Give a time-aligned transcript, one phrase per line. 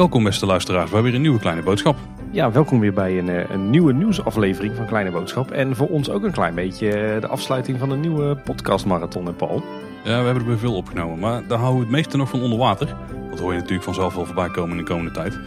[0.00, 1.96] Welkom beste luisteraars, we hebben weer een nieuwe kleine boodschap.
[2.30, 5.50] Ja, welkom weer bij een, eh, een nieuwe nieuwsaflevering van Kleine Boodschap.
[5.50, 9.32] En voor ons ook een klein beetje eh, de afsluiting van een nieuwe podcastmarathon, hè
[9.32, 9.62] Paul?
[10.04, 12.42] Ja, we hebben er weer veel opgenomen, maar daar houden we het meeste nog van
[12.42, 12.96] onder water.
[13.30, 15.38] Dat hoor je natuurlijk vanzelf wel voorbij komen in de komende tijd.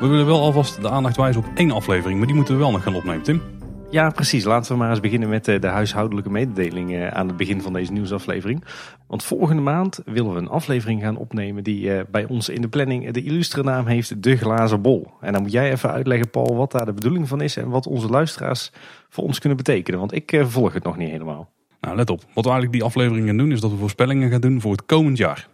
[0.00, 2.70] We willen wel alvast de aandacht wijzen op één aflevering, maar die moeten we wel
[2.70, 3.42] nog gaan opnemen, Tim.
[3.90, 4.44] Ja, precies.
[4.44, 7.72] Laten we maar eens beginnen met eh, de huishoudelijke mededeling eh, aan het begin van
[7.72, 8.64] deze nieuwsaflevering.
[9.06, 12.68] Want volgende maand willen we een aflevering gaan opnemen die eh, bij ons in de
[12.68, 15.06] planning de illustre naam heeft De Glazen Bol.
[15.20, 17.86] En dan moet jij even uitleggen, Paul, wat daar de bedoeling van is en wat
[17.86, 18.72] onze luisteraars
[19.08, 20.00] voor ons kunnen betekenen.
[20.00, 21.50] Want ik volg het nog niet helemaal.
[21.80, 22.20] Nou, let op.
[22.20, 24.86] Wat we eigenlijk die aflevering gaan doen is dat we voorspellingen gaan doen voor het
[24.86, 25.48] komend jaar.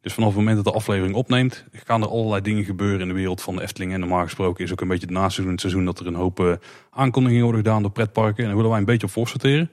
[0.00, 3.14] Dus vanaf het moment dat de aflevering opneemt, gaan er allerlei dingen gebeuren in de
[3.14, 3.92] wereld van de Efteling.
[3.92, 6.40] En normaal gesproken is ook een beetje het naseizoen, het seizoen dat er een hoop
[6.40, 6.52] uh,
[6.90, 8.38] aankondigingen worden gedaan door pretparken.
[8.38, 9.70] En daar willen wij een beetje op voorsorteren.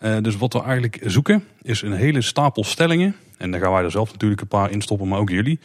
[0.00, 3.16] Uh, dus wat we eigenlijk zoeken is een hele stapel stellingen.
[3.38, 5.58] En daar gaan wij er zelf natuurlijk een paar in stoppen, maar ook jullie.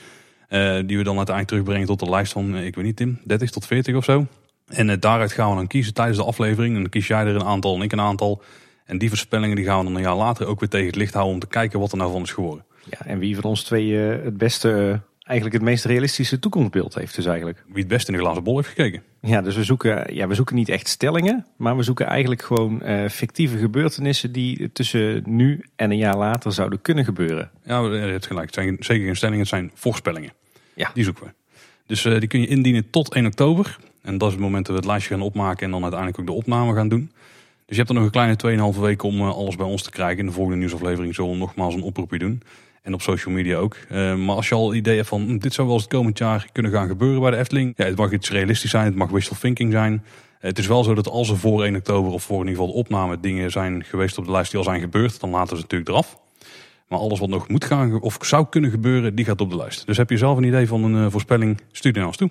[0.50, 3.50] Uh, die we dan uiteindelijk terugbrengen tot de lijst van, ik weet niet Tim, 30
[3.50, 4.25] tot 40 of zo.
[4.68, 6.75] En daaruit gaan we dan kiezen tijdens de aflevering.
[6.75, 8.42] En dan kies jij er een aantal en ik een aantal.
[8.86, 11.14] En die voorspellingen die gaan we dan een jaar later ook weer tegen het licht
[11.14, 12.66] houden om te kijken wat er nou van is geworden.
[12.90, 16.96] Ja, en wie van ons twee uh, het beste, uh, eigenlijk het meest realistische toekomstbeeld
[16.96, 17.64] heeft dus eigenlijk.
[17.68, 19.02] Wie het beste in de glazen bol heeft gekeken.
[19.22, 22.82] Ja, dus we zoeken, ja, we zoeken niet echt stellingen, maar we zoeken eigenlijk gewoon
[22.84, 27.52] uh, fictieve gebeurtenissen die tussen nu en een jaar later zouden kunnen gebeuren.
[27.64, 28.46] Ja, je hebt gelijk.
[28.46, 30.32] Het zijn zeker geen stellingen, het zijn voorspellingen.
[30.74, 30.92] Ja.
[30.94, 31.32] Die zoeken we.
[31.86, 33.78] Dus die kun je indienen tot 1 oktober.
[34.02, 36.26] En dat is het moment dat we het lijstje gaan opmaken en dan uiteindelijk ook
[36.26, 37.12] de opname gaan doen.
[37.66, 40.18] Dus je hebt er nog een kleine 2,5 weken om alles bij ons te krijgen.
[40.18, 42.42] In de volgende nieuwsaflevering zullen we nogmaals een oproepje doen.
[42.88, 43.78] En op social media ook.
[43.92, 46.18] Uh, maar als je al idee hebt van hm, dit zou wel eens het komend
[46.18, 47.74] jaar kunnen gaan gebeuren bij de Efteling.
[47.76, 49.94] Ja, het mag iets realistisch zijn, het mag wishful thinking zijn.
[49.94, 50.00] Uh,
[50.40, 52.74] het is wel zo dat als er voor 1 oktober of voor in ieder geval
[52.74, 55.62] de opname dingen zijn geweest op de lijst die al zijn gebeurd, dan laten ze
[55.62, 56.18] natuurlijk eraf.
[56.88, 59.86] Maar alles wat nog moet gaan of zou kunnen gebeuren, die gaat op de lijst.
[59.86, 62.30] Dus heb je zelf een idee van een uh, voorspelling, stuur die naar ons toe.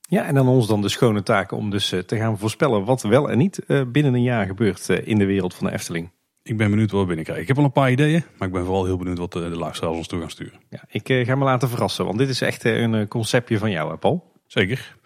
[0.00, 3.30] Ja, en dan ons dan de schone taak om dus te gaan voorspellen wat wel
[3.30, 3.60] en niet
[3.92, 6.10] binnen een jaar gebeurt in de wereld van de Efteling.
[6.46, 7.44] Ik ben benieuwd wat we binnenkrijgen.
[7.44, 9.56] Ik heb al een paar ideeën, maar ik ben vooral heel benieuwd wat de, de
[9.56, 10.60] luisteraars ons toe gaan sturen.
[10.70, 13.70] Ja, ik uh, ga me laten verrassen, want dit is echt uh, een conceptje van
[13.70, 14.32] jou, hè Paul?
[14.46, 14.96] Zeker.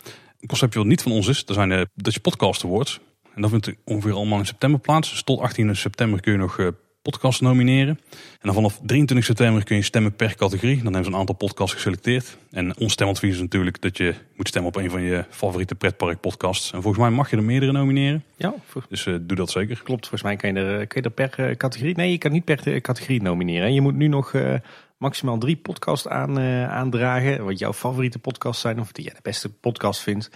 [0.40, 3.00] Een conceptje wat niet van ons is, dat zijn de Dutch Podcast Awards.
[3.34, 5.10] En dat vindt ongeveer allemaal in september plaats.
[5.10, 8.00] Dus tot 18 september kun je nog podcasts nomineren.
[8.10, 10.76] En dan vanaf 23 september kun je stemmen per categorie.
[10.76, 12.36] Dan hebben ze een aantal podcasts geselecteerd.
[12.50, 16.20] En ons stemadvies is natuurlijk dat je moet stemmen op een van je favoriete pretpark
[16.20, 16.72] podcasts.
[16.72, 18.24] En volgens mij mag je er meerdere nomineren.
[18.36, 18.54] Ja.
[18.88, 19.80] Dus uh, doe dat zeker.
[19.82, 21.96] Klopt, volgens mij kan je er, kun je er per uh, categorie...
[21.96, 23.74] Nee, je kan niet per categorie nomineren.
[23.74, 24.54] Je moet nu nog uh,
[24.96, 27.44] maximaal drie podcasts aan, aandragen.
[27.44, 28.80] Wat jouw favoriete podcasts zijn.
[28.80, 30.30] Of die je de beste podcast vindt.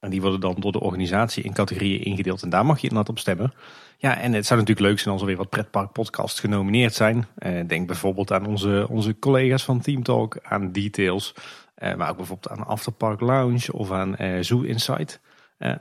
[0.00, 2.42] En die worden dan door de organisatie in categorieën ingedeeld.
[2.42, 3.52] En daar mag je inderdaad op stemmen.
[3.98, 7.26] Ja, en het zou natuurlijk leuk zijn als er weer wat pretpark podcasts genomineerd zijn.
[7.38, 11.34] Uh, denk bijvoorbeeld aan onze, onze collega's van Team Talk, aan Details.
[11.78, 15.20] Uh, maar ook bijvoorbeeld aan Afterpark Lounge of aan uh, Zoo Insight.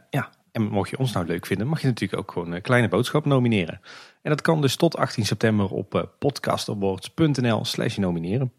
[0.09, 2.87] ja, en mocht je ons nou leuk vinden, mag je natuurlijk ook gewoon een kleine
[2.87, 3.81] boodschap nomineren.
[4.21, 8.51] En dat kan dus tot 18 september op podcastawards.nl slash nomineren.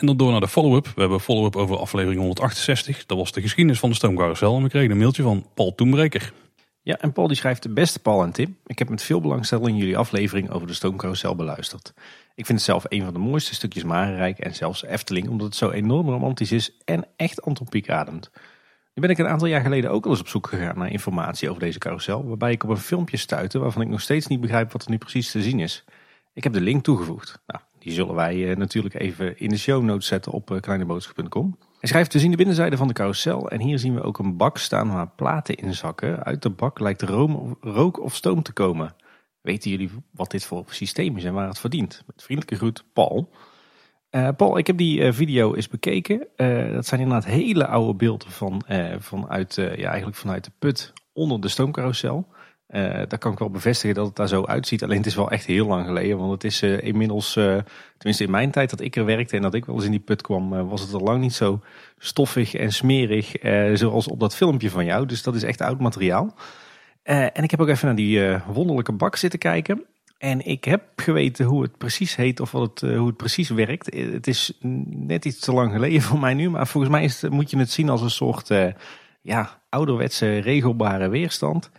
[0.00, 0.86] En dan door naar de follow-up.
[0.94, 3.06] We hebben follow-up over aflevering 168.
[3.06, 4.56] Dat was de geschiedenis van de stoomcarousel.
[4.56, 6.32] En we kregen een mailtje van Paul Toenbreker.
[6.82, 8.56] Ja, en Paul die schrijft, de beste Paul en Tim.
[8.66, 11.92] Ik heb met veel belangstelling jullie aflevering over de stoomcarousel beluisterd.
[12.34, 15.56] Ik vind het zelf een van de mooiste stukjes Marenrijk en zelfs Efteling, omdat het
[15.56, 18.30] zo enorm romantisch is en echt antropiek ademt.
[18.94, 21.48] Nu ben ik een aantal jaar geleden ook al eens op zoek gegaan naar informatie
[21.48, 24.72] over deze carousel, waarbij ik op een filmpje stuitte waarvan ik nog steeds niet begrijp
[24.72, 25.84] wat er nu precies te zien is.
[26.32, 27.42] Ik heb de link toegevoegd.
[27.46, 31.58] Nou, die zullen wij natuurlijk even in de show notes zetten op kleineboodschap.com.
[31.78, 34.36] Hij schrijft, we zien de binnenzijde van de carousel en hier zien we ook een
[34.36, 36.24] bak staan waar platen in zakken.
[36.24, 37.02] Uit de bak lijkt
[37.60, 38.94] rook of stoom te komen.
[39.40, 42.02] Weten jullie wat dit voor systeem is en waar het verdient?
[42.06, 43.30] Met vriendelijke groet, Paul.
[44.10, 46.26] Uh, Paul, ik heb die video eens bekeken.
[46.72, 48.62] Dat zijn inderdaad hele oude beelden van,
[48.98, 52.28] vanuit, ja, eigenlijk vanuit de put onder de stoomcarousel.
[52.72, 54.82] Uh, daar kan ik wel bevestigen dat het daar zo uitziet.
[54.82, 56.18] Alleen het is wel echt heel lang geleden.
[56.18, 57.58] Want het is uh, inmiddels, uh,
[57.96, 60.00] tenminste in mijn tijd dat ik er werkte en dat ik wel eens in die
[60.00, 61.60] put kwam, was het al lang niet zo
[61.98, 63.32] stoffig en smerig
[63.78, 65.06] zoals op dat filmpje van jou.
[65.06, 66.34] Dus dat is echt oud materiaal.
[67.02, 69.84] en ik heb ook even naar die wonderlijke bak zitten kijken.
[70.18, 73.94] En ik heb geweten hoe het precies heet of wat het, hoe het precies werkt.
[73.94, 74.58] Het is
[74.90, 76.50] net iets te lang geleden voor mij nu.
[76.50, 78.48] Maar volgens mij moet je het zien als een soort
[79.20, 81.70] ja, ouderwetse regelbare weerstand.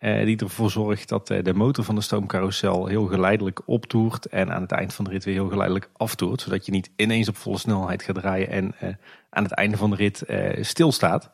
[0.00, 4.52] Uh, die ervoor zorgt dat uh, de motor van de stoomcarousel heel geleidelijk optoert en
[4.52, 6.40] aan het eind van de rit weer heel geleidelijk aftoert.
[6.40, 8.88] Zodat je niet ineens op volle snelheid gaat draaien en uh,
[9.30, 10.22] aan het einde van de rit
[10.60, 11.30] stilstaat.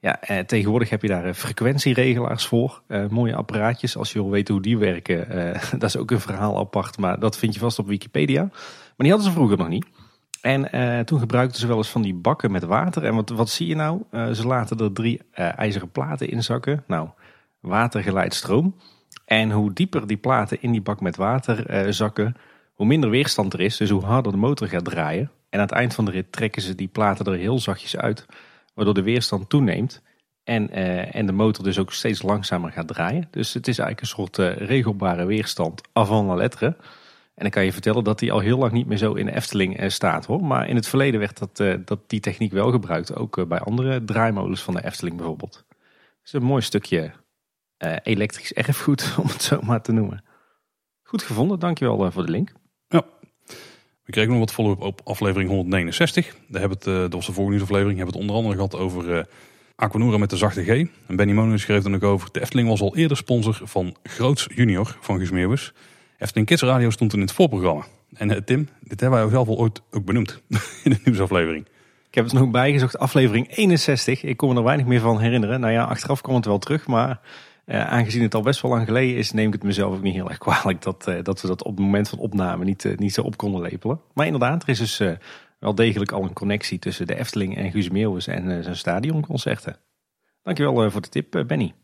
[0.00, 2.82] Ja, eh, tegenwoordig heb je daar eh, frequentieregelaars voor.
[2.86, 3.96] Eh, mooie apparaatjes.
[3.96, 6.98] Als je wil weten hoe die werken, eh, dat is ook een verhaal apart.
[6.98, 8.42] Maar dat vind je vast op Wikipedia.
[8.42, 8.52] Maar
[8.96, 9.86] die hadden ze vroeger nog niet.
[10.40, 13.04] En eh, toen gebruikten ze wel eens van die bakken met water.
[13.04, 14.02] En wat, wat zie je nou?
[14.10, 16.84] Eh, ze laten er drie eh, ijzeren platen in zakken.
[16.86, 17.08] Nou,
[17.60, 18.74] water geleidt stroom.
[19.24, 22.36] En hoe dieper die platen in die bak met water eh, zakken,
[22.74, 23.76] hoe minder weerstand er is.
[23.76, 25.30] Dus hoe harder de motor gaat draaien.
[25.50, 28.26] En aan het eind van de rit trekken ze die platen er heel zachtjes uit.
[28.74, 30.02] Waardoor de weerstand toeneemt.
[30.44, 33.28] En, eh, en de motor dus ook steeds langzamer gaat draaien.
[33.30, 36.66] Dus het is eigenlijk een soort eh, regelbare weerstand avant la lettre.
[37.34, 39.34] En dan kan je vertellen dat die al heel lang niet meer zo in de
[39.34, 40.44] Efteling staat hoor.
[40.44, 43.16] Maar in het verleden werd dat, dat die techniek wel gebruikt.
[43.16, 45.64] Ook bij andere draaimolens van de Efteling bijvoorbeeld.
[46.22, 47.12] Dus een mooi stukje
[47.80, 50.24] eh, elektrisch erfgoed, om het zo maar te noemen.
[51.02, 52.52] Goed gevonden, dankjewel eh, voor de link.
[54.10, 56.36] We kregen nog wat follow-up op aflevering 169.
[56.48, 58.76] Daar hebben het, eh, dat was de vorige nieuwsaflevering, hebben we het onder andere gehad
[58.76, 59.24] over eh
[59.74, 60.68] Aquanura met de zachte G.
[61.06, 62.28] En Benny Monen schreef er ook over.
[62.32, 65.72] De Efteling was al eerder sponsor van Groots Junior van Guus Meeuwis.
[66.18, 67.84] Efteling Kids Radio stond in het voorprogramma.
[68.12, 70.42] En eh, Tim, dit hebben wij zelf al ooit ook benoemd
[70.84, 71.66] in de nieuwsaflevering.
[72.08, 74.22] Ik heb het er nog bijgezocht, aflevering 61.
[74.22, 75.60] Ik kon me er weinig meer van herinneren.
[75.60, 77.20] Nou ja, achteraf kwam het wel terug, maar
[77.70, 80.14] eh, aangezien het al best wel lang geleden is, neem ik het mezelf ook niet
[80.14, 82.96] heel erg kwalijk dat, eh, dat we dat op het moment van opname niet, eh,
[82.96, 84.00] niet zo op konden lepelen.
[84.14, 85.02] Maar inderdaad, er is dus
[85.58, 89.76] wel degelijk al een connectie tussen de Efteling en Guus Meeuwis en zijn stadionconcerten.
[90.42, 91.74] Dankjewel voor de tip, Benny.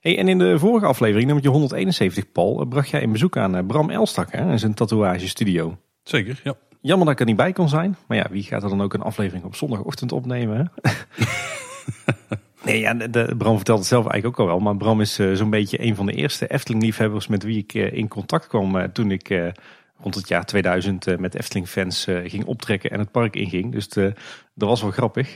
[0.00, 3.90] Hey, en in de vorige aflevering, nummer 171, Paul, bracht jij een bezoek aan Bram
[3.90, 5.78] Elstak hè, in zijn tatoeagestudio.
[6.02, 6.54] Zeker, ja.
[6.80, 7.96] Jammer dat ik er niet bij kon zijn.
[8.06, 10.72] Maar ja, wie gaat er dan ook een aflevering op zondagochtend opnemen?
[12.64, 14.64] Nee, ja, de, Bram vertelt het zelf eigenlijk ook al wel.
[14.64, 17.92] Maar Bram is eh, zo'n beetje een van de eerste Efteling-liefhebbers met wie ik eh,
[17.92, 19.52] in contact kwam eh, toen ik
[20.00, 23.72] rond het jaar 2000 eh, met Efteling-fans ging optrekken en het park inging.
[23.72, 24.12] Dus de,
[24.54, 25.34] dat was wel grappig.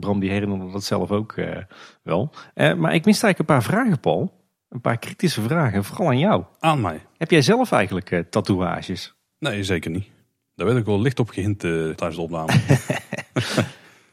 [0.00, 1.34] Bram die herinnerde dat zelf ook
[2.02, 2.30] wel.
[2.54, 4.42] Maar ik miste eigenlijk een paar vragen, Paul.
[4.68, 6.44] Een paar kritische vragen, vooral aan jou.
[6.58, 7.00] Aan mij.
[7.18, 9.14] Heb jij zelf eigenlijk tatoeages?
[9.38, 10.12] Nee, zeker niet.
[10.54, 12.52] Daar werd ik wel licht op gehint eh, tijdens de opname.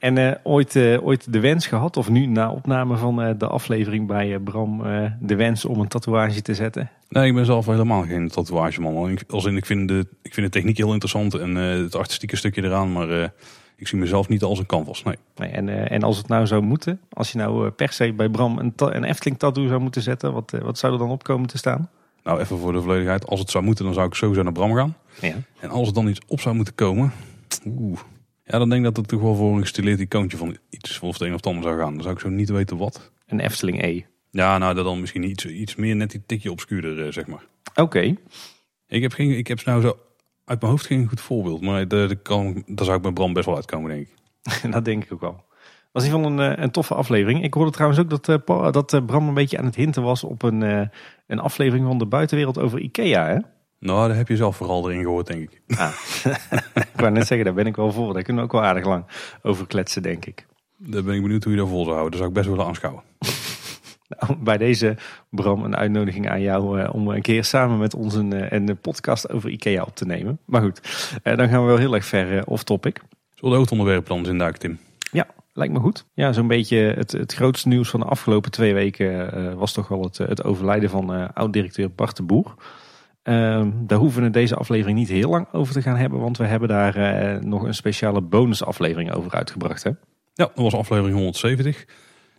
[0.02, 3.48] En eh, ooit, eh, ooit de wens gehad, of nu na opname van eh, de
[3.48, 4.82] aflevering bij Bram,
[5.20, 6.90] de wens om een tatoeage te zetten?
[7.10, 9.10] Nee, ik ben zelf helemaal geen tatoeageman.
[9.10, 12.36] Ik- Als in, ik, vind de, ik vind de techniek heel interessant en het artistieke
[12.36, 12.92] stukje eraan.
[12.92, 13.32] Maar
[13.76, 15.04] ik zie mezelf niet als een canvas.
[15.04, 15.16] Nee.
[15.36, 18.58] Nee, en, en als het nou zou moeten, als je nou per se bij Bram
[18.58, 21.58] een, een Efteling tattoo zou moeten zetten, wat, wat zou er dan op komen te
[21.58, 21.90] staan?
[22.24, 23.28] Nou, even voor de volledigheid.
[23.28, 24.96] Als het zou moeten, dan zou ik sowieso naar Bram gaan.
[25.22, 25.34] Ja.
[25.60, 27.12] En als er dan iets op zou moeten komen...
[27.66, 28.00] Oeh.
[28.52, 31.14] Ja, dan denk ik dat het toch wel voor een gestileerd icoontje van iets of
[31.14, 31.94] het een of het ander zou gaan.
[31.94, 33.12] Dan zou ik zo niet weten wat.
[33.28, 34.02] Een Efteling E.
[34.32, 37.46] Ja, nou, dat dan misschien iets, iets meer net die tikje obscuurder, eh, zeg maar.
[37.76, 38.16] Oké,
[38.88, 39.98] Ik heb, geen, ik heb nou zo
[40.46, 41.62] uit mijn hoofd geen goed voorbeeld.
[41.62, 44.14] Maar de, de kan, daar zou ik bij Bram best wel uitkomen, denk ik.
[44.72, 45.44] dat denk ik ook wel.
[45.92, 47.44] Was in ieder geval een, eh, een toffe aflevering.
[47.44, 50.44] Ik hoorde trouwens ook dat, Pa- dat Bram een beetje aan het hinten was op
[50.44, 50.90] een,
[51.28, 53.28] een aflevering van de buitenwereld over Ikea.
[53.28, 53.38] Hè?
[53.82, 55.62] Nou, daar heb je zelf vooral erin gehoord, denk ik.
[55.78, 55.94] Ah.
[56.94, 58.14] ik wou net zeggen, daar ben ik wel voor.
[58.14, 59.06] Daar kunnen we ook wel aardig lang
[59.42, 60.46] over kletsen, denk ik.
[60.78, 62.12] Daar ben ik benieuwd hoe je dat vol zou houden.
[62.12, 63.04] Dat zou ik best willen aanschouwen.
[64.20, 64.98] Nou, bij deze,
[65.30, 68.78] Bram, een uitnodiging aan jou eh, om een keer samen met ons een, eh, een
[68.78, 70.40] podcast over IKEA op te nemen.
[70.46, 70.82] Maar goed,
[71.24, 72.96] eh, dan gaan we wel heel erg ver off-topic.
[72.96, 74.80] Zullen we de hoofdonderwerpen dan eens induiken, Tim?
[75.12, 76.06] Ja, lijkt me goed.
[76.14, 80.02] Ja, zo'n beetje het, het grootste nieuws van de afgelopen twee weken was toch wel
[80.04, 82.56] het, het overlijden van eh, oud-directeur Bart de Boer.
[83.24, 86.38] Ehm, daar hoeven we in deze aflevering niet heel lang over te gaan hebben, want
[86.38, 89.84] we hebben daar eh, nog een speciale bonusaflevering over uitgebracht.
[89.84, 89.90] Hè?
[90.34, 91.86] Ja, dat was aflevering 170.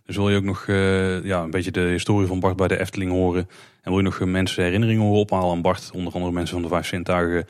[0.05, 2.79] Dus wil je ook nog eh, ja, een beetje de historie van Bart bij de
[2.79, 3.47] Efteling horen.
[3.81, 5.91] En wil je nog eh, mensen herinneringen horen ophalen aan Bart.
[5.93, 7.47] Onder andere mensen van de Vijf Zintuigen.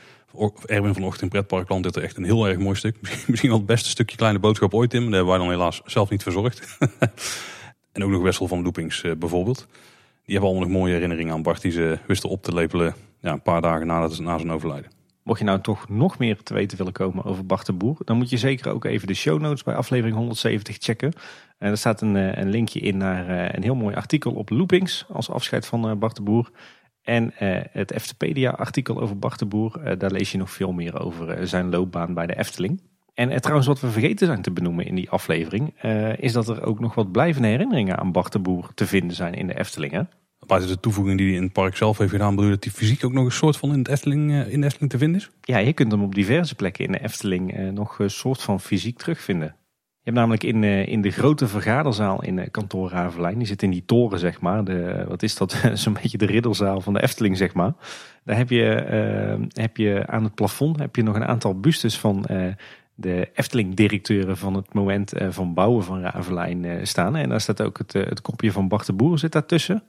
[0.66, 2.98] Erwin van Ocht in Pretparkland dit er echt een heel erg mooi stuk.
[3.28, 5.04] Misschien wel het beste stukje kleine boodschap ooit, Tim.
[5.04, 6.78] Dat hebben wij dan helaas zelf niet verzorgd.
[7.94, 9.68] en ook nog Wessel van Loopings bijvoorbeeld.
[10.26, 11.62] Die hebben allemaal nog mooie herinneringen aan Bart.
[11.62, 14.92] Die ze wisten op te lepelen ja, een paar dagen na, na zijn overlijden.
[15.24, 18.18] Mocht je nou toch nog meer te weten willen komen over Bart de Boer, dan
[18.18, 21.14] moet je zeker ook even de show notes bij aflevering 170 checken.
[21.58, 24.50] En er staat een, eh, een linkje in naar eh, een heel mooi artikel op
[24.50, 26.52] Loopings als afscheid van eh, Bart de Boer.
[27.02, 27.32] En
[27.72, 32.14] het Eftepedia-artikel over Bart de Boer, daar lees je nog veel meer over zijn loopbaan
[32.14, 32.82] bij de Efteling.
[33.14, 35.82] En trouwens, wat we vergeten zijn te benoemen in die aflevering,
[36.18, 39.34] is dat er ook nog wat blijvende herinneringen aan Bart de Boer te vinden zijn
[39.34, 40.08] in de Efteling.
[40.48, 42.72] Buiten de toevoeging die hij in het park zelf heeft gedaan, bedoel je dat die
[42.72, 45.22] fysiek ook nog een soort van in, het Efteling, eh, in de Efteling te vinden
[45.22, 45.30] is?
[45.42, 48.60] Ja, je kunt hem op diverse plekken in de Efteling eh, nog een soort van
[48.60, 49.48] fysiek terugvinden.
[49.78, 53.70] Je hebt namelijk in, eh, in de grote vergaderzaal in kantoor Ravelijn, die zit in
[53.70, 57.38] die toren zeg maar, de, wat is dat, zo'n beetje de riddelzaal van de Efteling
[57.38, 57.74] zeg maar.
[58.24, 58.66] Daar heb je,
[59.54, 62.26] heb je aan het plafond heb je nog een aantal bustes van
[62.96, 67.16] de Efteling-directeuren van het moment van bouwen van Ravelijn staan.
[67.16, 69.84] En daar staat ook het, het kopje van Bart de Boer zit daartussen.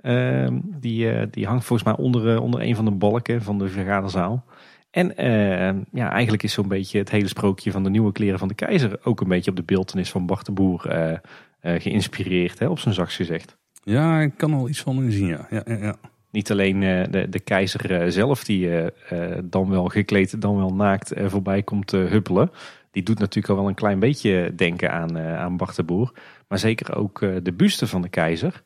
[0.00, 3.58] Ehm, die, eh, die hangt volgens mij onder, eh, onder een van de balken van
[3.58, 4.44] de vergaderzaal.
[4.90, 8.48] En eh, ja, eigenlijk is zo'n beetje het hele sprookje van de nieuwe kleren van
[8.48, 11.18] de keizer ook een beetje op de beeldenis van Bart de Boer eh,
[11.80, 13.56] geïnspireerd, hè, op zijn zachtst gezegd.
[13.82, 15.46] Ja, ik kan wel iets van zien, ja.
[15.50, 15.96] ja, ja, ja.
[16.30, 16.80] Niet alleen
[17.10, 18.70] de, de keizer zelf, die
[19.44, 22.50] dan wel gekleed, dan wel naakt voorbij komt huppelen.
[22.90, 26.12] Die doet natuurlijk al wel een klein beetje denken aan, aan Bart de Boer.
[26.48, 28.62] Maar zeker ook de buste van de keizer,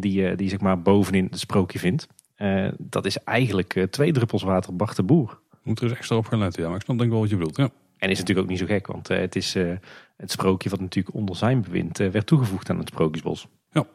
[0.00, 2.06] die, eh, die zeg maar bovenin het sprookje vindt.
[2.34, 5.40] Eh, dat is eigenlijk eh, twee druppels water Bart de Boer.
[5.62, 6.68] Moet er eens extra op gaan letten, ja.
[6.68, 7.70] Maar ik snap denk wel wat je bedoelt, ja.
[7.98, 9.70] En is natuurlijk ook niet zo gek, want eh, het is eh,
[10.16, 13.46] het sprookje wat natuurlijk onder zijn bewind eh, werd toegevoegd aan het Sprookjesbos.
[13.70, 13.86] Ja.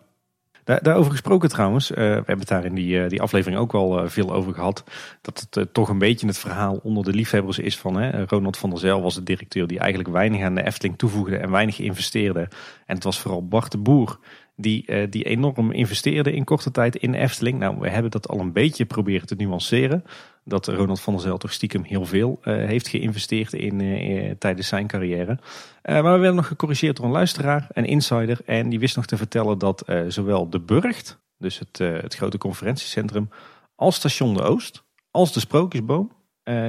[0.63, 3.71] Daar, daarover gesproken trouwens, eh, we hebben het daar in die, eh, die aflevering ook
[3.71, 4.83] wel eh, veel over gehad.
[5.21, 8.57] Dat het eh, toch een beetje het verhaal onder de liefhebbers is van hè, Ronald
[8.57, 11.79] van der Zijl was de directeur die eigenlijk weinig aan de Efteling toevoegde en weinig
[11.79, 12.47] investeerde.
[12.85, 14.19] En het was vooral Bart de Boer
[14.59, 17.59] die, eh, die enorm investeerde in korte tijd in Efteling.
[17.59, 20.03] Nou, we hebben dat al een beetje proberen te nuanceren.
[20.43, 24.67] Dat Ronald van der Zijl toch stiekem heel veel eh, heeft geïnvesteerd in, eh, tijdens
[24.67, 25.39] zijn carrière.
[25.81, 28.39] Maar we werden nog gecorrigeerd door een luisteraar, een insider.
[28.45, 33.29] En die wist nog te vertellen dat zowel de Burgt, dus het, het grote conferentiecentrum,
[33.75, 36.11] als Station de Oost, als de Sprookjesboom,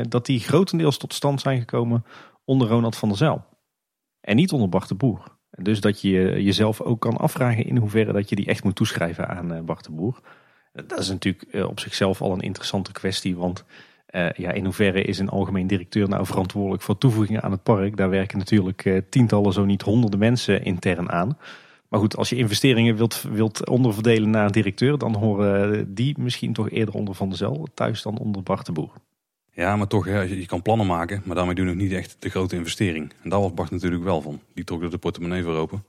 [0.09, 2.05] dat die grotendeels tot stand zijn gekomen
[2.45, 3.45] onder Ronald van der Zijl.
[4.21, 5.38] En niet onder Bart de Boer.
[5.63, 9.29] Dus dat je jezelf ook kan afvragen in hoeverre dat je die echt moet toeschrijven
[9.29, 10.21] aan eh, Bart de Boer.
[10.73, 13.65] Dat is natuurlijk eh, op zichzelf al een interessante kwestie, want
[14.07, 17.97] eh, ja, in hoeverre is een algemeen directeur nou verantwoordelijk voor toevoegingen aan het park?
[17.97, 21.39] Daar werken natuurlijk tientallen, zo niet honderden mensen intern aan.
[21.89, 26.53] Maar goed, als je investeringen wilt, wilt onderverdelen naar een directeur, dan horen die misschien
[26.53, 28.93] toch eerder onder Van der Zel thuis dan onder Bart de Boer.
[29.59, 32.17] Ja, maar toch, hè, je kan plannen maken, maar daarmee doe je nog niet echt
[32.19, 33.13] de grote investering.
[33.23, 34.41] En daar was Bart natuurlijk wel van.
[34.55, 35.85] Die trok er de portemonnee voor open.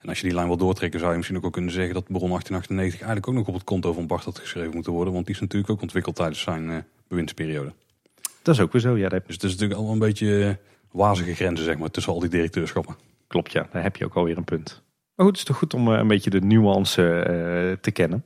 [0.00, 2.28] En als je die lijn wil doortrekken, zou je misschien ook kunnen zeggen dat Bron
[2.28, 5.12] 1898 eigenlijk ook nog op het konto van Bart had geschreven moeten worden.
[5.12, 6.76] Want die is natuurlijk ook ontwikkeld tijdens zijn eh,
[7.08, 7.72] bewindsperiode.
[8.42, 10.54] Dat is ook weer zo, ja, dat Dus het is natuurlijk allemaal een beetje eh,
[10.90, 12.96] wazige grenzen, zeg maar, tussen al die directeurschappen.
[13.26, 14.82] klopt ja, daar heb je ook alweer een punt.
[15.14, 18.24] Maar goed, het is toch goed om eh, een beetje de nuance te kennen.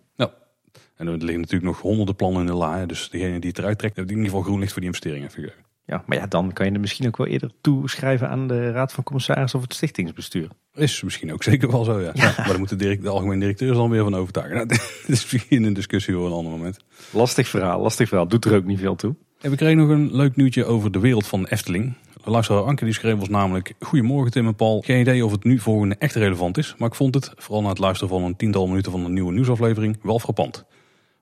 [0.99, 2.87] En er liggen natuurlijk nog honderden plannen in de la.
[2.87, 5.23] Dus degene die het eruit trekt, heeft in ieder geval groen licht voor die investering
[5.23, 5.67] heeft gegeven.
[5.85, 8.93] Ja, maar ja, dan kan je er misschien ook wel eerder toeschrijven aan de Raad
[8.93, 10.49] van Commissarissen of het Stichtingsbestuur.
[10.75, 12.11] Is misschien ook zeker wel zo, ja.
[12.15, 12.35] Ja.
[12.37, 14.57] Maar daar moeten de, direct- de algemene directeurs dan weer van overtuigen.
[14.57, 16.77] Nou, dit is misschien een discussie voor een ander moment.
[17.11, 18.29] Lastig verhaal, lastig verhaal.
[18.29, 19.15] Doet er ook niet veel toe.
[19.41, 21.95] En we kregen nog een leuk nieuwtje over de wereld van de Efteling.
[22.25, 23.75] Luisteraar Anke die schreef ons namelijk...
[23.81, 24.81] Goedemorgen Tim en Paul.
[24.81, 26.75] Geen idee of het nu volgende echt relevant is.
[26.79, 29.33] Maar ik vond het, vooral na het luisteren van een tiental minuten van een nieuwe
[29.33, 30.65] nieuwsaflevering, wel frappant.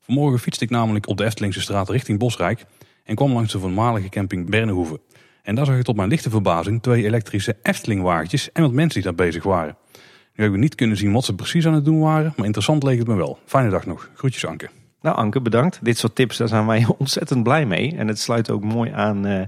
[0.06, 2.64] Vanmorgen fietste ik namelijk op de Eftelingse straat richting Bosrijk...
[3.04, 5.00] en kwam langs de voormalige camping Bernenhoeven.
[5.42, 8.52] En daar zag ik tot mijn lichte verbazing twee elektrische Efteling-wagentjes...
[8.52, 9.76] en wat mensen die daar bezig waren.
[9.92, 12.32] Nu hebben we niet kunnen zien wat ze precies aan het doen waren...
[12.36, 13.38] maar interessant leek het me wel.
[13.44, 14.10] Fijne dag nog.
[14.14, 14.68] Groetjes Anke.
[15.00, 15.78] Nou Anke, bedankt.
[15.82, 17.96] Dit soort tips, daar zijn wij ontzettend blij mee.
[17.96, 19.42] En het sluit ook mooi aan eh,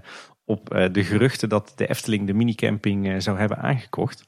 [0.45, 4.25] op eh, de geruchten dat de Efteling de minicamping eh, zou hebben aangekocht.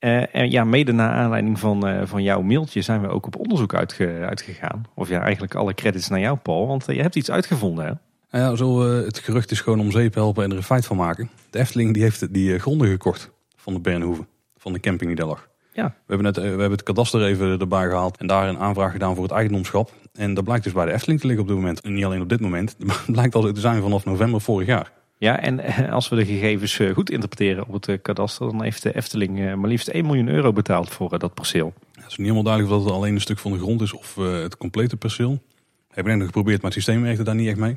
[0.00, 3.36] Eh, en ja, mede naar aanleiding van, eh, van jouw mailtje zijn we ook op
[3.36, 4.82] onderzoek uitge- uitgegaan.
[4.94, 6.66] Of ja, eigenlijk alle credits naar jou, Paul.
[6.66, 7.92] Want eh, je hebt iets uitgevonden, hè?
[8.30, 10.96] Nou ja, zo het gerucht is gewoon om zeep helpen en er een feit van
[10.96, 11.30] maken.
[11.50, 14.26] De Efteling die heeft die gronden gekocht van de Bernhoeven,
[14.56, 15.48] van de camping die daar lag.
[15.72, 15.84] Ja.
[15.86, 19.14] We hebben, net, we hebben het kadaster even erbij gehaald en daar een aanvraag gedaan
[19.14, 19.92] voor het eigendomschap.
[20.12, 21.80] En dat blijkt dus bij de Efteling te liggen op dit moment.
[21.80, 22.76] En niet alleen op dit moment,
[23.06, 24.92] het blijkt al te zijn vanaf november vorig jaar.
[25.20, 28.62] Ja, en eh, als we de gegevens eh, goed interpreteren op het eh, kadaster, dan
[28.62, 31.72] heeft de Efteling maar liefst 1 miljoen euro betaald voor dat perceel.
[31.92, 33.92] Het is niet helemaal duidelijk of dat het alleen een stuk van de grond is
[33.92, 35.30] of het complete perceel.
[35.30, 37.76] We hebben net nog geprobeerd, maar het systeem werkte daar niet echt mee.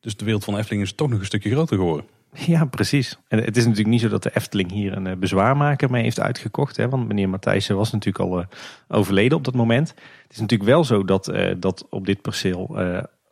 [0.00, 2.04] Dus de wereld van de Efteling is toch nog een stukje groter geworden.
[2.32, 3.18] Ja, precies.
[3.28, 6.76] En het is natuurlijk niet zo dat de Efteling hier een bezwaarmaker mee heeft uitgekocht.
[6.76, 8.44] Hè, want meneer Matthijssen was natuurlijk al
[8.88, 9.88] overleden op dat moment.
[10.22, 12.76] Het is natuurlijk wel zo dat, dat op dit perceel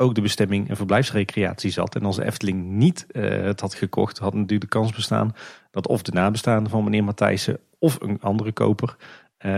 [0.03, 1.95] ook de bestemming een verblijfsrecreatie zat.
[1.95, 5.35] En als de Efteling niet eh, het had gekocht, had natuurlijk de kans bestaan
[5.71, 8.97] dat of de nabestaanden van meneer Matthijssen of een andere koper
[9.37, 9.51] eh,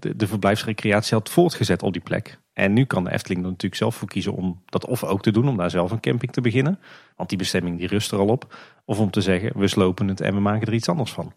[0.00, 2.38] de, de verblijfsrecreatie had voortgezet op die plek.
[2.52, 5.30] En nu kan de Efteling er natuurlijk zelf voor kiezen om dat of ook te
[5.30, 6.78] doen, om daar zelf een camping te beginnen.
[7.16, 8.56] Want die bestemming die rust er al op.
[8.84, 11.32] Of om te zeggen, we slopen het en we maken er iets anders van.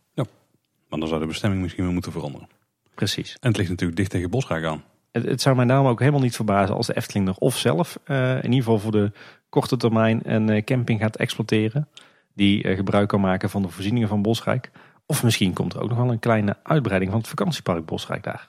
[0.90, 2.48] Maar dan zou de bestemming misschien weer moeten veranderen.
[2.96, 3.38] Precies.
[3.40, 4.84] En het ligt natuurlijk dicht tegen Bosrijk aan.
[5.14, 8.00] Het, het zou mij daarom ook helemaal niet verbazen als de Efteling er of zelf,
[8.04, 9.12] eh, in ieder geval voor de
[9.50, 11.88] korte termijn, een eh, camping gaat exploiteren.
[12.36, 14.72] Die eh, gebruik kan maken van de voorzieningen van Bosrijk.
[15.06, 18.46] Of misschien komt er ook nog wel een kleine uitbreiding van het vakantiepark Bosrijk daar.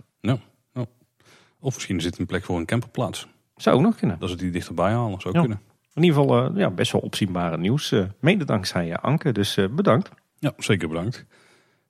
[1.61, 3.27] Of misschien zit een plek voor een camperplaats.
[3.57, 4.19] Zou ook nog kunnen.
[4.19, 5.41] Dat ze die dichterbij halen, zou Ja.
[5.41, 5.61] kunnen.
[5.95, 7.95] In ieder geval ja, best wel opzienbare nieuws.
[8.21, 10.11] mede dankzij Anke, dus bedankt.
[10.39, 11.17] Ja, zeker bedankt.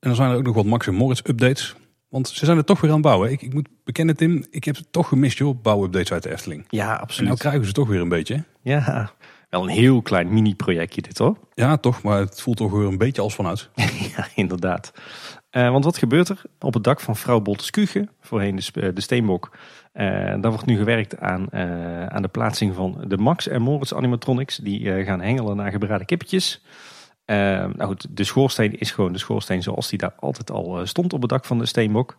[0.01, 1.75] En dan zijn er ook nog wat Max en Moritz updates.
[2.15, 3.31] Want ze zijn er toch weer aan het bouwen.
[3.31, 6.65] Ik, ik moet bekennen Tim, ik heb het toch gemist joh, bouwupdates uit de Efteling.
[6.69, 7.19] Ja, absoluut.
[7.19, 8.45] En nou krijgen ze toch weer een beetje.
[8.63, 9.11] Ja,
[9.51, 11.37] wel een heel klein mini-projectje dit hoor.
[11.55, 13.69] Ja, toch, maar het voelt toch weer een beetje als vanuit.
[14.17, 14.93] ja, inderdaad.
[15.53, 16.43] Uh, want wat gebeurt er?
[16.61, 19.57] Op het dak van vrouw Bolteskuge, voorheen de, eh, de Steenbok,
[19.95, 23.93] uh, daar wordt nu gewerkt aan, uh, aan de plaatsing van de Max en Moritz
[23.93, 24.57] animatronics.
[24.57, 26.63] Die gaan hengelen naar gebraden kippetjes.
[27.27, 31.13] Uh, nou goed, de schoorsteen is gewoon de schoorsteen zoals die daar altijd al stond
[31.13, 32.17] op het dak van de steenbok.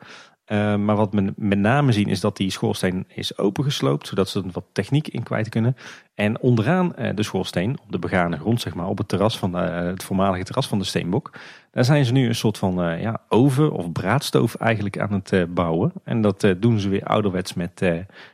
[0.47, 4.39] Uh, maar wat we met name zien is dat die schoorsteen is opengesloopt, zodat ze
[4.39, 5.75] er wat techniek in kwijt kunnen.
[6.13, 9.51] En onderaan uh, de schoorsteen, op de begane grond, zeg maar, op het terras van
[9.51, 11.37] de, het voormalige terras van de steenbok,
[11.71, 15.91] daar zijn ze nu een soort van ja, oven of braadstoof eigenlijk aan het bouwen.
[16.03, 17.79] En dat doen ze weer ouderwets met,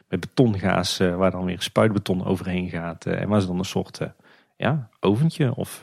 [0.08, 3.06] met betongaas, waar dan weer spuitbeton overheen gaat.
[3.06, 4.00] en waar ze dan een soort
[4.56, 5.82] ja, oventje of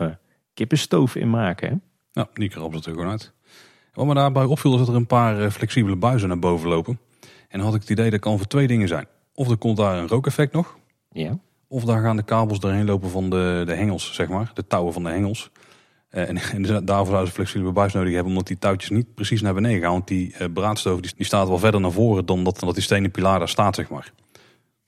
[0.59, 1.69] kippenstoof in maken.
[1.69, 1.75] Hè?
[2.21, 3.33] Ja, die krabben ze er gewoon uit.
[3.93, 6.99] Wat me daarbij opviel is dat er een paar eh, flexibele buizen naar boven lopen.
[7.49, 9.07] En dan had ik het idee dat kan voor twee dingen zijn.
[9.35, 10.77] Of er komt daar een rookeffect nog.
[11.11, 11.39] Ja.
[11.69, 14.51] Of daar gaan de kabels doorheen lopen van de, de hengels, zeg maar.
[14.55, 15.51] De touwen van de hengels.
[16.09, 19.43] Eh, en, en daarvoor zouden ze flexibele buis nodig hebben, omdat die touwtjes niet precies
[19.43, 19.93] naar beneden gaan.
[19.93, 22.83] Want die uh, braadstoof die, die, staat wel verder naar voren dan dat, dat die
[22.83, 24.13] stenen pilaar daar staat, zeg maar.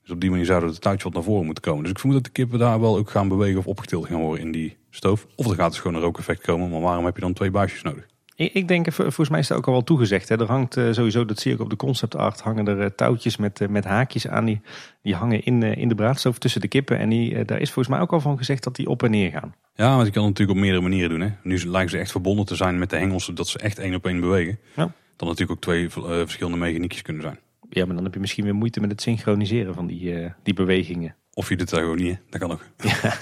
[0.01, 1.81] Dus op die manier zouden de touwtjes wat naar voren moeten komen.
[1.81, 4.45] Dus ik vermoed dat de kippen daar wel ook gaan bewegen of opgetild gaan worden
[4.45, 5.27] in die stoof.
[5.35, 7.81] Of er gaat dus gewoon een rookeffect komen, maar waarom heb je dan twee buisjes
[7.81, 8.09] nodig?
[8.49, 10.29] Ik denk, volgens mij is dat ook al wel toegezegd.
[10.29, 10.39] Hè.
[10.39, 13.37] Er hangt eh, sowieso, dat zie ik op de concept art, hangen er eh, touwtjes
[13.37, 14.45] met, eh, met haakjes aan.
[14.45, 14.61] Die,
[15.01, 16.97] die hangen in, in de braadstoof tussen de kippen.
[16.97, 19.31] En die, daar is volgens mij ook al van gezegd dat die op en neer
[19.31, 19.55] gaan.
[19.75, 21.21] Ja, want je kan het natuurlijk op meerdere manieren doen.
[21.21, 21.29] Hè.
[21.43, 24.05] Nu lijken ze echt verbonden te zijn met de hengels, zodat ze echt één op
[24.05, 24.59] één bewegen.
[24.75, 24.93] Ja.
[25.15, 27.39] Dan natuurlijk ook twee verschillende mechaniekjes kunnen zijn.
[27.73, 31.15] Ja, maar dan heb je misschien weer moeite met het synchroniseren van die, die bewegingen.
[31.33, 32.65] Of je doet het gewoon niet, dat kan ook.
[33.01, 33.13] Ja,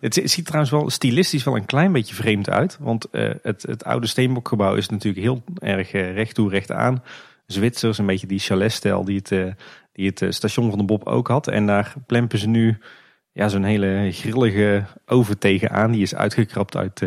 [0.00, 2.76] het ziet trouwens wel stilistisch wel een klein beetje vreemd uit.
[2.80, 7.02] Want uh, het, het oude steenbokgebouw is natuurlijk heel erg uh, recht toe, recht aan.
[7.46, 9.52] Zwitsers, een beetje die chaletstijl die het, uh,
[9.92, 11.48] die het station van de Bob ook had.
[11.48, 12.78] En daar plempen ze nu
[13.32, 15.92] ja, zo'n hele grillige oven tegenaan.
[15.92, 17.02] Die is uitgekrapt uit,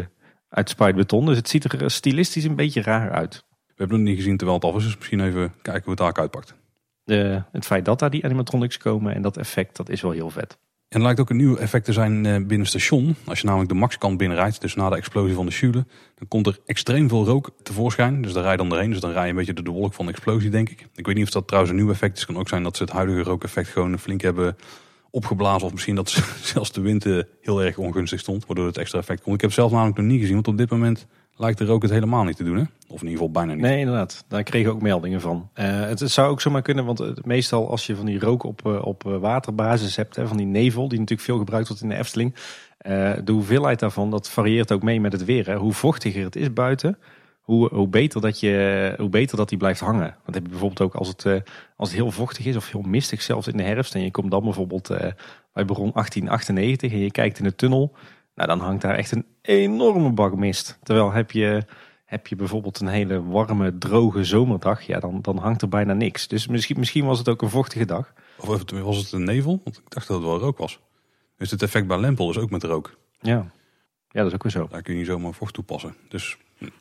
[0.50, 1.26] uit spuitbeton.
[1.26, 3.46] Dus het ziet er stilistisch een beetje raar uit.
[3.68, 4.84] We hebben het niet gezien terwijl het af is.
[4.84, 6.56] Dus misschien even kijken hoe het daar uitpakt.
[7.08, 10.30] De, het feit dat daar die animatronics komen en dat effect, dat is wel heel
[10.30, 10.58] vet.
[10.90, 13.16] En er lijkt ook een nieuw effect te zijn eh, binnen het station.
[13.26, 16.48] Als je namelijk de maxkant binnenrijdt, dus na de explosie van de Schule, dan komt
[16.48, 18.22] er extreem veel rook tevoorschijn.
[18.22, 18.90] Dus daar rij je dan doorheen.
[18.90, 20.88] Dus dan rij je een beetje door de wolk van de explosie, denk ik.
[20.96, 22.20] Ik weet niet of dat trouwens een nieuw effect is.
[22.20, 24.58] Het kan ook zijn dat ze het huidige rookeffect gewoon flink hebben
[25.10, 25.68] opgeblazen.
[25.68, 26.10] Of misschien dat
[26.54, 29.36] zelfs de wind eh, heel erg ongunstig stond, waardoor het extra effect komt.
[29.36, 31.82] Ik heb het zelf namelijk nog niet gezien, want op dit moment lijkt de rook
[31.82, 32.58] het helemaal niet te doen.
[32.58, 32.64] Hè?
[32.88, 33.62] Of in ieder geval bijna niet.
[33.62, 34.26] Nee, inderdaad.
[34.28, 35.50] Daar kregen ook meldingen van.
[35.56, 38.86] Uh, het, zou ook zomaar kunnen, want meestal als je van die rook op, uh,
[38.86, 42.36] op waterbasis hebt, hè, van die nevel, die natuurlijk veel gebruikt wordt in de Efteling.
[43.24, 45.46] De hoeveelheid daarvan, dat varieert ook mee met het weer.
[45.46, 45.56] Hè.
[45.56, 46.98] Hoe vochtiger het is buiten,
[47.42, 50.16] hoe, hoe, beter dat je, hoe beter dat die blijft hangen.
[50.24, 51.26] Want heb je bijvoorbeeld ook als het,
[51.76, 53.96] als het heel vochtig is of heel mistig zelfs in de herfst.
[53.96, 54.88] En je komt dan bijvoorbeeld
[55.54, 57.96] bij bron 1898 en je kijkt in de tunnel
[58.38, 60.80] nou, dan hangt daar echt een enorme bak mist.
[60.84, 61.66] Terwijl heb je,
[62.06, 66.28] heb je bijvoorbeeld een hele warme, droge zomerdag, ja, dan, dan hangt er bijna niks.
[66.28, 68.14] Dus misschien, misschien was het ook een vochtige dag.
[68.38, 69.62] Of was het een nevel?
[69.64, 70.80] Want ik dacht dat het wel rook was.
[71.38, 72.98] Dus het effect bij Lempel is ook met rook.
[73.20, 73.52] Ja,
[74.10, 74.68] ja dat is ook weer zo.
[74.68, 75.96] Daar kun je niet zomaar vocht toepassen.
[76.10, 76.64] Dus, hm.
[76.64, 76.72] maar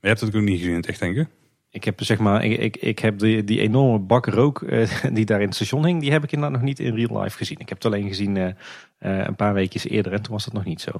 [0.00, 1.28] je hebt het ook niet gezien in het echt, denk
[1.74, 1.84] ik?
[1.84, 5.40] Heb zeg maar, ik, ik, ik heb die, die enorme bak rook uh, die daar
[5.40, 7.58] in het station hing, die heb ik inderdaad nog niet in real life gezien.
[7.58, 8.52] Ik heb het alleen gezien uh, uh,
[9.00, 10.90] een paar weekjes eerder en toen was dat nog niet zo.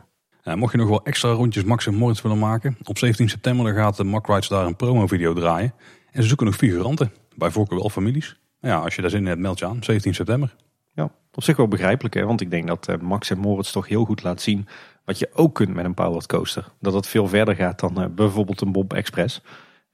[0.55, 3.97] mocht je nog wel extra rondjes Max en Moritz willen maken, op 17 september gaat
[3.97, 5.75] de Mack Rides daar een promo-video draaien.
[6.11, 8.39] En ze zoeken nog figuranten, bij voorkeur wel families.
[8.61, 10.55] Nou ja, als je daar zin in hebt, meld je aan, 17 september.
[10.95, 12.25] Ja, op zich wel begrijpelijk, hè?
[12.25, 14.69] want ik denk dat Max en Moritz toch heel goed laat zien
[15.05, 16.67] wat je ook kunt met een powered coaster.
[16.81, 19.41] Dat het veel verder gaat dan bijvoorbeeld een Bob Express.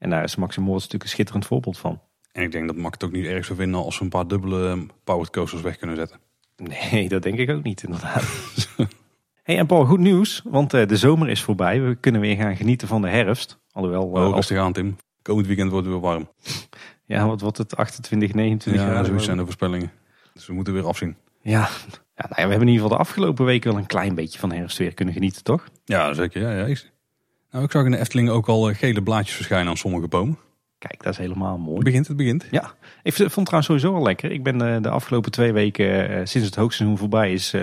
[0.01, 2.01] En daar is Max Moritz natuurlijk een schitterend voorbeeld van.
[2.31, 4.27] En ik denk dat Max het ook niet erg zou vinden als ze een paar
[4.27, 6.19] dubbele powered coasters weg kunnen zetten.
[6.55, 8.23] Nee, dat denk ik ook niet inderdaad.
[9.43, 11.81] hey, en Paul, goed nieuws, want eh, de zomer is voorbij.
[11.81, 13.59] We kunnen weer gaan genieten van de herfst.
[13.71, 14.95] Alhoewel, oh, uh, rustig aan Tim.
[15.21, 16.29] Komend weekend wordt het weer warm.
[17.05, 17.75] Ja, wat wordt het?
[17.75, 19.91] 28, 29 ja, zoiets zijn de voorspellingen.
[20.33, 21.15] Dus we moeten weer afzien.
[21.41, 21.69] Ja,
[22.15, 24.39] ja nou ja, we hebben in ieder geval de afgelopen weken wel een klein beetje
[24.39, 25.67] van herfst weer kunnen genieten, toch?
[25.85, 26.41] Ja, zeker.
[26.41, 26.75] Ja, ja.
[27.51, 30.37] Nou, ik zag in de Efteling ook al eh, gele blaadjes verschijnen aan sommige bomen.
[30.77, 31.75] Kijk, dat is helemaal mooi.
[31.75, 32.47] Het begint, het begint.
[32.51, 34.31] Ja, ik vond het trouwens sowieso wel lekker.
[34.31, 37.55] Ik ben eh, de afgelopen twee weken, eh, sinds het hoogseizoen voorbij is,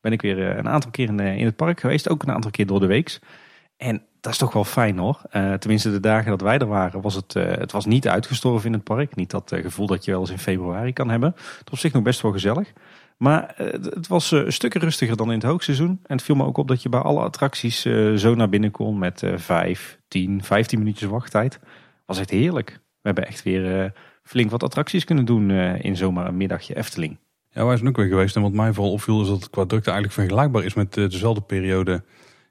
[0.00, 2.08] ben ik weer een aantal keer in, in het park geweest.
[2.08, 3.18] Ook een aantal keer door de weeks.
[3.76, 5.20] En dat is toch wel fijn hoor.
[5.30, 8.84] tenminste, de dagen dat wij er waren, was het, het was niet uitgestorven in het
[8.84, 9.16] park.
[9.16, 11.32] Niet dat gevoel dat je wel eens in februari kan hebben.
[11.36, 12.72] Het was op zich nog best wel gezellig.
[13.16, 15.88] Maar eh, het was eh, stukken rustiger dan in het hoogseizoen.
[15.88, 18.70] En het viel me ook op dat je bij alle attracties eh, zo naar binnen
[18.70, 21.60] kon met eh 5, 10, 15 minuutjes wachttijd.
[22.06, 22.70] Was echt heerlijk.
[22.70, 27.18] We hebben echt weer flink wat attracties kunnen doen in zomaar een middagje Efteling.
[27.50, 28.36] Ja, wij zijn ook weer geweest.
[28.36, 31.40] En wat mij vooral opviel is dat het qua drukte eigenlijk vergelijkbaar is met dezelfde
[31.40, 32.04] periode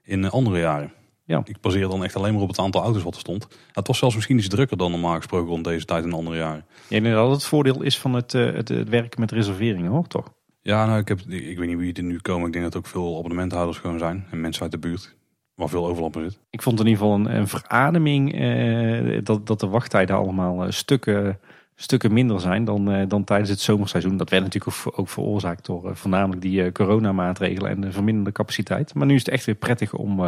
[0.04, 0.94] in andere jaren.
[1.24, 1.42] Ja.
[1.46, 3.48] Ik baseer dan echt alleen maar op het aantal auto's wat er stond.
[3.72, 6.66] Het was zelfs misschien iets drukker dan normaal gesproken rond deze tijd in andere jaren.
[6.88, 10.34] Ja, inderdaad, het voordeel is van het, het, het werken met reserveringen hoor, toch?
[10.66, 12.48] Ja, nou, ik, heb, ik weet niet wie er nu komen.
[12.48, 14.28] Ik denk dat ook veel abonnementhouders gewoon zijn.
[14.32, 15.16] En mensen uit de buurt.
[15.56, 16.40] Waar veel overlap zit.
[16.50, 20.72] Ik vond in ieder geval een, een verademing eh, dat, dat de wachttijden allemaal eh,
[20.72, 21.40] stukken,
[21.76, 24.18] stukken minder zijn dan, eh, dan tijdens het zomerseizoen.
[24.18, 28.94] Dat werd natuurlijk ook, veroorzaakt door eh, voornamelijk die eh, coronamaatregelen en de verminderde capaciteit.
[28.94, 30.20] Maar nu is het echt weer prettig om,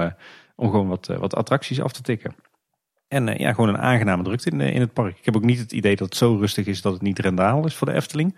[0.55, 2.35] om gewoon wat, wat attracties af te tikken.
[3.07, 5.17] En ja, gewoon een aangename drukte in, in het park.
[5.17, 7.65] Ik heb ook niet het idee dat het zo rustig is dat het niet rendabel
[7.65, 8.35] is voor de Efteling.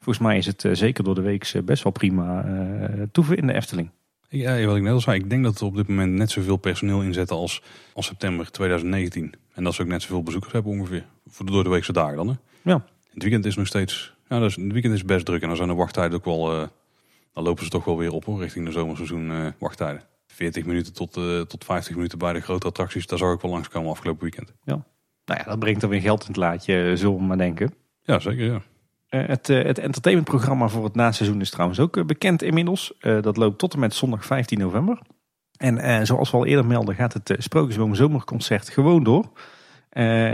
[0.00, 3.36] Volgens mij is het eh, zeker door de week eh, best wel prima eh toeven
[3.36, 3.90] in de Efteling.
[4.28, 5.18] Ja, wat ik net al zei.
[5.18, 7.62] Ik denk dat er op dit moment net zoveel personeel inzetten als,
[7.94, 9.34] als september 2019.
[9.54, 11.04] En dat ze ook net zoveel bezoekers hebben ongeveer.
[11.26, 12.28] Voor de door de weekse dagen dan.
[12.28, 12.34] Hè.
[12.62, 12.84] Ja.
[13.12, 14.14] Het weekend is nog steeds...
[14.28, 15.42] Ja, dus het weekend is best druk.
[15.42, 16.68] En dan zijn de wachttijden ook wel...
[17.32, 20.02] dan lopen ze toch wel weer op hoor, richting de zomerseizoen wachttijden.
[20.26, 21.12] 40 minuten tot,
[21.48, 23.06] tot 50 minuten bij de grote attracties.
[23.06, 24.52] Daar zou ik wel langskomen afgelopen weekend.
[24.64, 24.82] Nou
[25.24, 27.74] ja, dat brengt dan weer geld in het laadje, zullen we maar denken.
[28.02, 28.62] Ja, zeker ja.
[29.10, 32.92] Eh, het, eh, het entertainmentprogramma voor het naseizoen is trouwens ook eh, bekend inmiddels.
[33.00, 34.98] Dat loopt tot en met zondag 15 november.
[35.56, 39.30] En zoals we al eerder melden gaat het Sprookjesboom Zomerconcert gewoon door.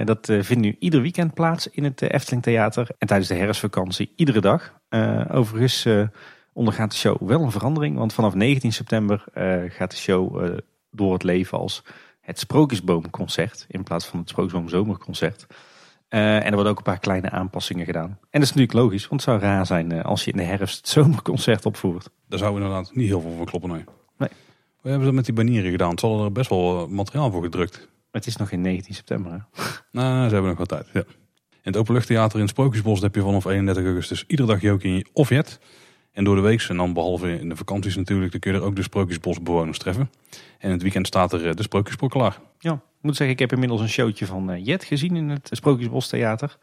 [0.05, 2.89] Dat vindt nu ieder weekend plaats in het Efteling Theater.
[2.99, 4.81] En tijdens de herfstvakantie iedere dag.
[5.31, 5.87] Overigens
[6.53, 7.97] ondergaat de show wel een verandering.
[7.97, 9.25] Want vanaf 19 september
[9.69, 10.57] gaat de show
[10.91, 11.83] door het leven als
[12.21, 13.67] het Sprookjesboomconcert.
[13.69, 15.47] In plaats van het Sprookjesboom Zomerconcert.
[16.17, 18.09] Eh, en er worden ook een paar kleine aanpassingen gedaan.
[18.09, 20.43] En dat is natuurlijk logisch, want het zou raar zijn eh, als je in de
[20.43, 22.09] herfst het zomerconcert opvoert.
[22.29, 23.85] Daar zou inderdaad niet heel veel van kloppen, nee.
[24.19, 24.29] Nee.
[24.83, 25.99] We hebben ze met die banieren gedaan.
[25.99, 27.77] Ze hadden er best wel eh, materiaal voor gedrukt.
[27.79, 29.33] Maar het is nog in 19 september.
[29.33, 29.39] Hè?
[29.93, 31.01] Nou, ze hebben nog wat tijd, ja.
[31.51, 35.29] In het Openluchttheater in het Sprookjesbos heb je vanaf 31 augustus iedere dag Jokie of
[35.29, 35.59] Jet.
[36.13, 38.65] En door de week, en dan behalve in de vakanties natuurlijk, dan kun je er
[38.65, 40.11] ook de Sprookjesbosbewoners treffen.
[40.31, 42.41] En in het weekend staat er de Sprookjesbrug klaar.
[42.59, 46.09] Ja, moet zeggen, ik heb inmiddels een showtje van eh, Jet gezien in het Sprookjesbos
[46.09, 46.59] Theater.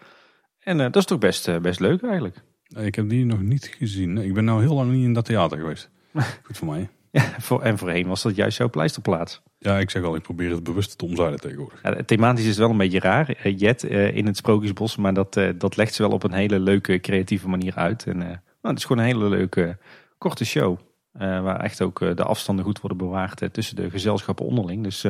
[0.60, 2.36] En eh, dat is toch best, eh, best leuk eigenlijk.
[2.76, 4.18] Ik heb die nog niet gezien.
[4.18, 5.90] Ik ben nou heel lang niet in dat theater geweest.
[6.44, 6.90] Goed voor mij.
[7.12, 9.42] Ja, voor, en voorheen was dat juist jouw pleisterplaats.
[9.58, 11.80] Ja, ik zeg al, ik probeer het bewust te omzeilen tegenwoordig.
[11.84, 14.96] Ja, thematisch is het wel een beetje raar, Jet in het Sprookjesbos.
[14.96, 18.06] Maar dat, dat legt ze wel op een hele leuke, creatieve manier uit.
[18.08, 19.78] En nou, het is gewoon een hele leuke,
[20.18, 20.80] korte show.
[21.18, 24.84] waar echt ook de afstanden goed worden bewaard tussen de gezelschappen onderling.
[24.84, 25.06] Dus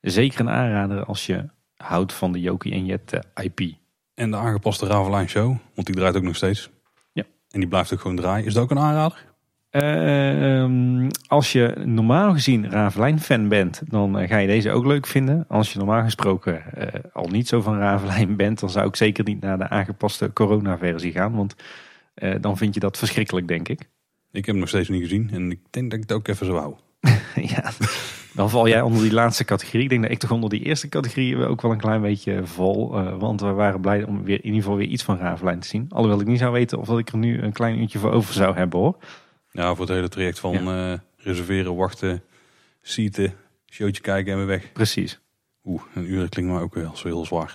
[0.00, 3.60] zeker een aanrader als je houdt van de Jokie en Jet IP.
[4.14, 6.70] En de aangepaste Ravelijn Show, want die draait ook nog steeds.
[7.12, 7.24] Ja.
[7.50, 8.46] En die blijft ook gewoon draaien.
[8.46, 9.26] Is dat ook een aanrader?
[9.70, 15.44] Ehm, als je normaal gezien Ravelijn-fan bent, dan eh, ga je deze ook leuk vinden.
[15.48, 19.24] Als je normaal gesproken eh, al niet zo van Ravelijn bent, dan zou ik zeker
[19.24, 21.34] niet naar de aangepaste corona-versie gaan.
[21.34, 21.54] Want
[22.14, 23.80] eh, dan vind je dat verschrikkelijk, denk ik.
[24.30, 25.30] Ik heb hem nog steeds niet gezien.
[25.32, 26.74] En ik denk dat ik het ook even zo hou.
[27.54, 27.72] ja,
[28.38, 29.82] dan val jij onder die laatste categorie.
[29.82, 32.98] Ik denk dat ik toch onder die eerste categorie ook wel een klein beetje val.
[32.98, 35.68] eh, want we waren blij om weer, in ieder geval weer iets van Ravelijn te
[35.68, 35.86] zien.
[35.88, 38.34] Alhoewel ik niet zou weten of dat ik er nu een klein uurtje voor over
[38.34, 38.96] zou hebben hoor.
[39.50, 42.22] Ja, voor het hele traject van eh, reserveren, wachten,
[42.82, 43.34] seaten,
[43.66, 44.72] showtje kijken en weer weg.
[44.72, 45.20] Precies.
[45.64, 47.54] Oeh, een uur klinkt maar ook wel zo heel zwaar.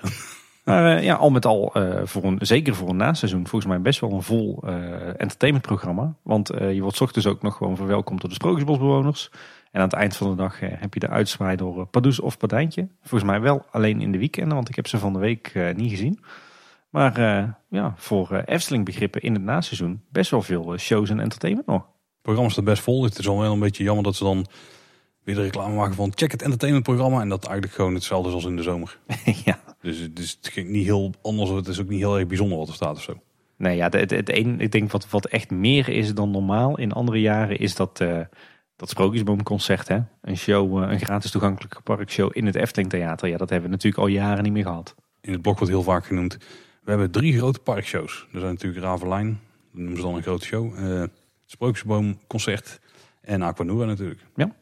[0.63, 3.99] Maar eh, ja, al met al, voor een, zeker voor een naseizoen, volgens mij best
[3.99, 6.15] wel een vol eh, entertainmentprogramma.
[6.23, 9.29] Want je wordt ochtends ook nog gewoon verwelkomd door de Sprookjesbosbewoners.
[9.73, 12.19] En aan het eind van de dag eh, heb je de uitzwaai door eh, Pardoes
[12.19, 12.87] of Pardijntje.
[13.01, 15.75] Volgens mij wel alleen in de weekenden, want ik heb ze van de week eh,
[15.75, 16.19] niet gezien.
[16.93, 17.19] Maar
[17.69, 21.81] ja, voor eh, Efteling begrippen in het naseizoen best wel veel shows en entertainment nog.
[21.81, 23.03] Het programma staat best vol.
[23.03, 24.45] Het is al wel een beetje jammer dat ze dan
[25.23, 27.21] weer de reclame maken van check het entertainmentprogramma.
[27.21, 28.99] En dat eigenlijk gewoon hetzelfde is als in de zomer.
[29.45, 29.59] ja.
[29.81, 31.49] Dus het ging niet heel anders.
[31.49, 33.21] Het is ook niet heel erg bijzonder wat er staat of zo.
[33.57, 36.91] Nee, ja, het, het een, ik denk wat, wat echt meer is dan normaal in
[36.91, 38.03] andere jaren is dat,
[38.75, 39.87] dat Sprookjesboomconcert.
[39.87, 39.99] Hè?
[40.21, 43.27] Een show, eh, een gratis toegankelijke parkshow in het Efteling Theater.
[43.27, 44.95] Ja, dat hebben we natuurlijk al jaren niet meer gehad.
[45.21, 46.37] In het blok wordt heel vaak genoemd.
[46.83, 48.27] We hebben drie grote parkshows.
[48.33, 49.39] Er zijn natuurlijk Ravelijn,
[49.71, 50.73] dat noemen ze dan een grote show.
[50.75, 51.11] eh het
[51.51, 52.79] Sprookjesboomconcert
[53.21, 54.21] en Aquanura natuurlijk.
[54.35, 54.55] Ja.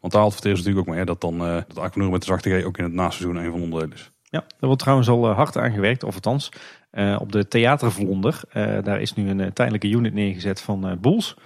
[0.00, 2.26] Want daar adverteren ze natuurlijk ook mee hè, dat dan eh dat Aquanura met de
[2.26, 4.10] zachte G ook in het naseizoen een van de onderdelen is.
[4.22, 6.48] Ja, daar wordt trouwens al hard aan gewerkt, of althans
[6.90, 8.40] eh, op de Theatervlonder.
[8.82, 11.36] daar is nu een tijdelijke unit neergezet van Boels.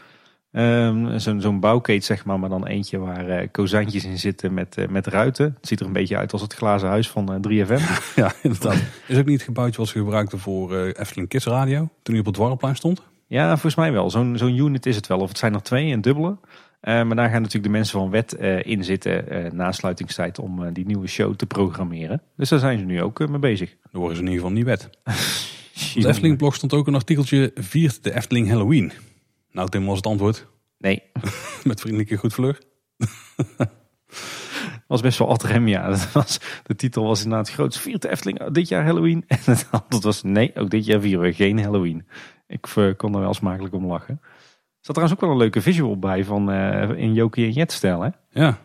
[0.53, 4.77] Ehm, Zo'n zo'n bouwkeet, zeg maar, maar dan eentje waar eh kozijntjes in zitten met,
[4.77, 5.45] eh, met ruiten.
[5.57, 7.81] Het ziet er een beetje uit als het glazen huis van eh, 3FM.
[8.17, 8.83] Ja, inderdaad.
[9.07, 11.79] is ook niet het gebouwtje wat ze gebruikten voor Efteling Kids Radio.
[11.79, 13.03] Toen hij op het Dwarrelplein stond.
[13.27, 14.11] Ja, volgens mij wel.
[14.11, 15.19] Zo'n zo'n unit is het wel.
[15.19, 16.37] Of het zijn er twee, een dubbele.
[16.81, 19.25] Maar daar gaan natuurlijk de mensen van wet in zitten
[19.57, 22.23] na sluitingstijd om die nieuwe show te programmeren.
[22.37, 23.77] Dus daar zijn ze nu ook mee bezig.
[23.91, 24.91] Dan worden ze in ieder geval niet wet.
[25.97, 28.93] Op de Efteling blog stond ook een artikeltje viert de Efteling Halloween.
[29.53, 30.47] Nou Tim was het antwoord.
[30.79, 31.03] Nee,
[31.65, 32.61] Met vriendelijke goed vleur.
[34.87, 35.89] was best wel ad rem, ja.
[35.89, 37.79] Dat was, de titel was inderdaad groot.
[37.79, 39.25] Viert de Efteling dit jaar Halloween?
[39.27, 42.07] En het antwoord was nee, ook dit jaar vieren we geen Halloween.
[42.47, 44.19] Ik eh, kon er wel smakelijk om lachen.
[44.23, 47.73] Er zat trouwens ook wel een leuke visual bij van eh, in Jokie en Jet
[47.73, 48.09] stijl, hè?
[48.31, 48.59] Ja,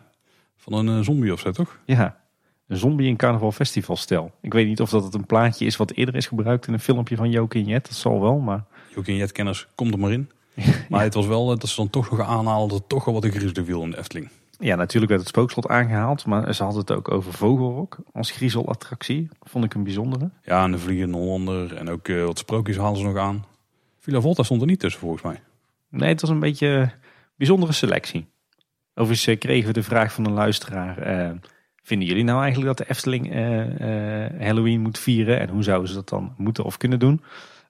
[0.56, 1.78] van een eh, zombie of zo toch?
[1.84, 2.20] Ja,
[2.66, 4.32] een zombie in carnaval festival stijl.
[4.40, 6.80] Ik weet niet of dat het een plaatje is wat eerder is gebruikt in een
[6.80, 7.84] filmpje van Jokie en Jet.
[7.84, 8.64] Dat zal wel, maar...
[8.94, 10.30] Jokie en Jet-kenners, kom er maar in.
[10.88, 13.30] Maar het was wel dat ze dan toch nog aanhaalden dat toch wel wat een
[13.30, 14.28] griezelig viel in de Efteling.
[14.60, 19.28] Ja, natuurlijk werd het spookslot aangehaald, maar ze hadden het ook over Vogelrok als griezelattractie.
[19.40, 20.30] Vond ik een bijzondere.
[20.42, 23.44] Ja, en de Vliegende Hollander en ook eh, wat sprookjes haalden ze nog aan.
[23.98, 25.40] Villa Volta stond er niet tussen volgens mij.
[25.88, 26.90] Nee, het was een beetje een
[27.36, 28.26] bijzondere selectie.
[28.94, 30.98] Overigens eh, kregen we de vraag van een luisteraar.
[30.98, 31.30] eh,
[31.82, 33.32] vinden jullie nou eigenlijk dat de Efteling
[34.38, 35.40] Halloween moet vieren?
[35.40, 37.22] En hoe zouden ze dat dan moeten of kunnen doen?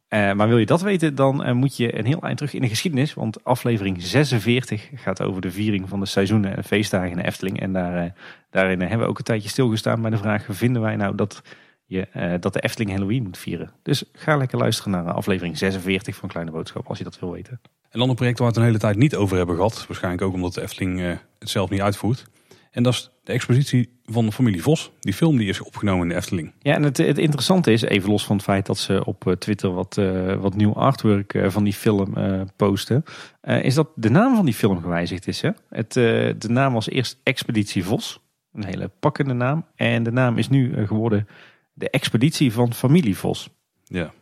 [0.09, 2.61] Eh, maar wil je dat weten, dan eh, moet je een heel eind terug in
[2.61, 3.15] de geschiedenis.
[3.15, 7.61] Want aflevering 46 gaat over de viering van de seizoenen en feestdagen in de Efteling.
[7.61, 8.11] En daar, eh,
[8.51, 10.47] daarin hebben we ook een tijdje stilgestaan bij de vraag...
[10.49, 11.43] vinden wij nou dat,
[11.85, 13.73] je, dat de Efteling Halloween moet vieren?
[13.83, 17.61] Dus ga lekker luisteren naar aflevering 46 van Kleine Boodschap als je dat wil weten.
[17.91, 19.85] Een ander project waar we het een hele tijd niet over hebben gehad.
[19.87, 21.01] Waarschijnlijk ook omdat de Efteling
[21.39, 22.27] het zelf niet uitvoert.
[22.71, 24.91] En dat is de expositie van de familie Vos.
[25.01, 26.53] Die film die is opgenomen in de Efteling.
[26.59, 29.33] Ja, en het, het interessante is, even los van het feit dat ze op eh,
[29.33, 32.15] Twitter wat, eh, wat nieuw artwork eh, van die film
[32.57, 33.03] posten,
[33.43, 35.41] is dat de naam van die film gewijzigd is.
[35.41, 35.51] Hè?
[35.69, 38.21] Het, de naam was eerst Expeditie Vos,
[38.53, 39.65] een hele pakkende naam.
[39.75, 41.29] En de naam is nu geworden
[41.73, 43.51] de Expeditie van Familie Vos.
[43.85, 44.13] Ja,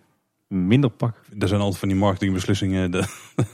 [0.49, 1.23] Minder pak.
[1.39, 2.91] er zijn altijd van die marketingbeslissingen.
[2.91, 3.05] De,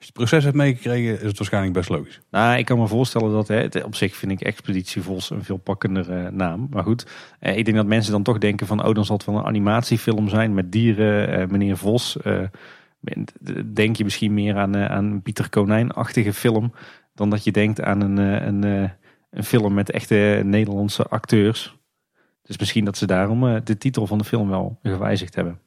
[0.00, 2.20] je het proces hebt meegekregen, is het waarschijnlijk best logisch.
[2.30, 5.44] Nou, ik kan me voorstellen dat, hè, het- op zich vind ik Expeditie Vos een
[5.44, 6.66] veel pakkender eh, naam.
[6.70, 7.06] Maar goed,
[7.38, 9.44] eh, ik denk dat mensen dan toch denken van, oh dan zal het wel een
[9.44, 12.16] animatiefilm zijn met dieren, eh, meneer Vos.
[13.74, 16.72] denk je misschien meer aan, aan een Pieter Konijn-achtige film
[17.14, 18.90] dan dat je denkt aan een, een,
[19.30, 21.76] een film met echte Nederlandse acteurs.
[22.42, 25.58] Dus misschien dat ze daarom de titel van de film wel gewijzigd hebben.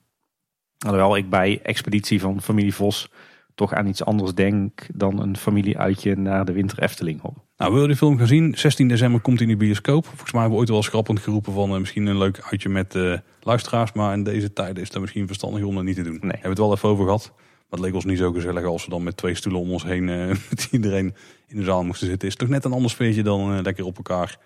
[0.86, 3.10] Alhoewel ik bij Expeditie van Familie Vos
[3.56, 7.38] toch aan iets anders denk dan een familieuitje naar de Winter Efteling op.
[7.58, 8.58] Nou, wil je de film gaan zien?
[8.58, 10.06] 16 december komt hij in de bioscoop.
[10.06, 12.96] Volgens mij hebben we ooit wel schrappend geroepen van eh, misschien een leuk uitje met
[12.96, 13.92] eh, luisteraars.
[13.92, 16.20] Maar in deze tijden is dat misschien verstandig om dat niet te doen.
[16.20, 17.32] We hebben het wel even over gehad.
[17.36, 19.84] Maar het leek ons niet zo gezellig als we dan met twee stoelen om ons
[19.84, 21.16] heen eh, met iedereen
[21.48, 22.28] in de zaal moesten zitten.
[22.28, 24.38] Is toch net een ander sfeertje dan lekker op elkaar.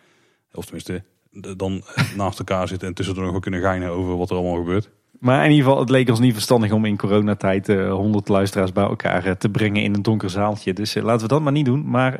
[0.53, 1.03] Of tenminste,
[1.57, 1.83] dan
[2.15, 4.89] naast elkaar zitten en tussendoor nog wel kunnen geinen over wat er allemaal gebeurt.
[5.19, 8.71] Maar in ieder geval, het leek ons niet verstandig om in coronatijd eh 100 luisteraars
[8.71, 10.73] bij elkaar eh, te brengen in een donker zaaltje.
[10.73, 11.89] Dus eh, laten we dat maar niet doen.
[11.89, 12.11] Maar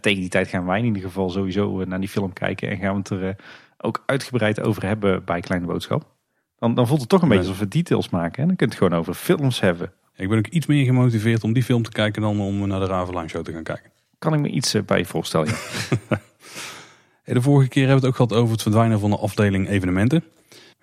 [0.00, 2.70] tegen die tijd gaan wij in ieder geval sowieso naar die film kijken.
[2.70, 3.36] En gaan we het er
[3.78, 6.04] ook uitgebreid over hebben bij Kleine Boodschap.
[6.58, 8.42] Dan, dan voelt het toch een beetje alsof we details maken.
[8.42, 9.92] En dan kun je het gewoon over films hebben.
[10.16, 12.86] Ik ben ook iets meer gemotiveerd om die film te kijken dan om naar de
[12.86, 13.90] Ravelijn Show te gaan kijken.
[14.18, 15.48] Kan ik me iets bij voorstellen.
[16.10, 16.20] ja.
[17.24, 20.24] De vorige keer hebben we het ook gehad over het verdwijnen van de afdeling evenementen.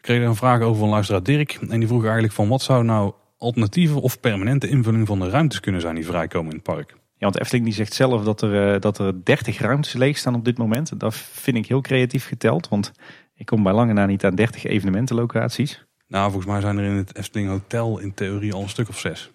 [0.01, 1.59] We kregen een vraag over van luisteraar Dirk.
[1.69, 5.59] En die vroeg eigenlijk van wat zou nou alternatieve of permanente invulling van de ruimtes
[5.59, 6.91] kunnen zijn die vrijkomen in het park.
[6.91, 10.35] Ja, want Efteling die zegt zelf dat er, eh, dat er 30 ruimtes leeg staan
[10.35, 10.99] op dit moment.
[10.99, 12.69] Dat vind ik heel creatief geteld.
[12.69, 12.91] Want
[13.35, 15.85] ik kom bij lange na niet aan 30 evenementenlocaties.
[16.07, 18.99] Nou, volgens mij zijn er in het Efteling Hotel in theorie al een stuk of
[18.99, 19.31] zes.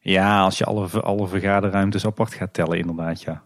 [0.00, 3.44] Ja, als je alle, alle vergaderruimtes apart gaat tellen, inderdaad, ja.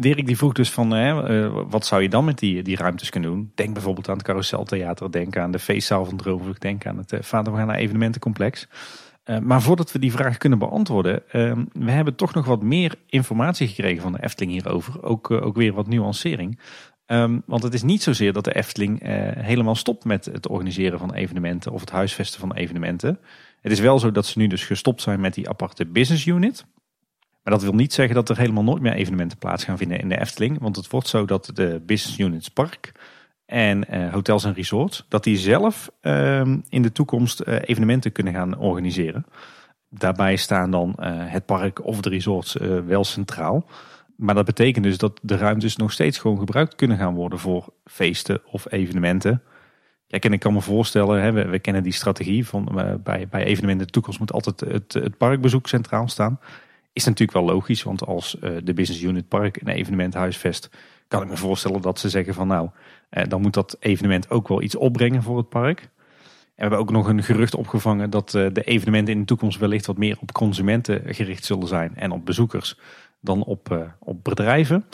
[0.00, 3.10] Dirk die vroeg dus van, hè, eh, wat zou je dan met die, die ruimtes
[3.10, 3.52] kunnen doen?
[3.54, 7.20] Denk bijvoorbeeld aan het Carouseltheater, denk aan de feestzaal van Droomvlucht, denk aan het uh,
[7.22, 8.68] Vader evenementencomplex.
[9.24, 12.94] Uh, maar voordat we die vraag kunnen beantwoorden, uh, we hebben toch nog wat meer
[13.06, 15.02] informatie gekregen van de Efteling hierover.
[15.02, 16.60] Ook, ook weer wat nuancering.
[17.06, 19.00] Um, want het is niet zozeer dat de Efteling
[19.38, 23.18] helemaal stopt met het organiseren van evenementen of het huisvesten van evenementen.
[23.60, 26.66] Het is wel zo dat ze nu dus gestopt zijn met die aparte business unit.
[27.42, 30.08] Maar dat wil niet zeggen dat er helemaal nooit meer evenementen plaats gaan vinden in
[30.08, 30.58] de Efteling.
[30.60, 32.92] Want het wordt zo dat de business units park
[33.50, 38.32] en uh, hotels en resorts, dat die zelf uh, in de toekomst uh, evenementen kunnen
[38.32, 39.26] gaan organiseren.
[39.88, 43.66] Daarbij staan dan uh, het park of de resorts wel centraal.
[44.16, 47.72] Maar dat betekent dus dat de ruimtes nog steeds gewoon gebruikt kunnen gaan worden voor
[47.84, 49.42] feesten of evenementen.
[50.06, 52.68] Kijk, en ik kan me voorstellen, hè, we, we, kennen die strategie van
[53.02, 56.38] bij, bij evenementen de toekomst moet altijd het, het parkbezoek centraal staan.
[56.92, 60.70] Is natuurlijk wel logisch, want als uh, de business unit park een evenement huisvest,
[61.08, 62.68] kan ik me voorstellen dat ze zeggen van nou,
[63.10, 65.80] uh, dan moet dat evenement ook wel iets opbrengen voor het park.
[66.54, 69.86] we hebben ook nog een gerucht opgevangen dat eh, de evenementen in de toekomst wellicht
[69.86, 72.78] wat meer op consumenten gericht zullen zijn en op bezoekers
[73.20, 74.84] dan op, op bedrijven.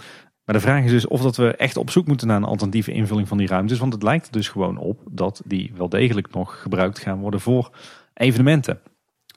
[0.47, 2.93] Maar de vraag is dus of dat we echt op zoek moeten naar een alternatieve
[2.93, 3.79] invulling van die ruimtes.
[3.79, 7.41] Want het lijkt er dus gewoon op dat die wel degelijk nog gebruikt gaan worden
[7.41, 7.71] voor
[8.15, 8.81] evenementen.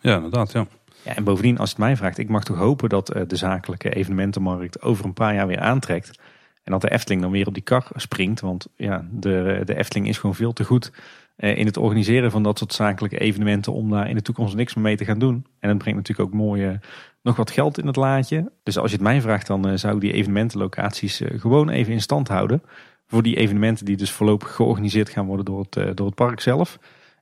[0.01, 0.67] Ja, inderdaad, ja.
[1.01, 4.81] Ja en bovendien, als het mij vraagt, ik mag toch hopen dat de zakelijke evenementenmarkt
[4.81, 6.19] over een paar jaar weer aantrekt.
[6.63, 8.41] En dat de Efteling dan weer op die kar springt.
[8.41, 10.91] Want ja, de, de Efteling is gewoon veel te goed
[11.35, 14.75] eh, in het organiseren van dat soort zakelijke evenementen om daar in de toekomst niks
[14.75, 15.45] meer mee te gaan doen.
[15.59, 16.79] En dat brengt natuurlijk ook mooie,
[17.21, 18.51] nog wat geld in het laadje.
[18.63, 21.93] Dus als je het mij vraagt, dan eh, zou ik die evenementenlocaties eh, gewoon even
[21.93, 22.63] in stand houden.
[23.07, 26.79] Voor die evenementen die dus voorlopig georganiseerd gaan worden door het, door het park zelf.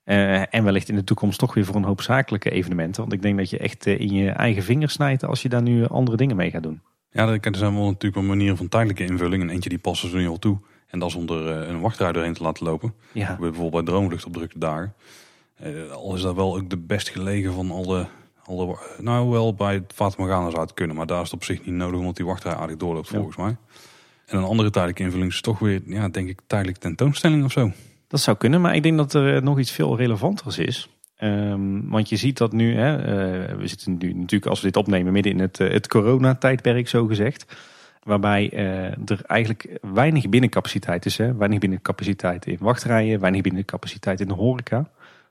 [0.08, 3.02] En wellicht in de toekomst toch weer voor een hoop zakelijke evenementen.
[3.02, 5.88] Want ik denk dat je echt in je eigen vingers snijdt als je daar nu
[5.88, 6.82] andere dingen mee gaat doen.
[7.12, 9.43] Ja, er zijn wel natuurlijk een manier van tijdelijke invulling.
[9.43, 10.58] En eentje die passen ze nu al toe.
[10.88, 12.93] En dat is om er eh, een wachtrij doorheen te laten lopen.
[13.12, 13.38] Ja.
[13.39, 14.50] Bijvoorbeeld bij Droomvlucht op.
[15.63, 18.08] Uh, al is dat wel ook de best gelegen van alle,
[18.43, 18.78] alle...
[19.00, 20.96] Nou, wel bij het Fata Morgana zou het kunnen.
[20.96, 23.56] Maar daar is het op zich niet nodig, omdat die wachtrij aardig doorloopt volgens mij.
[24.26, 27.72] En een andere tijdelijke invulling is toch weer, ja, denk ik, tijdelijk tentoonstelling of zo.
[28.08, 30.89] Dat zou kunnen, maar ik denk dat er nog iets veel relevanters is.
[31.20, 34.78] Um, want je ziet dat nu, hè, uh, we zitten nu natuurlijk als we dit
[34.78, 37.56] opnemen midden in het, uh, het coronatijdperk zo gezegd.
[38.04, 38.52] Waarbij
[39.06, 41.17] er eigenlijk weinig binnencapaciteit is.
[41.17, 41.36] Hè?
[41.36, 44.89] Weinig binnencapaciteit in wachtrijen, weinig binnencapaciteit in de horeca.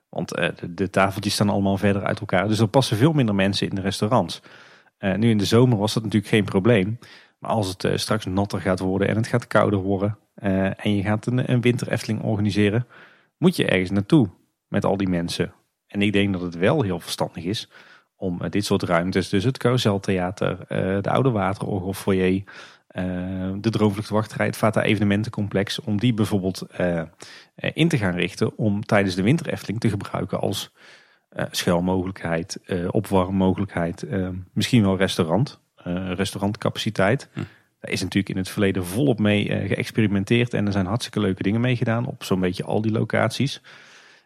[0.09, 2.49] Want de, de, tafeltjes staan allemaal verder uit elkaar.
[2.49, 4.43] Dus er passen veel minder mensen in de restaurants.
[4.99, 6.99] nu in de zomer was dat natuurlijk geen probleem.
[7.39, 10.19] Maar als het straks natter gaat worden en het gaat kouder worden.
[10.77, 12.87] En je gaat een, een organiseren.
[13.39, 14.29] Moet je ergens naartoe
[14.69, 15.53] met al die mensen.
[15.87, 17.69] En ik denk dat het wel heel verstandig is
[18.17, 22.43] om eh, dit soort ruimtes, dus het carouseltheater, eh, de Oude Waterorgel foyer,
[22.89, 23.05] eh,
[23.61, 26.67] de Droomvluchtwachterij, het Vata Evenementencomplex, om die bijvoorbeeld
[27.57, 30.73] in te gaan richten om tijdens de winter Efteling te gebruiken als
[31.51, 34.07] schuilmogelijkheid, opwarmmogelijkheid,
[34.53, 35.61] misschien wel restaurant,
[36.15, 37.29] restaurantcapaciteit.
[37.33, 37.41] Hm.
[37.87, 41.61] Daar is natuurlijk in het verleden volop mee geëxperimenteerd en er zijn hartstikke leuke dingen
[41.61, 43.63] mee gedaan op zo'n beetje al die locaties.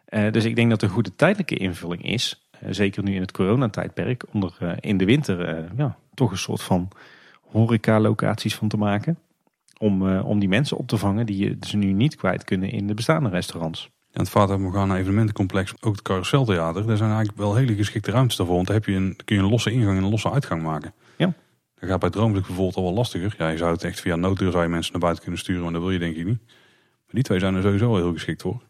[0.09, 2.47] Uh, dus ik denk dat een goede tijdelijke invulling is.
[2.63, 4.23] Uh, zeker nu in het coronatijdperk.
[4.31, 6.87] Om er in de winter ja, toch een soort van
[7.41, 9.17] horeca-locaties van te maken.
[9.77, 12.87] Om, om die mensen op te vangen die je dus nu niet kwijt kunnen in
[12.87, 13.89] de bestaande restaurants.
[14.11, 16.87] Ja, het Fata Morgana evenementencomplex, ook het carouseltheater.
[16.87, 18.55] Daar zijn eigenlijk wel hele geschikte ruimtes daarvoor.
[18.55, 20.93] Want daar heb je een, kun je een losse ingang en een losse uitgang maken.
[21.17, 21.33] Ja.
[21.81, 23.35] Dat gaat bij Droomvlucht bijvoorbeeld al wel lastiger.
[23.37, 25.63] Ja, je zou het echt via nooddeur zou je mensen naar buiten kunnen sturen.
[25.63, 26.41] Maar dat wil je denk ik niet.
[27.05, 28.61] Maar die twee zijn er sowieso wel heel geschikt voor.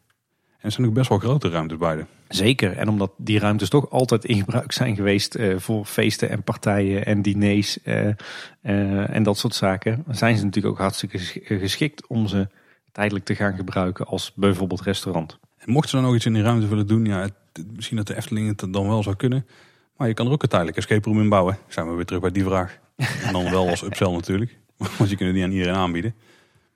[0.57, 2.05] En er zijn ook best wel grote ruimtes beide.
[2.27, 2.77] Zeker.
[2.77, 7.05] En omdat die ruimtes toch altijd in gebruik zijn geweest uh, voor feesten en partijen
[7.05, 11.17] en diners uh, uh, en dat soort zaken, zijn ze natuurlijk ook hartstikke
[11.57, 12.47] geschikt om ze
[12.91, 15.39] tijdelijk te gaan gebruiken als bijvoorbeeld restaurant.
[15.57, 17.33] En mochten ze dan nog iets in die ruimte willen doen, ja, het,
[17.75, 19.45] misschien dat de Efteling het dan wel zou kunnen.
[19.97, 21.57] Maar je kan er ook een tijdelijk escape room in bouwen.
[21.67, 22.79] Zijn we weer terug bij die vraag.
[23.25, 24.57] En dan wel als upsell natuurlijk.
[24.97, 26.15] Want je kunt het niet aan iedereen aanbieden.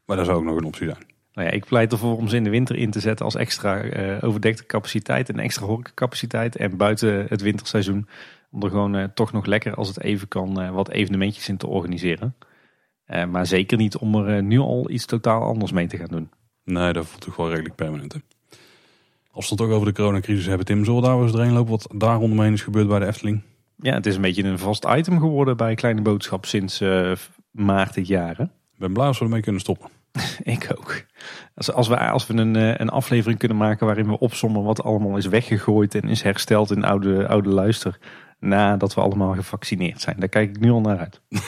[0.06, 1.06] Maar dat zou ook nog een optie zijn.
[1.34, 3.84] Nou ja, ik pleit ervoor om ze in de winter in te zetten als extra
[3.84, 6.56] uh, overdekte capaciteit en extra horecacapaciteit.
[6.56, 8.08] En buiten het winterseizoen
[8.52, 11.58] om er gewoon uh, toch nog lekker als het even kan uh, wat evenementjes in
[11.58, 12.36] te organiseren.
[13.30, 16.30] maar zeker niet om er nu al iets totaal anders mee te gaan doen.
[16.64, 18.14] Nee, dat voelt toch wel redelijk permanent.
[18.14, 18.20] Hè?
[19.32, 21.72] Als we het ook over de coronacrisis hebben, Tim, zullen we daar eens doorheen lopen
[21.72, 23.42] wat daar rondomheen is gebeurd bij de Efteling?
[23.78, 26.84] Ja, het is een beetje een vast item geworden bij Kleine Boodschap sinds
[27.52, 28.40] maart dit jaar.
[28.40, 29.90] Ik ben blij als we ermee kunnen stoppen.
[30.44, 31.04] Ik ook.
[31.56, 34.84] Als, als, we, als we een, eh, een aflevering kunnen maken waarin we opzommen wat
[34.84, 37.98] allemaal is weggegooid en is hersteld in oude, oude luister.
[38.40, 40.20] Nadat we allemaal gevaccineerd zijn.
[40.20, 41.22] Daar kijk ik nu al naar uit.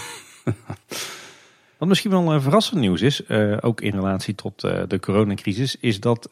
[1.77, 3.29] Wat misschien wel een verrassend nieuws is,
[3.61, 6.29] ook in relatie tot de coronacrisis, is dat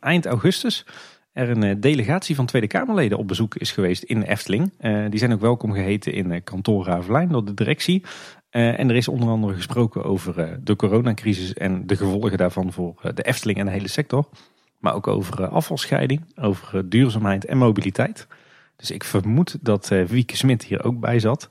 [0.00, 0.86] eind augustus
[1.40, 4.72] er een delegatie van Tweede Kamerleden op bezoek is geweest in Efteling.
[5.08, 8.02] die zijn ook welkom geheten in kantoor Ravelijn door de directie.
[8.50, 13.22] En er is onder andere gesproken over de coronacrisis en de gevolgen daarvan voor de
[13.22, 14.28] Efteling en de hele sector.
[14.78, 18.26] Maar ook over afvalscheiding, over duurzaamheid en mobiliteit.
[18.76, 21.48] Dus ik vermoed dat Wieke Smit hier ook bij zat.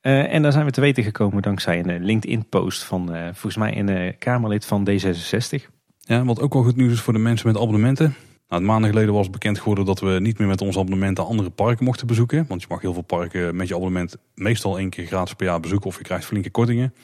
[0.00, 4.66] en daar zijn we te weten gekomen dankzij een LinkedIn-post van volgens mij een Kamerlid
[4.66, 5.74] van D66.
[6.00, 8.14] Ja, wat ook wel goed nieuws is voor de mensen met abonnementen.
[8.48, 11.84] Nou, maanden geleden was bekend geworden dat we niet meer met ons abonnementen andere parken
[11.84, 12.44] mochten bezoeken.
[12.48, 15.60] Want je mag heel veel parken met je abonnement meestal één keer gratis per jaar
[15.60, 16.94] bezoeken of je krijgt flinke kortingen.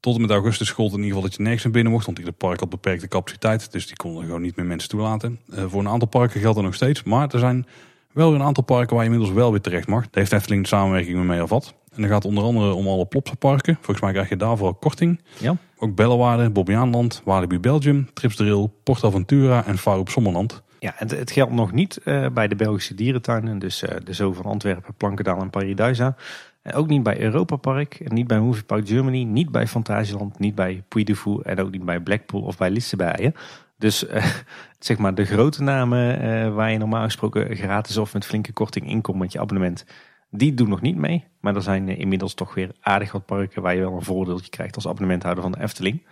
[0.00, 2.18] Tot en met augustus gold in ieder geval dat je nergens naar binnen mocht, want
[2.18, 3.72] ieder park had beperkte capaciteit.
[3.72, 5.40] Dus die konden gewoon niet meer mensen toelaten.
[5.50, 7.66] Uh, voor een aantal parken geldt dat nog steeds, maar er zijn
[8.12, 10.02] wel weer een aantal parken waar je inmiddels wel weer terecht mag.
[10.02, 11.74] Daar heeft Efteling de samenwerking mee afvat.
[11.94, 13.74] En dan gaat onder andere om alle Plopsaparken.
[13.74, 15.20] Volgens mij krijg je daarvoor korting.
[15.38, 15.56] Ja.
[15.78, 18.42] Ook Bellewaarde, Bobbejaanland, Walibi Belgium, Trips
[18.82, 20.62] Portaventura en Vaar op Sommerland.
[20.78, 23.58] Ja, het, het geldt nog niet eh, bij de Belgische dierentuinen.
[23.58, 26.16] Dus eh, de Zoo van Antwerpen, Plankendaal en Paradijsa.
[26.62, 27.94] En ook niet bij Europa Park.
[27.94, 29.22] En niet bij Movie Park Germany.
[29.22, 30.38] Niet bij Fantasieland.
[30.38, 31.42] Niet bij Puy de Fou.
[31.42, 33.34] En ook niet bij Blackpool of bij Lisebijen.
[33.78, 34.24] Dus eh,
[34.78, 38.88] zeg maar de grote namen eh, waar je normaal gesproken gratis of met flinke korting
[38.88, 39.84] inkomt met je abonnement.
[40.30, 41.24] Die doen nog niet mee.
[41.40, 44.50] Maar er zijn eh, inmiddels toch weer aardig wat parken waar je wel een voordeeltje
[44.50, 46.02] krijgt als abonnementhouder van de Efteling.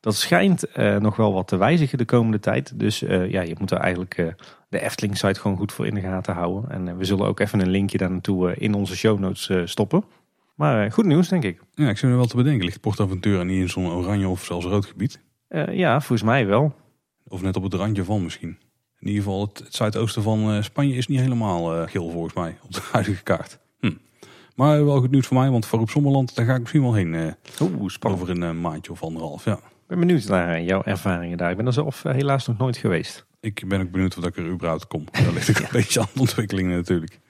[0.00, 2.78] Dat schijnt eh, nog wel wat te wijzigen de komende tijd.
[2.78, 4.26] Dus eh, ja, je moet er eigenlijk eh,
[4.68, 6.70] de Efteling site gewoon goed voor in de gaten houden.
[6.70, 10.04] En we zullen ook even een linkje daar naartoe in onze show notes stoppen.
[10.54, 11.60] Maar goed nieuws denk ik.
[11.74, 12.64] Ja, ik zit er wel te bedenken.
[12.64, 15.20] Ligt PortAventura niet in zo'n oranje of zelfs rood gebied?
[15.70, 16.74] Ja, volgens mij wel.
[17.28, 18.58] Of net op het randje van misschien.
[18.98, 22.72] In ieder geval, het, het zuidoosten van Spanje is niet helemaal geel volgens mij op
[22.72, 23.58] de huidige kaart.
[23.80, 23.92] Hm.
[24.56, 26.94] Maar wel goed nieuws voor mij, want voor op Sommerland daar ga ik misschien wel
[26.94, 29.44] heen eh, Oeh, over een maandje of anderhalf.
[29.44, 29.60] Ja.
[29.86, 31.50] Ik ben benieuwd naar jouw ervaringen daar.
[31.50, 33.26] Ik ben er zelf eh, helaas nog nooit geweest.
[33.40, 35.04] Ik ben ook benieuwd of ik er überhaupt kom.
[35.24, 37.20] Dat ligt ook een beetje aan de ontwikkelingen natuurlijk.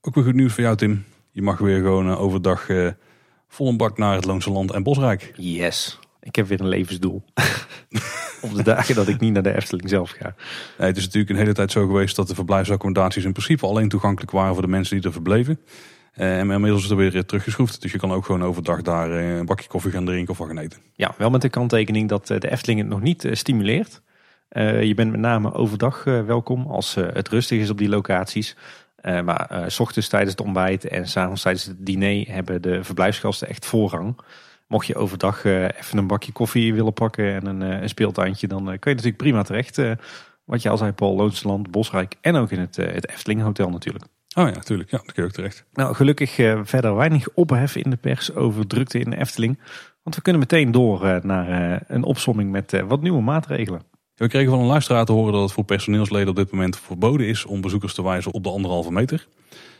[0.00, 1.04] Ook weer goed nieuws voor jou Tim.
[1.30, 2.88] Je mag weer gewoon eh, overdag eh,
[3.48, 5.32] vol een bak naar het Loonse Land en Bosrijk.
[5.36, 5.98] Yes.
[6.20, 7.24] Ik heb weer een levensdoel.
[8.42, 10.34] Op de dagen dat ik niet naar de Efteling zelf ga.
[10.78, 13.88] Nee, het is natuurlijk een hele tijd zo geweest dat de verblijfsaccommodaties in principe alleen
[13.88, 15.60] toegankelijk waren voor de mensen die er verbleven.
[16.12, 17.82] Eh, en inmiddels is er weer eh, teruggeschroefd.
[17.82, 20.58] Dus je kan ook gewoon overdag daar eh, een bakje koffie gaan drinken of gaan
[20.58, 20.80] eten.
[20.94, 24.02] Ja, wel met de kanttekening dat de Efteling het nog niet stimuleert.
[24.80, 28.56] Je bent met name overdag welkom als het rustig is op die locaties.
[29.02, 34.18] Maar ochtends tijdens het ontbijt en s'avonds tijdens het diner hebben de verblijfsgasten echt voorrang.
[34.66, 38.70] Mocht je overdag even een bakje koffie willen pakken en een, een speeltuintje, dan kun
[38.70, 39.80] je natuurlijk prima terecht.
[40.44, 44.04] wat je al zei, Paul, Loonsland, Bosrijk en ook in het, het Efteling Hotel natuurlijk.
[44.34, 44.90] Oh ja, natuurlijk.
[44.90, 45.64] Ja, dat kun je ook terecht.
[45.72, 49.58] Nou, gelukkig eh, verder weinig opheffen in de pers over drukte in de Efteling.
[50.02, 53.82] Want we kunnen meteen door eh, naar eh, een opsomming met wat nieuwe maatregelen.
[54.14, 57.26] We kregen van een luisteraar te horen dat het voor personeelsleden op dit moment verboden
[57.26, 59.28] is om bezoekers te wijzen op de anderhalve meter.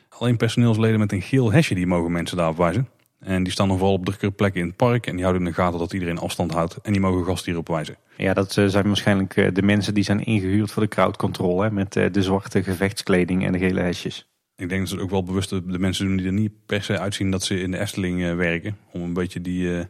[0.09, 2.89] Alleen personeelsleden met een geel hesje die mogen mensen daarop wijzen.
[3.19, 5.49] En die staan nog wel op drukke plekken in het park en die houden in
[5.49, 6.79] de gaten dat iedereen afstand houdt.
[6.83, 7.97] En die mogen gasten hierop wijzen.
[8.17, 11.65] Ja, dat zijn waarschijnlijk de mensen die zijn ingehuurd voor de crowdcontrole.
[11.65, 14.32] hè, Met de zwarte gevechtskleding en de gele hesjes.
[14.63, 16.83] Ik denk dat ze het ook wel bewust de mensen doen die er niet per
[16.83, 18.77] se uitzien dat ze in de Efteling eh, werken.
[18.93, 19.85] Om een beetje die, eh,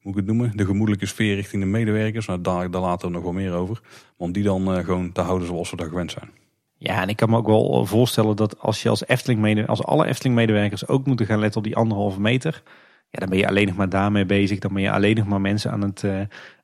[0.00, 2.26] hoe ik het noemen, de gemoedelijke sfeer richting de medewerkers.
[2.26, 3.80] Nou, daar, daar later nog wel meer over.
[4.16, 6.30] Om die dan eh, gewoon te houden zoals we dat gewend zijn.
[6.76, 10.06] Ja, en ik kan me ook wel voorstellen dat als je als Efteling als alle
[10.06, 12.62] Efteling medewerkers ook moeten gaan letten op die anderhalve meter.
[13.10, 14.58] Ja, dan ben je alleen nog maar daarmee bezig.
[14.58, 16.04] Dan ben je alleen nog maar mensen aan het,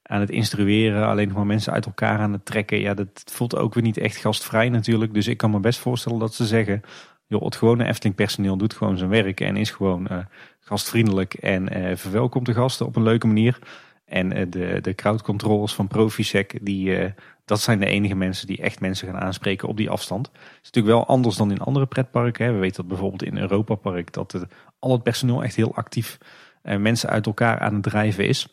[0.03, 1.07] aan het instrueren.
[1.07, 2.80] Alleen nog maar mensen uit elkaar aan het trekken.
[2.80, 5.14] Ja, dat voelt ook weer niet echt gastvrij natuurlijk.
[5.14, 6.82] Dus ik kan me best voorstellen dat ze zeggen...
[7.29, 9.41] joh, het gewone Efteling personeel doet gewoon zijn werk.
[9.41, 10.18] En is gewoon eh,
[10.61, 11.35] gastvriendelijk.
[11.35, 13.59] En eh, verwelkomt de gasten op een leuke manier.
[14.05, 17.14] En eh, de, de crowdcontrollers van Provisec, die,
[17.45, 20.26] dat zijn de enige mensen die echt mensen gaan aanspreken op die afstand.
[20.26, 22.47] Het is natuurlijk wel anders dan in andere pretparken.
[22.47, 22.53] Hè.
[22.53, 24.47] We weten dat bijvoorbeeld in Europa Park dat
[24.79, 26.18] al het personeel echt heel actief
[26.62, 28.49] mensen uit elkaar aan het drijven is.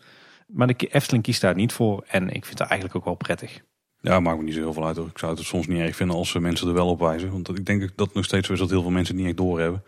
[0.48, 3.62] Maar de Efteling kiest daar niet voor en ik vind het eigenlijk ook wel prettig.
[4.06, 4.98] Ja, maakt me niet zo heel veel uit.
[4.98, 5.08] Hoor.
[5.08, 7.32] Ik zou het soms niet erg vinden als eh, mensen er wel op wijzen.
[7.32, 9.34] Want ik denk dat het nog steeds zo is dat heel veel mensen het niet
[9.34, 9.84] echt doorhebben.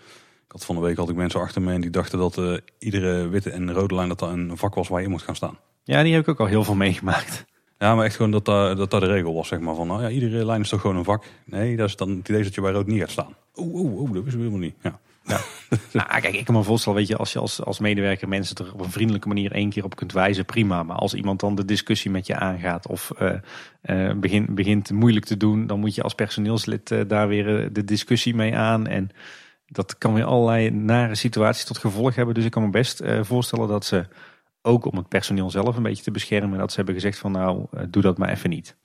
[0.45, 2.53] Ik had van de week had ik mensen achter me en die dachten dat eh,
[2.80, 5.36] iedere witte en rode lijn dat dat een vak was waar je in moest gaan
[5.36, 5.57] staan.
[5.84, 7.45] Ja, die heb ik ook al heel veel meegemaakt.
[7.78, 9.76] Ja, maar echt gewoon dat daar, dat daar de regel was, zeg maar.
[9.76, 11.24] Van, nou ja, iedere lijn is toch gewoon een vak.
[11.45, 13.36] Nee, dat is dan het idee dat je bij rood niet gaat staan.
[13.55, 14.76] Oeh, oeh, oeh, dat wisten we helemaal niet.
[14.82, 14.99] Ja.
[15.94, 18.74] Nou, kijk, ik kan me voorstellen, weet je, als je als, als medewerker mensen er
[18.74, 20.84] op een vriendelijke manier één keer op kunt wijzen, prima.
[20.84, 23.34] Maar als iemand dan de discussie met je aangaat of eh,
[23.82, 27.84] eh, begint, begint moeilijk te doen, dan moet je als personeelslid eh, daar weer de
[27.84, 28.88] discussie mee aan.
[28.88, 29.10] En
[29.68, 32.36] dat kan weer allerlei nare situaties tot gevolg hebben.
[32.36, 34.06] Dus ik kan me best voorstellen dat ze
[34.62, 37.66] ook om het personeel zelf een beetje te beschermen, dat ze hebben gezegd van nou,
[37.90, 38.76] doe dat maar even niet.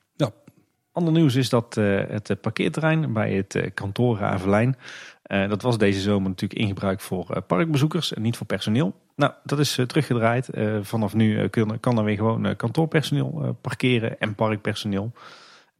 [0.92, 4.76] Ander nieuws is dat eh, het eh, parkeerterrein bij het eh, kantoor Ravelijn,
[5.22, 8.94] dat was deze zomer natuurlijk in gebruik voor parkbezoekers en niet voor personeel.
[9.16, 10.48] Nou, dat is teruggedraaid.
[10.82, 11.48] Vanaf nu
[11.80, 15.12] kan er weer gewoon kantoorpersoneel parkeren en parkpersoneel.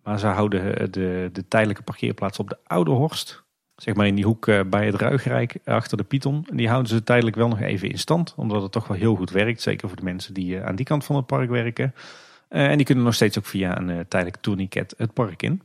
[0.03, 3.43] Maar ze houden de, de tijdelijke parkeerplaats op de Oude Horst.
[3.77, 6.47] Zeg maar in die hoek bij het Ruigrijk achter de Python.
[6.53, 8.35] Die houden ze tijdelijk wel nog even in stand.
[8.37, 9.61] Omdat het toch wel heel goed werkt.
[9.61, 11.95] Zeker voor de mensen die aan die kant van het park werken.
[12.53, 15.63] Eh, en die kunnen nog steeds ook via een eh, tijdelijk tourniquet het park in.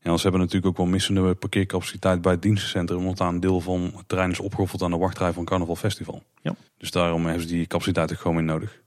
[0.00, 3.04] Ja, ze hebben natuurlijk ook wel missende parkeercapaciteit bij het dienstencentrum.
[3.04, 6.22] Want daar een deel van het terrein is opgeofferd aan de wachtrij van Carnaval Festival.
[6.42, 6.54] Ja.
[6.78, 8.80] Dus daarom hebben ze die capaciteit ook gewoon in nodig.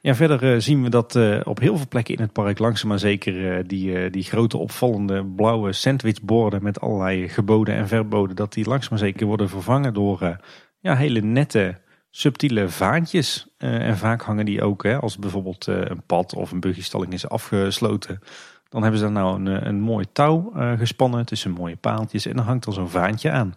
[0.00, 2.98] Ja, verder eh, zien we dat op heel veel plekken in het park langzaam maar
[2.98, 8.90] zeker die, die grote opvallende blauwe sandwichborden met allerlei geboden en verboden, dat die langzaam
[8.90, 10.38] maar zeker worden vervangen door
[10.80, 11.80] ja, hele nette,
[12.18, 13.46] subtiele vaantjes.
[13.56, 17.12] Eh, en vaak hangen die ook, hè, als bijvoorbeeld eh, een pad of een buggystalling
[17.12, 18.20] is afgesloten,
[18.68, 22.26] Dan hebben ze daar nou een, een mooi touw gespannen tussen mooie paaltjes.
[22.26, 23.54] En dan hangt er zo'n vaantje aan.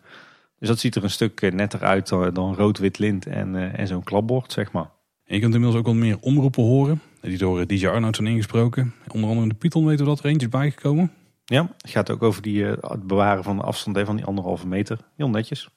[0.60, 4.52] Dus dat ziet er een stuk netter uit dan rood-wit lint en, en zo'n klapbord,
[4.52, 4.90] zeg maar.
[5.26, 7.02] En je kunt inmiddels ook wat meer omroepen horen.
[7.22, 8.94] Die door DJ Arnoud zijn ingesproken.
[9.08, 11.12] Onder andere in de Python weten we dat er eentje is bijgekomen.
[11.46, 15.00] Ja, het gaat ook over die, het bewaren van de afstand van die anderhalve meter.
[15.16, 15.70] Heel netjes.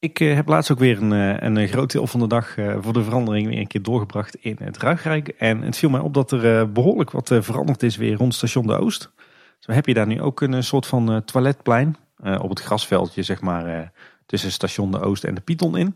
[0.00, 2.76] Ik eh, heb laatst ook weer een, eh, een groot deel van de dag eh,
[2.80, 5.28] voor de verandering weer een keer doorgebracht in het Ruigrijk.
[5.28, 8.78] En het viel mij op dat er behoorlijk wat veranderd is weer rond station De
[8.78, 9.10] Oost.
[9.58, 11.96] Zo heb je daar nu ook een soort van toiletplein
[12.40, 13.92] op het grasveldje, zeg maar,
[14.26, 15.94] tussen station De Oost en de Python in.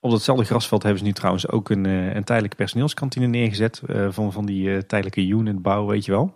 [0.00, 4.46] Op datzelfde grasveld hebben ze nu trouwens ook een, een tijdelijke personeelskantine neergezet van, van
[4.46, 6.34] die tijdelijke unitbouw, weet je wel.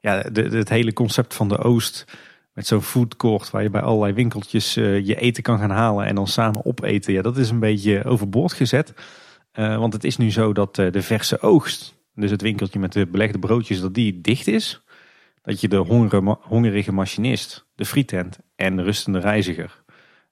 [0.00, 2.04] Ja, de, het hele concept van De Oost
[2.58, 6.06] met zo'n food court waar je bij allerlei winkeltjes uh, je eten kan gaan halen
[6.06, 7.12] en dan samen opeten.
[7.12, 8.94] Ja, dat is een beetje overboord gezet.
[9.54, 12.92] Uh, want het is nu zo dat uh, de verse oogst, dus het winkeltje met
[12.92, 14.82] de belegde broodjes, dat die dicht is.
[15.42, 19.82] Dat je de hongerige, hongerige machinist, de frietent en de rustende reiziger,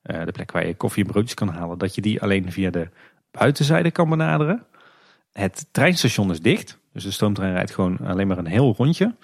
[0.03, 2.89] de plek waar je koffie en broodjes kan halen, dat je die alleen via de
[3.31, 4.67] buitenzijde kan benaderen.
[5.33, 9.15] Het treinstation is dicht, dus de stoomtrein rijdt gewoon alleen maar een heel rondje.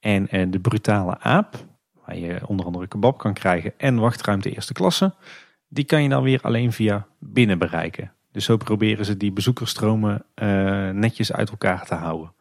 [0.00, 1.70] En de brutale aap,
[2.12, 5.14] waar je onder andere kebab kan krijgen en wachtruimte eerste klasse.
[5.68, 8.12] Die kan je dan weer alleen via binnen bereiken.
[8.32, 12.32] Dus zo proberen ze die bezoekersstromen uh, netjes uit elkaar te houden.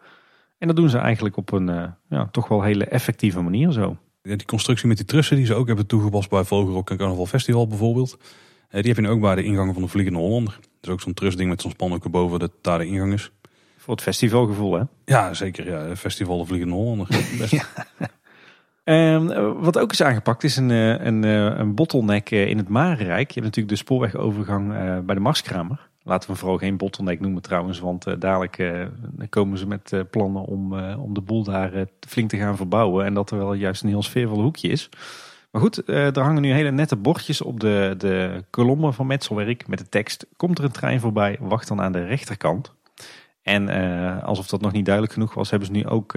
[0.57, 3.97] En dat doen ze eigenlijk op een uh, ja, toch wel hele effectieve manier zo.
[4.21, 7.67] die constructie met die trussen die ze ook hebben toegepast bij Vogelrok en Carnaval Festival
[7.67, 8.17] bijvoorbeeld.
[8.19, 10.59] Uh, die heb je ook bij de ingang van de Vliegende Hollander.
[10.79, 13.31] Dus ook zo'n trusding met zo'n spandoek erboven dat daar de ingang is.
[13.77, 14.83] Voor het festivalgevoel hè?
[15.05, 15.65] Ja, zeker.
[15.67, 15.95] Ja.
[15.95, 17.07] Festival de Vliegende Hollander.
[17.49, 17.65] Ja.
[18.83, 19.27] Um,
[19.61, 23.27] wat ook is aangepakt is een, eh, een, eh, een bottleneck in het Marenrijk.
[23.31, 24.67] Je hebt natuurlijk de spoorwegovergang
[25.05, 25.89] bij de Marskramer.
[26.03, 28.81] Laten we vooral geen bottleneck noemen trouwens, want dadelijk
[29.29, 31.71] komen ze met plannen om, om de boel daar
[32.07, 33.05] flink te gaan verbouwen.
[33.05, 34.89] En dat er wel juist een heel sfeervol hoekje is.
[35.51, 39.79] Maar goed, er hangen nu hele nette bordjes op de, de kolommen van Metselwerk met
[39.79, 40.27] de tekst.
[40.35, 42.73] Komt er een trein voorbij, wacht dan aan de rechterkant.
[43.41, 43.69] En
[44.23, 46.13] alsof dat nog niet duidelijk genoeg was, hebben ze nu ook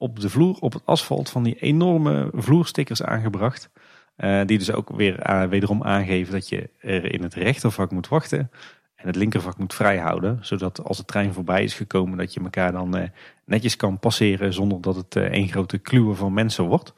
[0.00, 3.70] op de vloer, op het asfalt, van die enorme vloerstickers aangebracht.
[4.16, 8.08] Uh, die dus ook weer uh, wederom aangeven dat je er in het rechtervak moet
[8.08, 8.50] wachten.
[8.94, 10.38] En het linkervak moet vrijhouden.
[10.40, 13.04] Zodat als de trein voorbij is gekomen, dat je elkaar dan uh,
[13.44, 16.94] netjes kan passeren zonder dat het één grote kluwen van mensen wordt.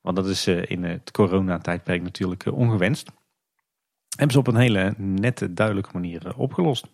[0.00, 3.10] Want dat is in het coronatijdperk natuurlijk ongewenst.
[4.16, 6.86] Hebben ze op een hele nette, duidelijke manier opgelost.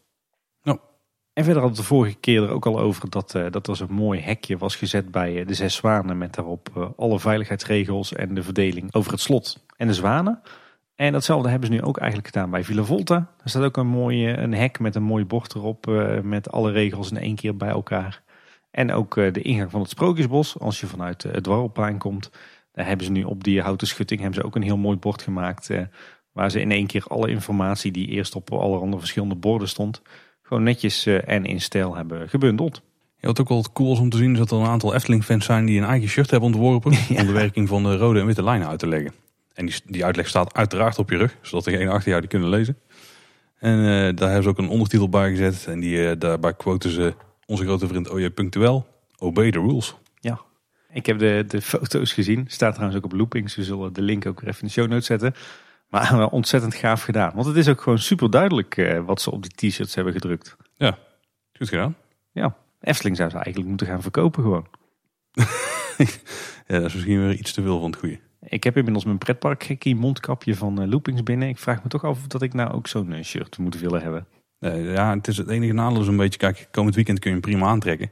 [1.34, 3.76] En verder hadden we de vorige keer er ook al over dat, uh, dat er
[3.76, 6.18] zo'n mooi hekje was gezet bij uh, de Zes Zwanen.
[6.18, 10.40] Met daarop uh, alle veiligheidsregels en de verdeling over het slot en de zwanen.
[10.94, 13.30] En datzelfde hebben ze nu ook eigenlijk gedaan bij Villa Volta.
[13.42, 15.86] Er staat ook een, mooie, een hek met een mooi bord erop
[16.22, 18.22] met alle regels in één keer bij elkaar.
[18.70, 22.30] En ook de ingang van het Sprookjesbos, als je vanuit het Dwarrelplein komt.
[22.72, 25.22] Daar hebben ze nu op die houten schutting hebben ze ook een heel mooi bord
[25.22, 25.70] gemaakt.
[26.32, 30.02] waar ze in één keer alle informatie die eerst op allerhande verschillende borden stond
[30.46, 32.82] gewoon netjes eh, en in stijl hebben gebundeld.
[33.18, 35.44] Ja, wat ook wel cool is om te zien is dat er een aantal Efteling-fans
[35.44, 36.92] zijn die een eigen shirt hebben ontworpen.
[37.18, 39.12] Om de werking van de rode en witte lijnen uit te leggen.
[39.54, 42.48] En die, die uitleg staat uiteraard op je rug, zodat degene achter jou die kunnen
[42.48, 42.78] lezen.
[43.58, 45.66] En uh, daar hebben ze ook een ondertitel bij gezet.
[45.66, 47.14] En die, uh, daarbij quoten ze
[47.46, 48.86] onze grote vriend OJ Punctueel.
[49.18, 49.94] Obey the rules.
[50.20, 50.40] Ja,
[50.92, 52.44] ik heb de, de foto's gezien.
[52.48, 53.56] Staat trouwens ook op Loopings.
[53.56, 55.34] We zullen de link ook weer even in de show notes zetten.
[55.94, 57.32] Maar ontzettend gaaf gedaan.
[57.34, 60.56] Want het is ook gewoon super duidelijk uh, wat ze op die t-shirts hebben gedrukt.
[60.76, 60.98] Ja,
[61.52, 61.96] goed gedaan.
[62.32, 64.66] Ja, Efteling zou ze eigenlijk moeten gaan verkopen gewoon.
[66.66, 68.18] ja, dat is misschien weer iets te veel van het goede.
[68.40, 71.48] Ik heb inmiddels mijn pretparkgekkie mondkapje van uh, Loopings binnen.
[71.48, 74.02] Ik vraag me toch af of dat ik nou ook zo'n uh, shirt moet willen
[74.02, 74.26] hebben.
[74.94, 77.50] ja, het is het enige nadeel is een beetje, kijk, komend weekend kun je hem
[77.50, 78.10] prima aantrekken.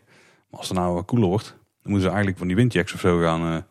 [0.51, 3.01] Maar als het nou wat koeler wordt, dan moeten ze eigenlijk van die windjacks of
[3.01, 3.41] zo gaan.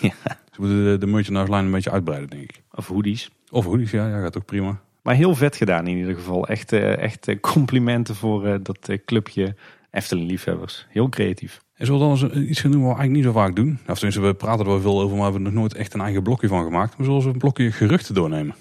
[0.00, 0.14] ja.
[0.50, 2.62] Ze moeten de, de merchandise line een beetje uitbreiden, denk ik.
[2.70, 3.30] Of hoodies.
[3.50, 4.80] Of hoodies, ja, ja, gaat ook prima.
[5.02, 6.46] Maar heel vet gedaan in ieder geval.
[6.46, 9.54] Echt, uh, echt uh, complimenten voor uh, dat clubje
[9.90, 10.86] Efteling liefhebbers.
[10.88, 11.60] Heel creatief.
[11.74, 13.78] En zullen we dan eens iets gaan doen wat we eigenlijk niet zo vaak doen?
[13.86, 16.00] Of tenminste, we praten er wel veel over, maar we hebben nog nooit echt een
[16.00, 16.96] eigen blokje van gemaakt.
[16.96, 18.54] We zullen een blokje geruchten doornemen.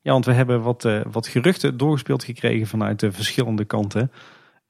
[0.00, 4.10] Ja, want we hebben wat, wat geruchten doorgespeeld gekregen vanuit de verschillende kanten.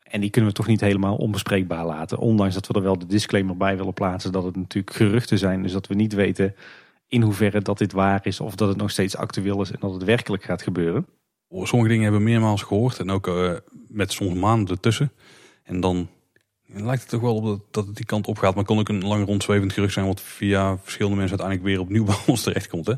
[0.03, 2.18] En die kunnen we toch niet helemaal onbespreekbaar laten.
[2.18, 5.62] Ondanks dat we er wel de disclaimer bij willen plaatsen dat het natuurlijk geruchten zijn.
[5.62, 6.55] Dus dat we niet weten
[7.15, 9.93] in hoeverre dat dit waar is of dat het nog steeds actueel is en dat
[9.93, 11.07] het werkelijk gaat gebeuren.
[11.49, 13.53] Sommige dingen hebben we meermaals gehoord en ook uh,
[13.89, 15.12] met soms maanden ertussen.
[15.62, 16.09] En dan
[16.67, 18.55] lijkt het toch wel op dat het die kant op gaat.
[18.55, 22.05] Maar kan ook een lang rondzwevend gerucht zijn wat via verschillende mensen uiteindelijk weer opnieuw
[22.15, 22.87] bij ons terechtkomt.
[22.87, 22.95] Hè?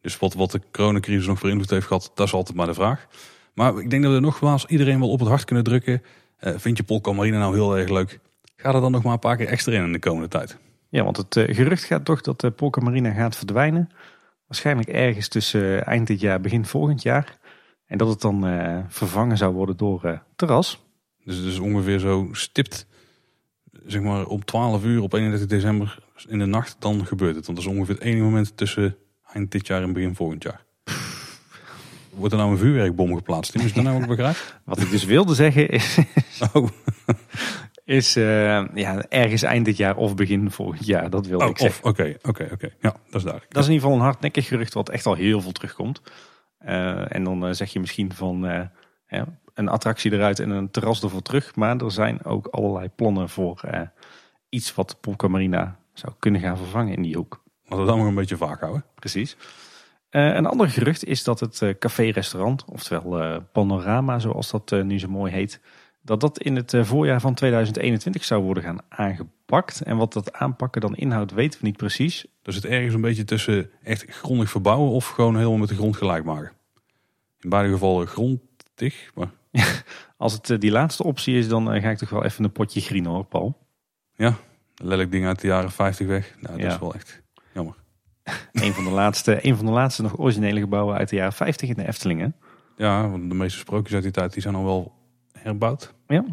[0.00, 2.74] Dus wat, wat de coronacrisis nog voor invloed heeft gehad, dat is altijd maar de
[2.74, 3.06] vraag.
[3.54, 6.02] Maar ik denk dat we nogmaals iedereen wel op het hart kunnen drukken.
[6.40, 8.20] Uh, vind je Polka Marine nou heel erg leuk?
[8.56, 10.58] Ga er dan nog maar een paar keer extra in in de komende tijd.
[10.92, 13.90] Ja, want het eh, gerucht gaat toch dat de Polka Marina gaat verdwijnen.
[14.46, 17.38] Waarschijnlijk ergens tussen eh, eind dit jaar, begin volgend jaar.
[17.86, 20.84] En dat het dan eh, vervangen zou worden door eh, terras.
[21.24, 22.86] Dus het is ongeveer zo stipt,
[23.86, 27.46] zeg maar om 12 uur op 31 december in de nacht, dan gebeurt het.
[27.46, 28.96] Want dat is ongeveer het enige moment tussen
[29.32, 30.64] eind dit jaar en begin volgend jaar.
[32.10, 33.54] Wordt er nou een vuurwerkbom geplaatst?
[33.54, 34.60] Is dat nou ook begrijp?
[34.64, 35.98] Wat ik dus wilde zeggen is,
[36.52, 36.68] Oh,
[37.84, 41.10] is eh, ja, ergens eind dit jaar of begin volgend jaar.
[41.10, 41.84] Dat wilde oh, ik zeggen.
[41.84, 42.70] oké, oké, oké.
[42.80, 43.52] Ja, dat is duidelijk.
[43.52, 46.02] Dat is in ieder geval een hardnekkig gerucht wat echt al heel veel terugkomt.
[46.58, 48.70] Eh, en dan eh, zeg je misschien van
[49.06, 51.54] ja, een attractie eruit en een terras ervoor terug.
[51.54, 53.60] Maar er zijn ook allerlei plannen voor
[54.48, 57.42] iets wat Polka Marina zou kunnen gaan vervangen in die hoek.
[57.62, 58.84] Laten we dat nog een beetje vaak houden.
[58.94, 59.36] Precies.
[60.10, 65.60] Een ander gerucht is dat het café-restaurant, oftewel Panorama zoals dat nu zo mooi heet,
[66.02, 69.80] dat dat in het eh, voorjaar van 2021 zou worden gaan aangepakt.
[69.82, 72.26] En wat dat aanpakken dan inhoudt weten we niet precies.
[72.42, 75.96] Dus het ergens een beetje tussen echt grondig verbouwen of gewoon helemaal met de grond
[75.96, 76.52] gelijk maken.
[77.40, 79.30] In beide gevallen grondig, maar
[80.16, 82.52] Als het eh, die laatste optie is, dan eh, ga ik toch wel even een
[82.52, 83.58] potje grienen hoor, Paul.
[84.14, 84.36] ja,
[84.74, 86.34] lelijk ding uit de jaren 50 weg.
[86.40, 86.72] Nou, dat Ja.
[86.72, 87.22] is wel echt
[87.54, 87.74] jammer.
[88.52, 91.68] Een van de laatste, een van de laatste nog originele gebouwen uit de jaren 50
[91.68, 92.36] in de Eftelingen.
[92.76, 94.92] Ja, want de meeste sprookjes uit die tijd die zijn al wel
[95.42, 95.94] herbouwd.
[96.06, 96.24] Ja.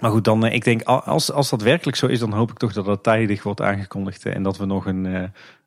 [0.00, 2.50] Maar goed, dan, eh, ik denk, al- als, als dat werkelijk zo is, dan hoop
[2.50, 4.26] ik toch dat dat tijdig wordt aangekondigd.
[4.26, 5.22] eh, En dat we nog een, eh,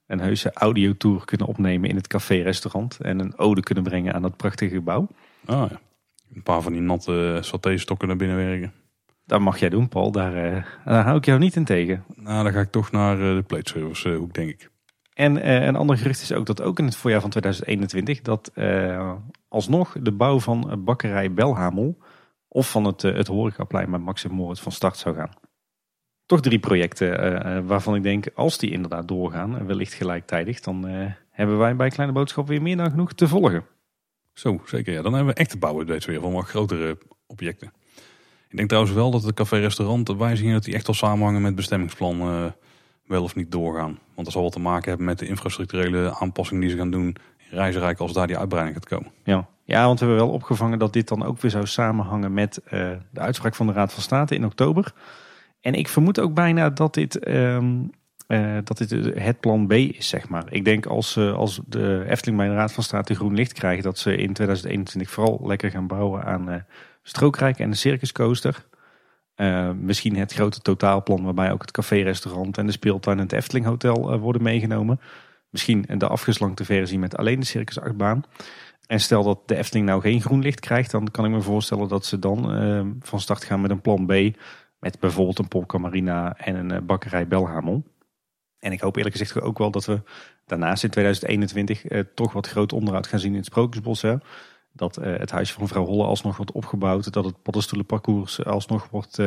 [0.07, 2.97] een heuse audiotour kunnen opnemen in het café-restaurant.
[3.01, 5.07] En een ode kunnen brengen aan dat prachtige gebouw.
[5.45, 5.79] Ah ja.
[6.35, 8.73] Een paar van die natte satéstokken naar binnen werken.
[9.25, 10.11] Dat mag jij doen, Paul.
[10.11, 10.33] Daar,
[10.85, 12.03] daar hou ik jou niet in tegen.
[12.15, 14.69] Nou, dan ga ik toch naar de plateservice eh, hoek, denk ik.
[15.13, 18.51] En een ander gerucht is ook dat ook in het voorjaar van 2021 dat
[19.47, 21.97] alsnog de bouw van bakkerij Belhamel
[22.53, 25.31] of van het, eh, het horecaplein met Max en Moritz van start zou gaan.
[26.25, 30.59] Toch drie projecten eh, eh, waarvan ik denk, als die inderdaad doorgaan, en wellicht gelijktijdig,
[30.59, 30.85] dan
[31.29, 33.65] hebben wij bij Kleine Boodschap weer meer dan genoeg te volgen.
[34.33, 34.93] Zo, zeker.
[34.93, 35.01] Ja.
[35.01, 36.97] Dan hebben we echte bouwen deze weer van wat grotere
[37.27, 37.73] objecten.
[38.49, 41.55] Ik denk trouwens wel dat het café-restaurant de wijzigingen dat die echt wel samenhangen met
[41.55, 42.53] bestemmingsplan
[43.03, 43.99] wel of niet doorgaan.
[44.13, 47.05] Want dat zal wel te maken hebben met de infrastructurele aanpassing die ze gaan doen
[47.37, 49.11] in Reizenrijk als daar die uitbreiding gaat komen.
[49.23, 49.47] Ja.
[49.63, 52.91] Ja, want we hebben wel opgevangen dat dit dan ook weer zou samenhangen met eh,
[53.11, 54.93] de uitspraak van de Raad van State in oktober.
[55.61, 57.81] En ik vermoed ook bijna dat dit, ehm,
[58.27, 58.89] eh, dat dit
[59.19, 60.45] het plan B is, zeg maar.
[60.49, 63.83] Ik denk als, eh, als de Efteling bij de Raad van State groen licht krijgt,
[63.83, 66.65] dat ze in 2021 vooral lekker gaan bouwen aan
[67.03, 68.65] Strookrijk en de Circus Coaster.
[69.35, 73.65] Eh, misschien het grote totaalplan waarbij ook het café-restaurant en de speeltuin en het Efteling
[73.65, 74.99] Hotel worden meegenomen.
[75.49, 78.23] Misschien de afgeslankte versie met alleen de circusachtbaan.
[78.87, 81.87] En stel dat de Efteling nou geen groen licht krijgt, dan kan ik me voorstellen
[81.87, 84.37] dat ze dan eh, van start gaan met een plan B.
[84.83, 87.83] Met bijvoorbeeld een Polka en een eh, bakkerij Belhamel.
[88.59, 90.01] En ik hoop eerlijk gezegd ook wel dat we
[90.45, 94.01] daarnaast in 2021 eh, toch wat groot onderhoud gaan zien in het Sprookjesbos.
[94.01, 94.15] Hè.
[94.71, 97.13] Dat eh, het huisje van mevrouw Holle alsnog wordt opgebouwd.
[97.13, 99.19] Dat het paddenstoelenparcours alsnog wordt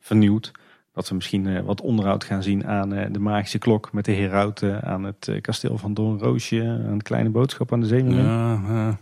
[0.00, 0.52] vernieuwd.
[0.94, 4.12] Dat we misschien eh, wat onderhoud gaan zien aan eh, de magische klok met de
[4.12, 4.82] herauten.
[4.82, 6.62] Aan het eh, kasteel van Doornroosje.
[6.86, 8.24] Aan het kleine boodschap aan de Zeemermin.
[8.24, 8.98] Ja, ja.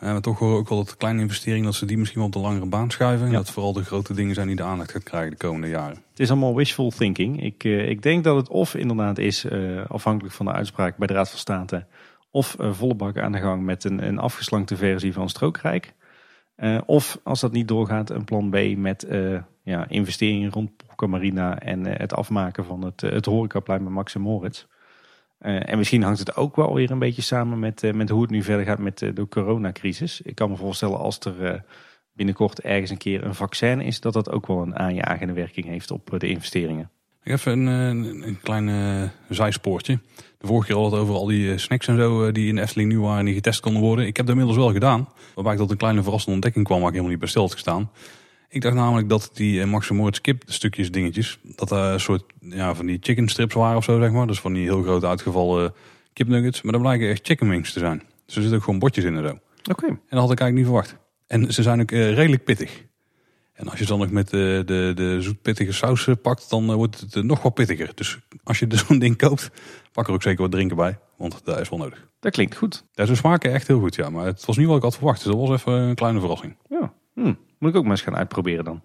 [0.00, 2.26] Ja, maar toch horen we ook wel dat kleine investering dat ze die misschien wel
[2.28, 3.26] op de langere baan schuiven.
[3.26, 3.38] En Ja.
[3.38, 5.96] dat vooral de grote dingen zijn die de aandacht gaat krijgen de komende jaren.
[6.10, 7.42] Het is allemaal wishful thinking.
[7.42, 11.06] Ik, eh, ik denk dat het of inderdaad is, eh, afhankelijk van de uitspraak bij
[11.06, 11.86] de Raad van State,
[12.30, 15.92] of eh, volle bak aan de gang met een, een afgeslankte versie van Strookrijk.
[16.56, 20.70] Eh, of als dat niet doorgaat, een plan B met eh, ja, investeringen rond
[21.02, 24.66] Marina en eh, het afmaken van het, eh, het horecaplein met Max en Moritz.
[25.38, 28.30] Eh, en misschien hangt het ook wel weer een beetje samen met, met hoe het
[28.30, 30.20] nu verder gaat met de coronacrisis.
[30.20, 31.64] Ik kan me voorstellen als er
[32.12, 35.90] binnenkort ergens een keer een vaccin is, dat dat ook wel een aanjagende werking heeft
[35.90, 36.90] op de investeringen.
[37.22, 39.98] Even een, een, klein zijspoortje.
[40.38, 43.00] De vorige keer al het over al die snacks en zo die in Efteling nu
[43.00, 44.06] waren en die getest konden worden.
[44.06, 45.08] Ik heb dat inmiddels wel gedaan.
[45.34, 47.52] Waarbij ik tot een kleine verrassende ontdekking kwam waar ik helemaal niet bij stil had
[47.52, 47.90] gestaan.
[48.54, 52.24] Ik dacht namelijk dat die uh, Max Moritz kip stukjes dingetjes, dat er een soort
[52.40, 54.26] ja, van die chicken strips waren of zo zeg maar.
[54.26, 55.74] Dus van die heel grote uitgevallen
[56.12, 56.62] kipnuggets.
[56.62, 58.02] Maar dat blijken echt chicken wings te zijn.
[58.26, 59.38] Dus er zitten ook gewoon bordjes in en zo.
[59.70, 59.86] Oké.
[59.86, 60.96] En dat had ik eigenlijk niet verwacht.
[61.26, 62.84] En ze zijn ook eh, redelijk pittig.
[63.54, 66.74] En als je dan nog met de, de, de zoetpittige saus eh, pakt, dan eh,
[66.74, 67.92] wordt het eh, nog wat pittiger.
[67.94, 69.50] Dus als je zo'n ding koopt,
[69.92, 70.98] pak er ook zeker wat drinken bij.
[71.16, 72.08] Want dat is wel nodig.
[72.20, 72.84] Dat klinkt goed.
[72.92, 74.10] Ja, ze smaken echt heel goed, ja.
[74.10, 75.24] Maar het was niet wat ik had verwacht.
[75.24, 76.56] Dus dat was even een kleine verrassing.
[76.68, 76.93] Ja.
[77.14, 77.34] Hm.
[77.58, 78.82] Moet ik ook maar eens gaan uitproberen dan.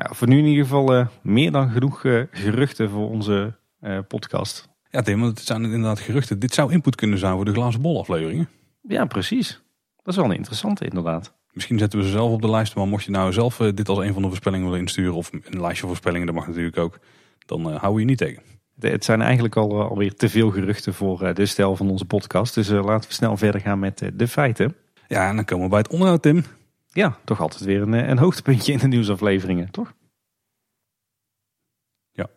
[0.00, 3.98] Nou, voor nu in ieder geval eh, meer dan genoeg eh, geruchten voor onze eh,
[4.08, 4.68] podcast.
[4.90, 6.38] Ja, Tim, want het zijn inderdaad geruchten.
[6.38, 8.48] Dit zou input kunnen zijn voor de glazen bol afleveringen.
[8.82, 9.62] Ja, precies.
[9.96, 11.34] Dat is wel een interessante inderdaad.
[11.52, 12.74] Misschien zetten we ze zelf op de lijst.
[12.74, 15.14] Maar mocht je nou zelf dit als een van de voorspellingen willen insturen...
[15.14, 16.98] of een lijstje voorspellingen, dat mag natuurlijk ook...
[17.46, 18.42] dan houden we je niet tegen.
[18.78, 22.54] Het zijn eigenlijk al, alweer te veel geruchten voor de stijl van onze podcast.
[22.54, 24.76] Dus laten we snel verder gaan met de feiten.
[25.08, 26.44] Ja, en dan komen we bij het onderhoud, Tim.
[26.92, 29.94] Ja, toch altijd weer een, eh, een hoogtepuntje in de nieuwsafleveringen, toch?
[32.10, 32.30] Ja.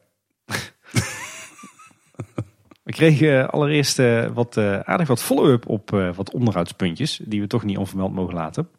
[2.84, 7.22] we kregen allereerst eh, wat, eh, aardig wat follow-up op wat onderhoudspuntjes.
[7.24, 8.70] Die we toch niet onvermeld mogen laten.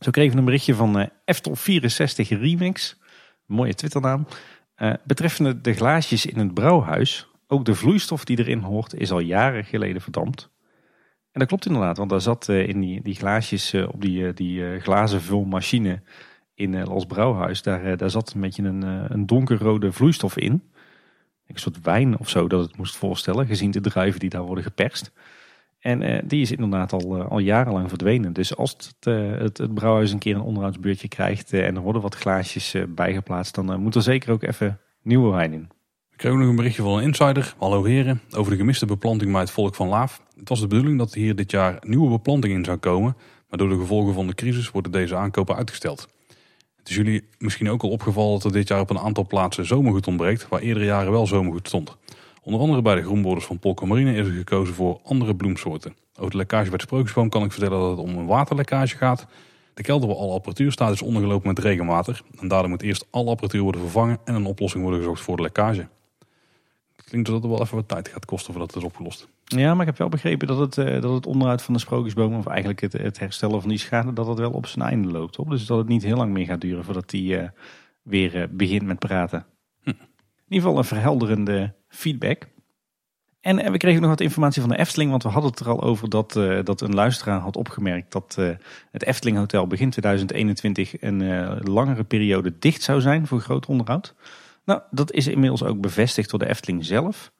[0.00, 3.00] Zo kregen we een berichtje van eh Eftel64 Remix.
[3.46, 4.26] Mooie Twitternaam.
[5.04, 7.28] Betreffende de glaasjes in het brouwhuis.
[7.46, 10.50] Ook de vloeistof die erin hoort is al jaren geleden verdampt.
[11.36, 14.26] En dat klopt inderdaad, want daar zat eh, in die, die glaasjes eh, op die,
[14.26, 16.02] eh, die glazen vulmachine
[16.54, 17.62] in Los Brouwhuis.
[17.62, 18.82] Daar, daar zat een beetje een,
[19.12, 20.52] een donkerrode vloeistof in.
[21.46, 24.64] Een soort wijn of zo dat het moest voorstellen, gezien de druiven die daar worden
[24.64, 25.12] geperst.
[25.78, 28.32] En die is inderdaad al, al jarenlang verdwenen.
[28.32, 29.04] Dus als het,
[29.40, 33.80] het, het brouwhuis een keer een onderhoudsbeurtje krijgt en er worden wat glaasjes bijgeplaatst, dan
[33.80, 35.68] moet er zeker ook even nieuwe wijn in.
[36.16, 39.50] Kregen nog een berichtje van een insider, hallo heren, over de gemiste beplanting bij het
[39.50, 40.22] volk van Laaf.
[40.38, 43.16] Het was de bedoeling dat hier dit jaar nieuwe beplanting in zou komen,
[43.48, 46.08] maar door de gevolgen van de crisis worden deze aankopen uitgesteld.
[46.76, 49.66] Het is jullie misschien ook al opgevallen dat er dit jaar op een aantal plaatsen
[49.66, 51.96] zomergoed ontbreekt, waar eerdere jaren wel zomergoed stond.
[52.42, 55.96] Onder andere bij de groenborders van Polka Marine is er gekozen voor andere bloemsoorten.
[56.14, 59.26] Over de lekkage bij de sprookjesboom kan ik vertellen dat het om een waterlekkage gaat.
[59.74, 62.22] De kelder waar alle apparatuur staat is ondergelopen met regenwater.
[62.40, 65.42] En daardoor moet eerst alle apparatuur worden vervangen en een oplossing worden gezocht voor de
[65.42, 65.88] lekkage.
[67.10, 69.28] Klinkt alsof het wel even wat tijd gaat kosten voordat het is opgelost.
[69.44, 72.34] Ja, maar ik heb wel begrepen dat het, eh, dat het onderhoud van de sprookjesboom,
[72.34, 75.38] of eigenlijk het, het herstellen van die schade, dat het wel op zijn einde loopt.
[75.38, 75.50] Op.
[75.50, 77.48] Dus dat het niet heel lang meer gaat duren voordat die eh,
[78.02, 79.46] weer eh, begint met praten.
[79.84, 79.94] In
[80.48, 82.48] ieder geval een verhelderende feedback.
[83.40, 85.82] En, we kregen nog wat informatie van de Efteling, want we hadden het er al
[85.82, 86.32] over dat,
[86.64, 88.38] dat een luisteraar had opgemerkt dat
[88.90, 94.14] het Efteling Hotel begin 2021 een langere periode dicht zou zijn voor groot onderhoud.
[94.66, 97.32] Nou, dat is inmiddels ook bevestigd door de Efteling zelf.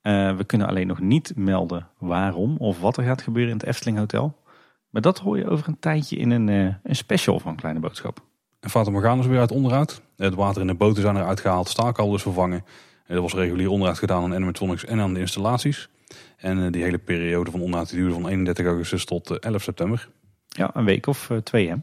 [0.00, 3.66] Eh, we kunnen alleen nog niet melden waarom of wat er gaat gebeuren in het
[3.66, 4.42] Efteling Hotel.
[4.90, 8.20] Maar dat hoor je over een tijdje in een, eh, een special van Kleine Boodschap.
[8.60, 10.02] En Fata Morgana is weer uit onderhoud.
[10.16, 12.64] Het water in de boten zijn eruit gehaald, staakhal is vervangen.
[13.06, 15.88] Er was regulier onderhoud gedaan aan animatronics en aan de installaties.
[16.36, 20.08] En eh, die hele periode van onderhoud duurde van 31 augustus tot eh, 11 september.
[20.48, 21.74] Ja, een week of eh, twee hè.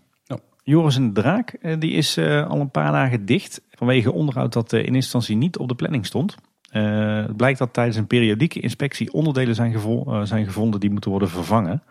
[0.64, 4.53] Joris en de Draak eh, die is eh, al een paar dagen dicht vanwege onderhoud
[4.53, 6.36] dat eh, in instantie niet op de planning stond.
[6.72, 11.30] Het blijkt dat tijdens een periodieke inspectie onderdelen zijn, gevo- zijn gevonden die moeten worden
[11.30, 11.84] vervangen.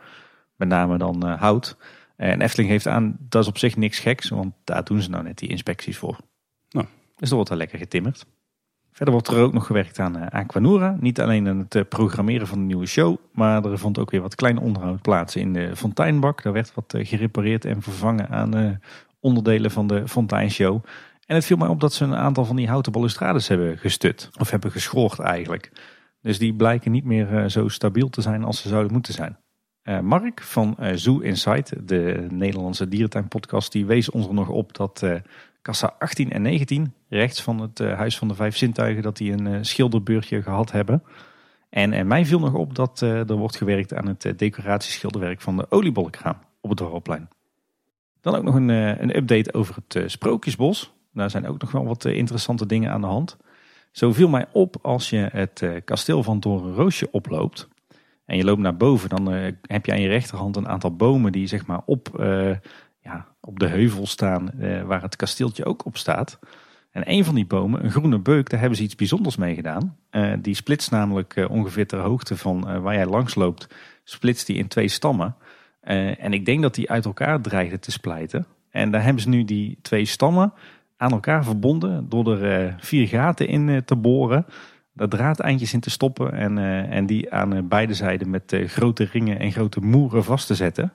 [0.56, 1.76] Met name dan hout.
[2.16, 5.24] En Efteling geeft aan, dat is op zich niks geks, want daar doen ze nou
[5.24, 6.18] net die inspecties voor.
[6.70, 6.86] Nou.
[7.16, 8.26] Dus er wordt wel lekker getimmerd.
[9.00, 10.96] Verder wordt er ook nog gewerkt aan eh, Aquanura.
[11.00, 14.20] Niet alleen aan het eh, programmeren van de nieuwe show, maar er vond ook weer
[14.20, 16.42] wat klein onderhoud plaats in de fonteinbak.
[16.42, 18.80] Daar werd wat eh, gerepareerd en vervangen aan
[19.20, 20.84] onderdelen van de fonteinshow.
[21.26, 24.30] En het viel mij op dat ze een aantal van die houten balustrades hebben gestut.
[24.38, 25.72] Of hebben geschoord eigenlijk.
[26.22, 29.38] Dus die blijken niet meer zo stabiel te zijn als ze zouden moeten zijn.
[30.02, 35.02] Mark van Zoo Insight, de Nederlandse dierentuinpodcast, die wees ons er nog op dat
[35.62, 39.32] kassa 18 en 19, rechts van het eh, Huis van de Vijf Zintuigen, dat die
[39.32, 41.02] een eh, schilderbeurtje gehad hebben.
[41.68, 45.66] En eh, mij viel nog op dat er wordt gewerkt aan het decoratieschilderwerk van de
[45.68, 47.28] oliebollenkraam op het Dorpplein.
[48.20, 50.92] Dan ook nog een, een update over het Sprookjesbos.
[51.12, 53.36] Daar zijn ook nog wel wat interessante dingen aan de hand.
[53.90, 57.68] Zo viel mij op als je het kasteel van Doornroosje oploopt.
[58.24, 59.26] En je loopt naar boven, dan
[59.62, 62.08] heb je aan je rechterhand een aantal bomen die zeg maar op,
[63.02, 66.38] ja, op de heuvel staan eh, waar het kasteeltje ook op staat.
[66.90, 69.96] En een van die bomen, een groene beuk, daar hebben ze iets bijzonders mee gedaan.
[70.10, 73.68] Eh, die splitst namelijk eh, ongeveer ter hoogte van waar jij langs loopt,
[74.04, 75.34] splitst die in twee stammen.
[75.80, 78.46] En ik denk dat die uit elkaar dreigden te splijten.
[78.70, 80.52] En daar hebben ze nu die twee stammen
[80.96, 84.46] aan elkaar verbonden door er vier gaten in te boren.
[84.92, 89.52] Daar draadeindjes in te stoppen en, en die aan beide zijden met grote ringen en
[89.52, 90.92] grote moeren vast te zetten.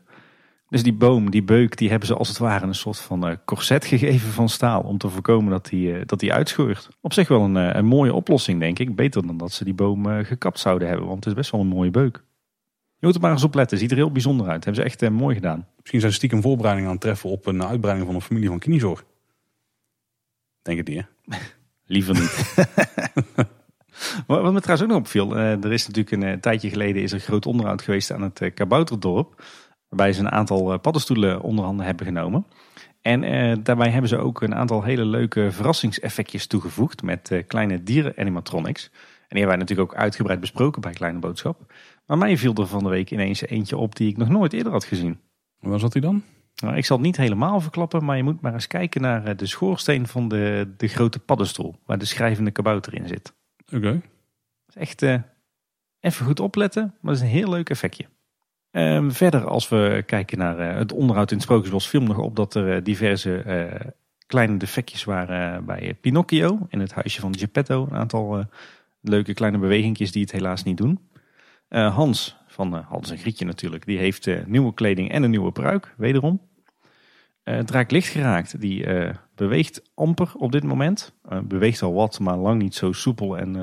[0.70, 3.36] Dus die boom, die beuk, die hebben ze als het ware een soort van eh,
[3.45, 4.82] corset gegeven van staal.
[4.82, 6.89] Om te voorkomen dat die, eh, dat die uitscheurt.
[7.01, 8.95] Op zich wel een, eh, een mooie oplossing, denk ik.
[8.95, 11.07] Beter dan dat ze die boom gekapt zouden hebben.
[11.07, 12.24] Want het is best wel een mooie beuk.
[13.05, 13.78] Je moet er maar eens op letten.
[13.78, 14.63] Ziet er heel bijzonder uit.
[14.63, 15.68] Hebben ze echt eh, mooi gedaan.
[15.78, 18.59] Misschien zijn ze stiekem voorbereidingen aan het treffen op een uitbreiding van een familie van
[18.59, 19.05] kniezorg.
[20.61, 21.38] Denk het niet, hè?
[21.95, 22.53] Liever niet.
[24.28, 25.38] Wat me trouwens ook nog opviel.
[25.38, 29.43] er is natuurlijk een tijdje geleden is er groot onderhoud geweest aan het Kabouterdorp.
[29.96, 32.46] Waarbij ze een aantal eh, paddenstoelen onder handen hebben genomen.
[33.06, 37.04] En eh, daarbij hebben ze ook een aantal hele leuke verrassingseffectjes toegevoegd.
[37.04, 38.84] Met eh, kleine dieren-animatronics.
[38.84, 38.91] En
[39.30, 41.74] die hebben wij natuurlijk ook uitgebreid besproken bij Kleine Boodschap.
[42.06, 44.72] Maar mij viel er van de week ineens eentje op die ik nog nooit eerder
[44.72, 45.20] had gezien.
[45.60, 46.24] Waar zat hij dan?
[46.56, 49.38] Nou, ik zal het niet helemaal verklappen, maar je moet maar eens kijken naar eh,
[49.38, 51.76] de schoorsteen van de, de grote paddenstoel.
[51.86, 53.34] Waar de schrijvende kabouter in zit.
[53.74, 54.02] Oké.
[54.68, 55.16] is echt uh,
[56.00, 58.06] even goed opletten, maar het is een heel leuk effectje.
[58.78, 62.36] Um, verder, als we kijken naar uh, het onderhoud in het Sprookjesbos, viel nog op
[62.36, 63.43] dat er diverse
[64.28, 67.88] kleine defectjes waren bij Pinocchio in het huisje van Geppetto.
[67.89, 68.45] Een aantal
[69.01, 70.99] leuke kleine bewegingjes die het helaas niet doen.
[71.69, 76.41] Hans, van Hans en Grietje natuurlijk, die heeft nieuwe kleding en een nieuwe pruik, wederom.
[77.43, 78.61] Raakt licht geraakt.
[78.61, 78.86] Die
[79.36, 81.13] beweegt amper op dit moment.
[81.43, 83.55] Beweegt al wat, maar lang niet zo soepel en,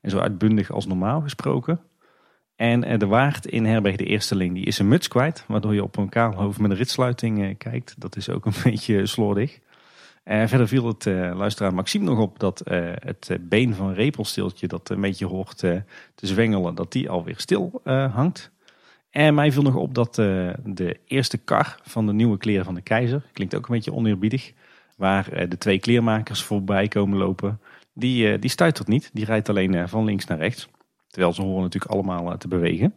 [0.00, 1.80] en zo uitbundig als normaal gesproken.
[2.56, 5.44] En de waard in Herberg de Eersteling die is een muts kwijt.
[5.48, 7.94] Waardoor je op een kaal hoofd met een ritsluiting kijkt.
[7.98, 9.58] Dat is ook een beetje slordig.
[10.24, 12.62] verder viel het luisteraar Maxime nog op dat
[13.04, 15.82] het been van Repelsteeltje dat een beetje hoort te
[16.14, 16.74] zwengelen.
[16.74, 17.80] Dat die alweer stil
[18.12, 18.50] hangt.
[19.10, 22.82] En mij viel nog op dat de eerste kar van de nieuwe kleren van de
[22.82, 24.52] keizer, klinkt ook een beetje oneerbiedig,
[24.96, 27.60] waar de twee kleermakers voorbij komen lopen,
[27.92, 29.10] die, die stuitert niet.
[29.12, 30.68] Die rijdt alleen van links naar rechts.
[31.14, 32.94] Terwijl ze horen natuurlijk allemaal te bewegen.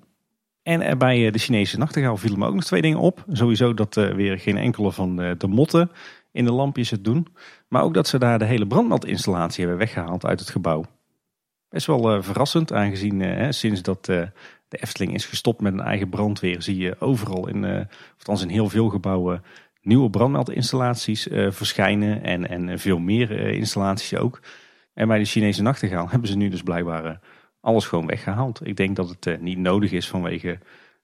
[0.63, 3.25] En bij de Chinese nachtegaal vielen me ook nog twee dingen op.
[3.31, 5.91] Sowieso dat weer geen enkele van de, motten
[6.31, 7.27] in de lampjes het doen.
[7.67, 10.83] Maar ook dat ze daar de hele brandmeldinstallatie hebben weggehaald uit het gebouw.
[11.69, 14.31] Best wel verrassend, aangezien sinds dat de
[14.69, 16.61] Efteling is gestopt met een eigen brandweer.
[16.61, 17.81] Zie je overal, in, uh,
[18.17, 19.43] althans in heel veel gebouwen,
[19.81, 22.23] nieuwe brandmeldinstallaties verschijnen.
[22.23, 24.39] En, en veel meer installaties ook.
[24.93, 27.19] En bij de Chinese nachtegaal hebben ze nu dus blijkbaar
[27.67, 28.67] alles gewoon weggehaald.
[28.67, 30.59] Ik denk dat het niet nodig is vanwege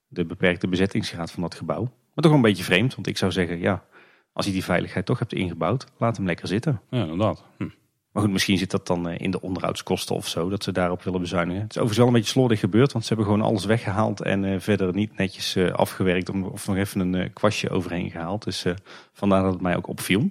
[0.08, 1.82] de beperkte bezettingsgraad van dat gebouw.
[1.82, 3.84] Maar toch een beetje vreemd, want ik zou zeggen, ja,
[4.32, 6.80] als je die veiligheid toch hebt ingebouwd, laat hem lekker zitten.
[6.90, 7.44] Ja, inderdaad.
[7.56, 7.68] Hm.
[8.12, 11.02] Maar goed, misschien zit dat dan eh, in de onderhoudskosten of zo, dat ze daarop
[11.02, 11.62] willen bezuinigen.
[11.62, 14.44] Het is overigens wel een beetje slordig gebeurd, want ze hebben gewoon alles weggehaald en
[14.44, 18.44] uh, verder niet netjes afgewerkt of nog even een kwastje overheen gehaald.
[18.44, 18.64] Dus
[19.12, 20.30] vandaar dat het mij ook opviel.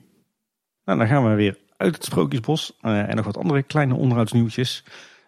[0.85, 4.83] Nou, dan gaan we weer uit het Sprookjesbos en nog wat andere kleine onderhoudsnieuwtjes.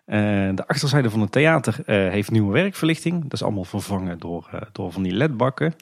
[0.06, 3.24] De achterzijde van het theater heeft nieuwe werkverlichting.
[3.24, 5.76] Dat is allemaal vervangen door, door van die ledbakken.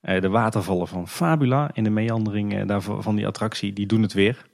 [0.00, 4.46] de watervallen van Fabula in de meandering van die attractie, die doen het weer.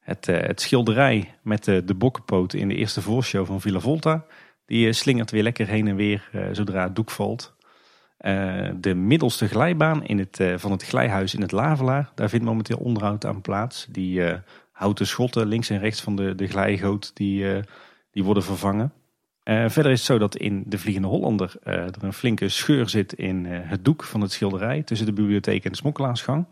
[0.00, 4.24] Het, het schilderij met de, bokkenpoot in de eerste voorshow van Villa Volta.
[4.66, 7.54] Die slingert weer lekker heen en weer zodra het doek valt.
[8.74, 12.10] de middelste glijbaan in het, van het glijhuis in het Lavelaar.
[12.14, 13.86] Daar vindt momenteel onderhoud aan plaats.
[13.90, 14.22] Die
[14.72, 17.62] houten schotten links en rechts van de, de glijgoot die,
[18.10, 18.92] die worden vervangen.
[19.44, 23.44] verder is het zo dat in de Vliegende Hollander er een flinke scheur zit in
[23.44, 24.82] het doek van het schilderij.
[24.82, 26.46] Tussen de bibliotheek en de smokkelaarsgang.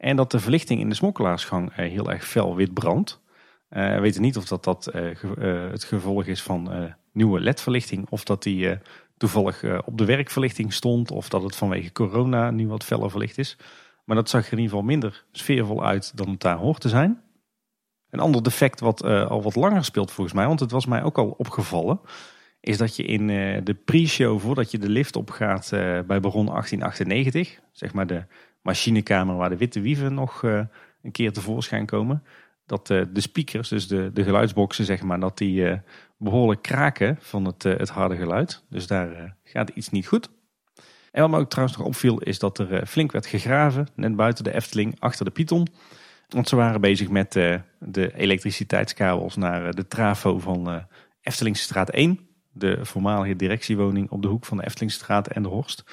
[0.00, 3.20] En dat de verlichting in de smokkelaarsgang eh, heel erg fel wit brandt.
[3.68, 5.10] Eh, we weten niet of dat, dat eh,
[5.70, 8.06] het gevolg is van nieuwe ledverlichting.
[8.10, 8.78] Of dat die
[9.16, 11.10] toevallig op de werkverlichting stond.
[11.10, 13.56] Of dat het vanwege corona nu wat feller verlicht is.
[14.04, 16.88] Maar dat zag er in ieder geval minder sfeervol uit dan het daar hoort te
[16.88, 17.20] zijn.
[18.10, 20.46] Een ander defect wat al wat langer speelt volgens mij.
[20.46, 22.00] Want het was mij ook al opgevallen.
[22.60, 23.26] Is dat je in
[23.64, 25.68] de pre-show voordat je de lift opgaat
[26.06, 27.60] bij Baron 1898.
[27.72, 28.24] Zeg maar de
[28.62, 32.22] machinekamer waar de witte wieven nog een keer tevoorschijn komen.
[32.66, 35.80] Dat de speakers, dus de, de geluidsboxen zeg maar, dat die
[36.16, 38.64] behoorlijk kraken van het, het harde geluid.
[38.68, 40.30] Dus daar gaat iets niet goed.
[41.10, 44.44] En wat me ook trouwens nog opviel is dat er flink werd gegraven, net buiten
[44.44, 45.66] de Efteling, achter de Python.
[46.30, 47.32] Want ze waren bezig met
[47.78, 50.86] de elektriciteitskabels naar de trafo van
[51.22, 52.20] Eftelingstraat 1.
[52.52, 55.84] De voormalige directiewoning op de hoek van de Eftelingstraat en de Horst.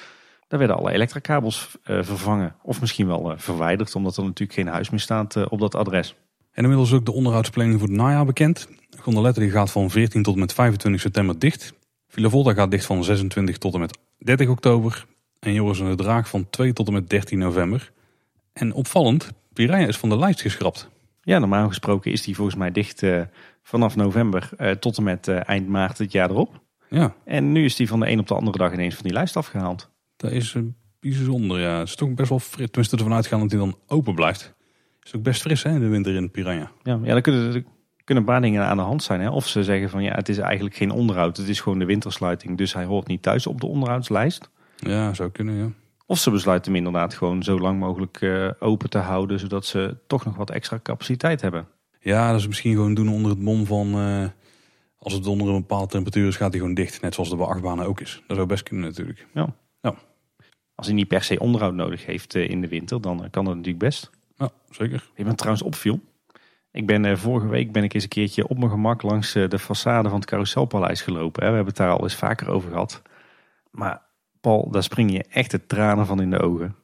[0.48, 2.56] Daar werden alle elektrakabels vervangen.
[2.62, 6.14] Of misschien wel verwijderd, omdat er natuurlijk geen huis meer staat op dat adres.
[6.52, 8.68] En inmiddels ook de onderhoudsplanning voor het najaar bekend.
[8.98, 11.74] Gondolette die gaat van 14 tot en met 25 september dicht.
[12.08, 15.06] Villa Volta gaat dicht van 26 tot en met 30 oktober.
[15.40, 17.92] En Joris en de Draag van 2 tot en met 13 november.
[18.52, 20.88] En opvallend, Piranha is van de lijst geschrapt.
[21.22, 23.02] Ja, normaal gesproken is die volgens mij dicht
[23.62, 26.60] vanaf november tot en met eind maart het jaar erop.
[26.88, 27.14] Ja.
[27.24, 29.36] En nu is die van de een op de andere dag ineens van die lijst
[29.36, 29.90] afgehaald.
[30.16, 30.56] Dat is
[31.00, 31.78] bijzonder, ja.
[31.78, 32.66] Het is toch best wel fris.
[32.66, 34.54] Tenminste, ervan uitgaan dat hij dan open blijft.
[35.02, 36.70] Is ook best fris, hè, in de winter in Piranha.
[36.82, 37.64] Ja, ja dan kunnen, er
[38.04, 39.20] kunnen een paar dingen aan de hand zijn.
[39.20, 39.30] Hè.
[39.30, 41.36] Of ze zeggen van, ja, het is eigenlijk geen onderhoud.
[41.36, 44.50] Het is gewoon de wintersluiting, dus hij hoort niet thuis op de onderhoudslijst.
[44.76, 45.70] Ja, zou kunnen, ja.
[46.10, 49.96] Of ze besluiten hem inderdaad gewoon zo lang mogelijk uh, open te houden, zodat ze
[50.06, 51.68] toch nog wat extra capaciteit hebben.
[52.00, 53.98] Ja, dat is misschien gewoon doen onder het mom van...
[53.98, 54.24] Uh,
[54.98, 57.00] als het onder een bepaalde temperatuur is, gaat hij gewoon dicht.
[57.00, 58.22] Net zoals de achtbanen ook is.
[58.26, 59.26] Dat zou best kunnen natuurlijk.
[59.34, 59.54] Ja.
[59.80, 59.94] ja.
[60.74, 63.44] Als hij niet per se onderhoud nodig heeft eh, in de winter, dan eh, kan
[63.44, 64.10] dat natuurlijk best.
[64.36, 65.10] Ja, zeker.
[65.14, 66.00] Ik ben trouwens opviel.
[66.72, 69.60] Ik ben eh, vorige week ben ik eens een keertje op mijn gemak langs de
[69.60, 71.40] façade van het Carouselpaleis gelopen.
[71.40, 73.02] We hebben het daar al eens vaker over gehad.
[73.70, 74.02] Maar
[74.40, 76.76] Paul, daar spring je echt de tranen van in de ogen.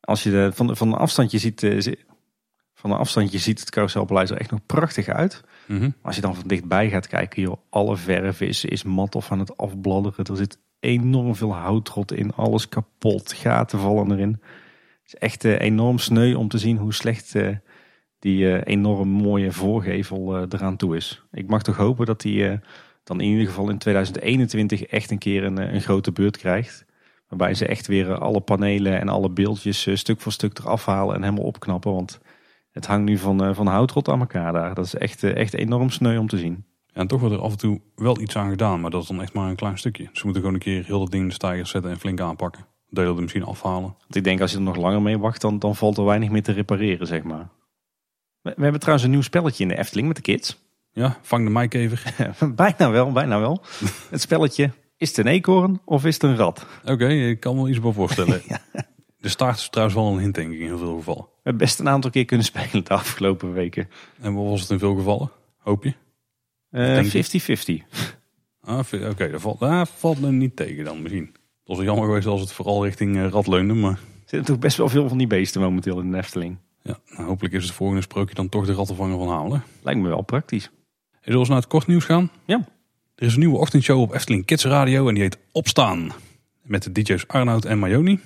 [0.00, 1.60] Als je de, van, van een afstandje ziet,
[2.74, 5.42] Van een afstandje ziet het carouselpaleis er echt nog prachtig uit.
[5.66, 9.30] Maar als je dan van dichtbij gaat kijken, joh, alle verf is, is mat of
[9.30, 10.24] aan het afbladderen.
[10.24, 14.40] Er zit enorm veel houtrot in, alles kapot, gaten vallen erin.
[15.02, 17.48] Het is echt eh, enorm sneu om te zien hoe slecht eh,
[18.18, 21.22] die eh, enorm mooie voorgevel eraan toe is.
[21.32, 22.60] Ik mag toch hopen dat die
[23.04, 26.84] dan in ieder geval in 2021 echt een keer een, eh, een grote beurt krijgt.
[27.28, 30.84] Waarbij ze echt weer eh, alle panelen en alle beeldjes eh, stuk voor stuk eraf
[30.84, 31.92] halen en helemaal opknappen.
[31.92, 32.20] Want
[32.70, 34.74] het hangt nu van, van houtrot aan elkaar daar.
[34.74, 36.64] Dat is echt, echt enorm sneu om te zien.
[36.86, 39.08] Ja, en toch wordt er af en toe wel iets aan gedaan, maar dat is
[39.08, 40.08] dan echt maar een klein stukje.
[40.12, 42.66] Ze moeten gewoon een keer heel dat ding in de stijgers zetten en flink aanpakken.
[42.88, 43.94] Delen er misschien afhalen.
[43.98, 46.30] Want ik denk als je er nog langer mee wacht, dan, dan valt er weinig
[46.30, 47.48] meer te repareren, zeg maar.
[48.40, 50.63] We, we hebben trouwens een nieuw spelletje in de Efteling met de kids.
[50.94, 52.14] Ja, vang de mijkever.
[52.54, 53.62] bijna wel, bijna wel.
[54.10, 56.66] Het spelletje, is het een eekhoorn of is het een rat?
[56.84, 58.42] Oké, ik kan me wel iets bij voorstellen.
[59.18, 61.22] De staart is trouwens wel een hint, denk ik, in heel veel gevallen.
[61.22, 63.88] We hebben best een aantal keer kunnen spelen de afgelopen weken.
[64.20, 65.30] En wat was het in veel gevallen?
[65.58, 65.94] Hoop je?
[66.70, 67.18] Eh, Denk je?
[67.82, 67.84] 50-50.
[68.60, 71.24] Ah, vi- Oké, dat valt, ah, valt me niet tegen dan misschien.
[71.64, 74.58] Het was jammer geweest als het vooral richting eh, rat leunde, maar Er zitten toch
[74.58, 76.58] best wel veel van die beesten momenteel in de Efteling.
[76.82, 79.62] ja, nou, hopelijk is het volgende sprookje dan toch de rattenvanger van Hamelen.
[79.82, 80.70] Lijkt me wel praktisch.
[81.24, 82.30] En zullen we naar het kort nieuws gaan?
[82.46, 82.68] Ja.
[83.14, 86.12] Er is een nieuwe ochtendshow op Efteling Kids Radio en die heet Opstaan.
[86.62, 88.20] Met de DJ's Arnoud en Mayoni.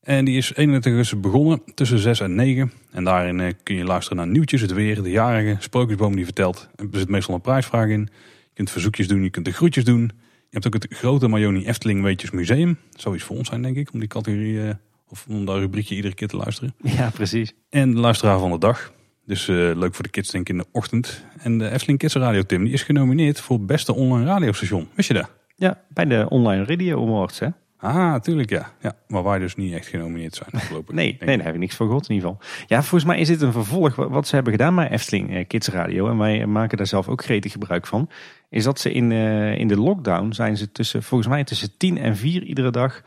[0.00, 2.72] En die is 31 augustus begonnen tussen 6 en 9.
[2.90, 6.68] En daarin eh, kun je luisteren naar nieuwtjes, het weer, de jarige, sprookjesboom die vertelt.
[6.76, 8.08] Er zit meestal een prijsvraag in.
[8.42, 10.00] Je kunt verzoekjes doen, je kunt de groetjes doen.
[10.22, 12.78] Je hebt ook het grote Mayoni Efteling Weetjes Museum.
[12.96, 14.74] Zoiets voor ons zijn denk ik, om die categorie, eh,
[15.08, 16.74] of om dat rubriekje iedere keer te luisteren.
[16.82, 17.54] Ja, precies.
[17.70, 18.94] En de luisteraar van de dag.
[19.26, 21.24] Dus eh, leuk voor de kids denk ik in de ochtend.
[21.38, 24.88] En de Efteling Kids Radio Tim, die is genomineerd voor beste online radiostation.
[24.94, 25.30] Wist je dat?
[25.56, 27.48] Ja, bij de Online Radio Awards, hè?
[27.78, 28.72] Ah, tuurlijk ja.
[28.80, 28.96] ja.
[29.08, 30.94] Maar wij dus niet echt genomineerd zijn afgelopen.
[30.94, 32.46] Nee, nee, daar heb ik niks van gehoord in ieder geval.
[32.66, 35.46] Ja, volgens mij is dit een vervolg wa- wat ze hebben gedaan bij Efteling eh,
[35.46, 36.08] Kids Radio.
[36.08, 38.10] En wij maken daar zelf ook gretig gebruik van.
[38.50, 41.98] Is dat ze in, eh, in de lockdown zijn ze tussen, volgens mij tussen 10
[41.98, 43.02] en 4 iedere dag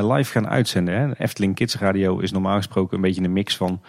[0.00, 0.94] live gaan uitzenden.
[0.94, 1.18] Hè.
[1.18, 3.82] Efteling Kids Radio is normaal gesproken een beetje een mix van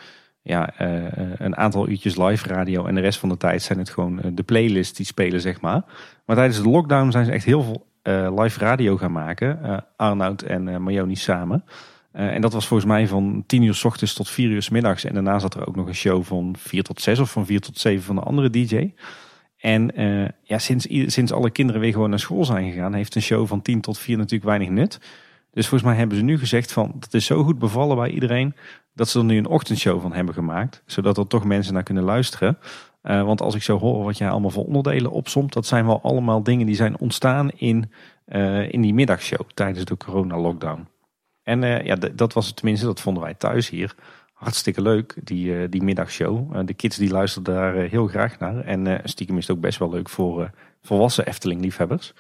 [0.48, 2.86] ja, eh, eh, een aantal uurtjes live radio.
[2.86, 5.62] En de rest van de tijd zijn het gewoon eh, de playlists die spelen, zeg
[5.62, 5.84] maar.
[6.26, 7.86] Maar tijdens de lockdown zijn ze echt heel veel
[8.36, 9.84] live radio gaan maken.
[9.96, 11.64] Arnoud en Mayoni samen.
[12.12, 15.04] En dat was volgens mij van 10 uur s ochtends tot 4 uur s middags.
[15.04, 17.62] En daarna zat er ook nog een show van 4 tot 6 of van 4
[17.62, 18.94] tot 7 van een andere DJ.
[19.58, 19.92] En
[20.44, 23.62] ja, sinds, sinds alle kinderen weer gewoon naar school zijn gegaan, heeft een show van
[23.62, 25.00] 10 tot 4 natuurlijk weinig nut.
[25.56, 28.56] Dus volgens mij hebben ze nu gezegd van dat is zo goed bevallen bij iedereen
[28.94, 30.84] dat ze er nu een ochtendshow van hebben gemaakt.
[30.86, 32.58] Zodat er toch mensen naar kunnen luisteren.
[33.02, 36.02] Eh, want als ik zo hoor wat jij allemaal voor onderdelen opsomt, dat zijn wel
[36.02, 37.92] allemaal dingen die zijn ontstaan in,
[38.26, 40.88] eh, in die middagshow tijdens de corona-lockdown.
[41.44, 43.96] En eh, ja, dat was het tenminste, dat vonden wij thuis hier.
[44.34, 46.68] Hartstikke leuk, die, die middagshow.
[46.68, 48.60] De kids die luisterden daar heel graag naar.
[48.60, 50.52] En stiekem is het ook best wel leuk voor
[50.82, 52.14] volwassen Efteling-liefhebbers.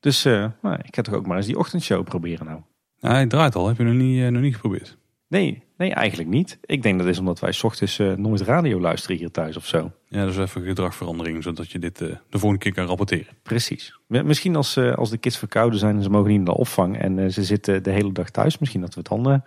[0.00, 2.60] Dus nou, ik ga toch ook maar eens die ochtendshow proberen nou.
[3.04, 3.66] Ja, hij draait al.
[3.68, 4.96] Heb je nog niet, eh, nog niet geprobeerd?
[5.28, 6.58] Nee, nee, eigenlijk niet.
[6.64, 9.92] Ik denk dat is omdat wij ochtends eh, nooit radio luisteren hier thuis of zo.
[10.08, 13.26] Ja, dus even gedragverandering, zodat je dit eh, de volgende keer kan rapporteren.
[13.42, 13.98] Precies.
[14.06, 16.98] Mi- Misschien als, als de kids verkouden zijn en ze mogen niet naar de opvang
[16.98, 18.58] en ze zitten de hele dag thuis.
[18.58, 19.38] Misschien dat we dan eh,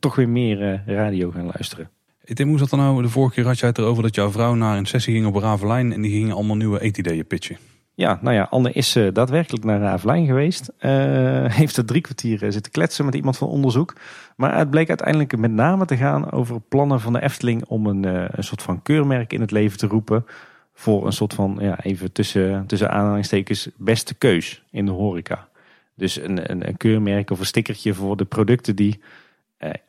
[0.00, 1.90] toch weer meer radio gaan luisteren.
[2.24, 3.02] Tim, hoe zat er nou?
[3.02, 5.34] De vorige keer had jij het erover dat jouw vrouw naar een sessie ging op
[5.36, 7.56] Ravelijn en die gingen allemaal nieuwe eetideeën pitchen.
[7.94, 10.72] Ja, nou ja, Anne is eh, daadwerkelijk naar Ravelijn geweest.
[10.78, 10.90] Eh,
[11.60, 13.94] heeft er drie kwartier eh, zitten kletsen met iemand van onderzoek.
[14.36, 18.04] Maar het bleek uiteindelijk met name te gaan over plannen van de Efteling om een,
[18.36, 20.26] een soort van keurmerk in het leven te roepen.
[20.72, 25.48] Voor een soort van, ja, even tussen, tussen aanhalingstekens, beste keus in de horeca.
[25.94, 29.00] Dus een, een, een keurmerk of een stickertje voor de producten die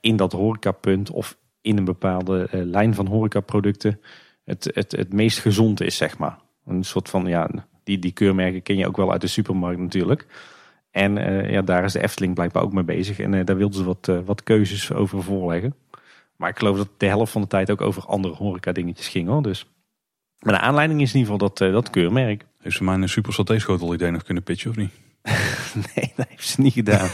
[0.02, 4.00] in dat horecapunt of in een bepaalde lijn van horecaproducten
[4.46, 6.38] het, het, het meest gezond is, zeg maar.
[6.66, 7.50] Een soort van, ja,
[7.84, 10.28] die, die keurmerken ken je ook wel uit de supermarkt natuurlijk.
[10.92, 13.20] En eh, ja, daar is de Efteling blijkbaar ook mee bezig.
[13.20, 15.76] En eh, daar wilden ze wat, eh, wat keuzes over voorleggen.
[16.36, 19.28] Maar ik geloof dat de helft van de tijd ook over andere horeca dingetjes ging
[19.28, 19.42] hoor.
[19.42, 19.66] Dus.
[20.40, 22.46] Maar de aanleiding is in ieder geval dat, dat keurmerk.
[22.60, 24.92] Heeft ze mijn super saté-schotel idee nog kunnen pitchen of niet?
[25.96, 27.10] Nee, dat heeft ze niet gedaan.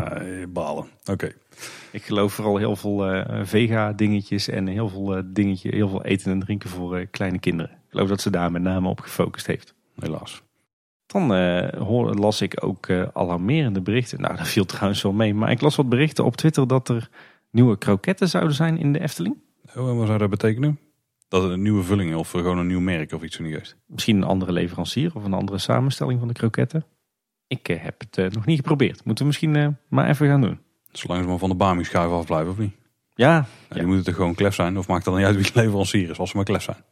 [0.52, 0.86] Balen.
[1.04, 1.32] Oké.
[1.90, 6.40] ik geloof vooral heel veel vega dingetjes en heel veel, dingetje, heel veel eten en
[6.40, 7.70] drinken voor kleine kinderen.
[7.70, 9.74] Ik geloof dat ze daar met name op gefocust heeft.
[10.02, 10.42] Helaas.
[11.06, 14.20] Dan eh, hoor, las ik ook eh, alarmerende berichten.
[14.20, 15.34] Nou, dat viel trouwens wel mee.
[15.34, 17.08] Maar ik las wat berichten op Twitter dat er
[17.50, 19.36] nieuwe kroketten zouden zijn in de Efteling.
[19.76, 20.78] Oh, en wat zou dat betekenen?
[21.28, 23.76] Dat het een nieuwe vulling of gewoon een nieuw merk of iets in die geest.
[23.86, 26.84] Misschien een andere leverancier of een andere samenstelling van de kroketten.
[27.46, 29.04] Ik eh, heb het nog niet geprobeerd.
[29.04, 30.60] Moeten we misschien maar even gaan doen.
[30.92, 32.74] Zolang ze maar van de Bami-schuif afblijven of niet?
[33.14, 33.74] Ja, Nou, ja.
[33.74, 34.78] Die moeten toch gewoon klef zijn.
[34.78, 36.84] Of maakt dat niet uit wie leverancier is, als ze maar klef zijn.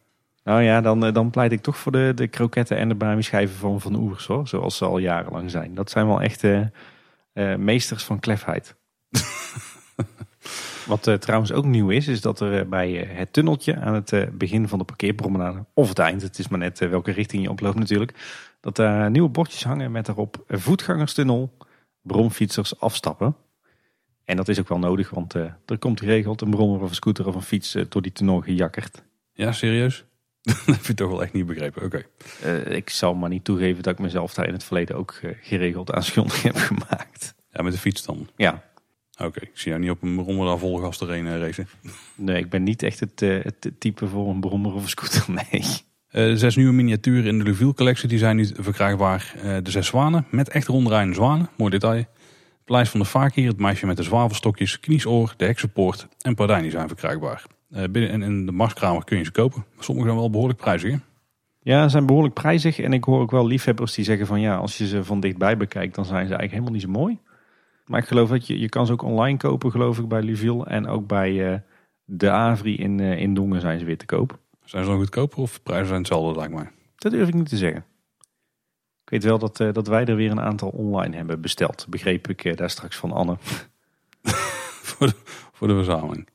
[0.49, 3.23] Nou ja, dan, eh, dan pleit ik toch voor de, de kroketten en de bami
[3.23, 4.49] schijven van Van Oers hoor.
[4.49, 5.75] Zoals ze al jarenlang zijn.
[5.75, 8.75] Dat zijn wel echt eh, meesters van klefheid.
[10.87, 14.69] Wat eh, trouwens ook nieuw is, is dat er bij het tunneltje aan het begin
[14.69, 18.15] van de parkeerpromenade, of het eind, het is maar net welke richting je oploopt natuurlijk,
[18.61, 21.57] dat daar nieuwe bordjes hangen met daarop voetgangerstunnel,
[22.03, 23.37] bromfietsers afstappen.
[24.25, 27.27] En dat is ook wel nodig, want er komt geregeld een brommer of een scooter
[27.27, 29.03] of een fiets door die tunnel gejakkerd.
[29.33, 30.05] Ja, serieus?
[30.67, 31.85] dat heb je toch wel echt niet begrepen.
[31.85, 32.03] Oké.
[32.43, 35.31] Eh, ik zal maar niet toegeven dat ik mezelf daar in het verleden ook eh,
[35.41, 37.35] geregeld aan schuldig heb gemaakt.
[37.51, 38.29] Ja, met de fiets dan.
[38.37, 38.69] Ja,
[39.21, 41.69] Oké, ik zie jou niet op een rommel daar vol gas erheen eh, racen.
[42.15, 45.25] nee, ik ben niet echt het, eh, het type voor een brommer of een scooter,
[45.51, 45.63] nee.
[46.09, 49.35] Eh, de zes nieuwe miniaturen in de Luville collectie die zijn nu verkrijgbaar.
[49.43, 51.51] Eh, de zes zwanen met echt ronddraaiende zwanen.
[51.57, 52.05] Mooi detail.
[52.65, 56.71] Paleis van de Fakir, het meisje met de zwavelstokjes, kniesoor, de heksenpoort en Pardijn die
[56.71, 57.45] zijn verkrijgbaar.
[57.71, 59.65] Eh, binnen en in de marskramer kun je ze kopen.
[59.79, 60.93] Sommige zijn wel behoorlijk prijzig.
[60.93, 60.99] hè?
[61.61, 62.79] Ja, ze zijn behoorlijk prijzig.
[62.79, 65.57] En ik hoor ook wel liefhebbers die zeggen van ja, als je ze van dichtbij
[65.57, 67.19] bekijkt, dan zijn ze eigenlijk helemaal niet zo mooi.
[67.87, 70.65] Maar ik geloof dat je, je kan ze ook online kopen, geloof ik, bij Luville.
[70.65, 71.59] En ook bij eh,
[72.05, 74.39] de Avri in, eh, in Dongen zijn ze weer te koop.
[74.65, 76.71] Zijn ze dan goedkoper of prijzen zijn hetzelfde lijkt mij?
[76.97, 77.85] Dat durf ik niet te zeggen.
[79.05, 81.87] Ik weet wel dat, dat wij er weer een aantal online hebben besteld.
[81.89, 83.37] Begreep ik daar straks van Anne.
[84.89, 85.15] voor, de,
[85.53, 86.29] voor de verzameling.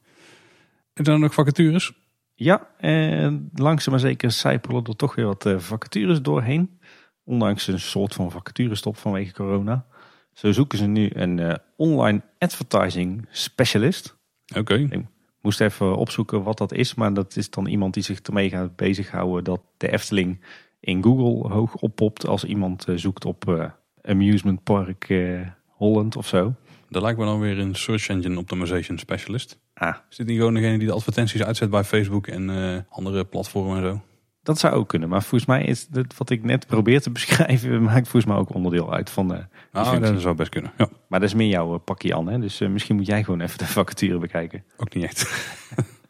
[0.93, 1.93] En er nog vacatures?
[2.35, 6.79] Ja, eh, langzaam maar zeker zijpelen er toch weer wat eh, vacatures doorheen.
[7.23, 9.85] Ondanks een soort van vacaturestop vanwege corona.
[10.33, 14.17] Zo zoeken ze nu een eh, online advertising specialist.
[14.57, 15.05] Oké.
[15.41, 18.75] Moest even opzoeken wat dat is, maar dat is dan iemand die zich ermee gaat
[18.75, 20.41] bezighouden dat de Efteling
[20.79, 23.69] in Google hoog oppopt als iemand eh, zoekt op eh,
[24.01, 25.13] Amusement Park
[25.67, 26.53] Holland of zo.
[26.89, 29.59] Dat lijkt me dan weer een Search Engine Optimization Specialist.
[29.73, 33.25] Ah, Is dit niet gewoon degene die de advertenties uitzet bij Facebook en eh, andere
[33.25, 34.01] platformen en zo?
[34.43, 37.83] dat zou ook kunnen, maar volgens mij is het wat ik net probeer te beschrijven,
[37.83, 39.45] maakt volgens mij ook onderdeel uit van de.
[39.71, 40.71] Ah, dat zou best kunnen.
[40.77, 42.39] Ja, Maar dat is meer jouw eh, pakje aan, hè?
[42.39, 44.63] dus eh, misschien moet jij gewoon even de vacature bekijken.
[44.77, 45.21] ook niet echt.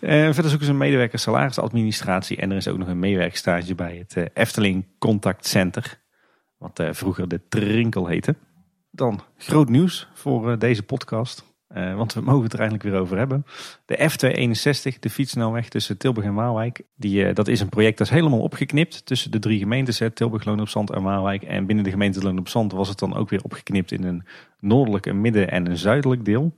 [0.00, 3.96] Eh, verder zoeken ze een medewerker salarisadministratie en er is ook nog een meewerkstage bij
[3.96, 6.00] het eh, Efteling Contact Center,
[6.58, 8.34] wat eh, vroeger de Trinkel heette.
[8.90, 13.00] Dan groot nieuws voor eh, deze podcast, eh, want we mogen het er eindelijk weer
[13.00, 13.46] over hebben.
[13.84, 18.06] De F261, de fietsnelweg tussen Tilburg en Waalwijk, die, eh, dat is een project dat
[18.06, 21.42] is helemaal opgeknipt tussen de drie gemeentes, Tilburg, Loon op Zand en Waalwijk.
[21.42, 24.24] En binnen de gemeente Loon op Zand was het dan ook weer opgeknipt in een
[24.60, 26.56] noordelijk, een midden en een zuidelijk deel.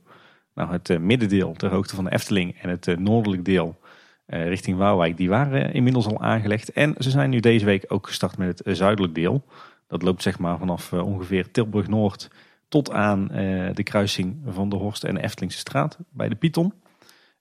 [0.53, 3.79] Nou, het eh, middendeel ter hoogte van de Efteling en het noordelijk deel
[4.31, 6.71] richting Waalwijk, die waren inmiddels al aangelegd.
[6.71, 9.45] En ze zijn nu deze week ook gestart met het zuidelijk deel.
[9.87, 12.29] Dat loopt zeg maar vanaf ongeveer Tilburg Noord
[12.69, 16.73] tot aan eh, de kruising van de Horst en de Eftelingse straat bij de Python.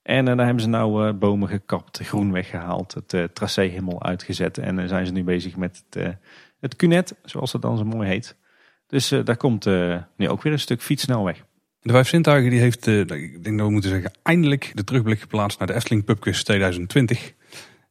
[0.03, 4.59] En eh, daar hebben ze nou eh, bomen gekapt, groen weggehaald, het tracé helemaal uitgezet.
[4.59, 6.16] En zijn ze nu bezig met het,
[6.61, 8.37] het Cunet, zoals het dan zo mooi heet.
[8.87, 9.64] Dus daar komt
[10.16, 11.45] nu ook weer een stuk fietsnelweg.
[11.89, 15.20] De Vijf Zintuigen die heeft, eh, ik denk dat we moeten zeggen, eindelijk de terugblik
[15.20, 17.33] geplaatst naar de Efteling Pubquiz 2020.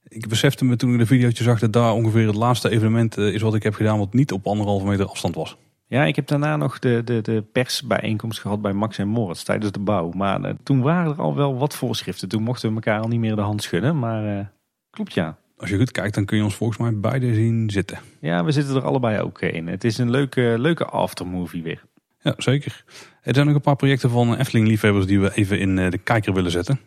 [0.07, 3.41] Ik besefte me toen ik de videootje zag dat daar ongeveer het laatste evenement is
[3.41, 5.57] wat ik heb gedaan wat niet op anderhalve meter afstand was.
[5.89, 9.71] Ja, ik heb daarna nog de, de, de persbijeenkomst gehad bij Max en Moritz tijdens
[9.71, 10.11] de bouw.
[10.11, 12.29] Maar eh, toen waren er al wel wat voorschriften.
[12.29, 13.99] Toen mochten we elkaar al niet meer de hand schudden.
[13.99, 14.45] Maar eh,
[14.89, 15.37] klopt ja.
[15.57, 17.99] Als je goed kijkt, dan kun je ons volgens mij beide zien zitten.
[18.21, 19.67] Ja, we zitten er allebei ook eh, in.
[19.67, 21.83] Het is een leuke, leuke aftermovie weer.
[22.21, 22.83] Ja, zeker.
[23.21, 26.51] Er zijn nog een paar projecten van Efteling-liefhebbers die we even in de kijker willen
[26.51, 26.79] zetten.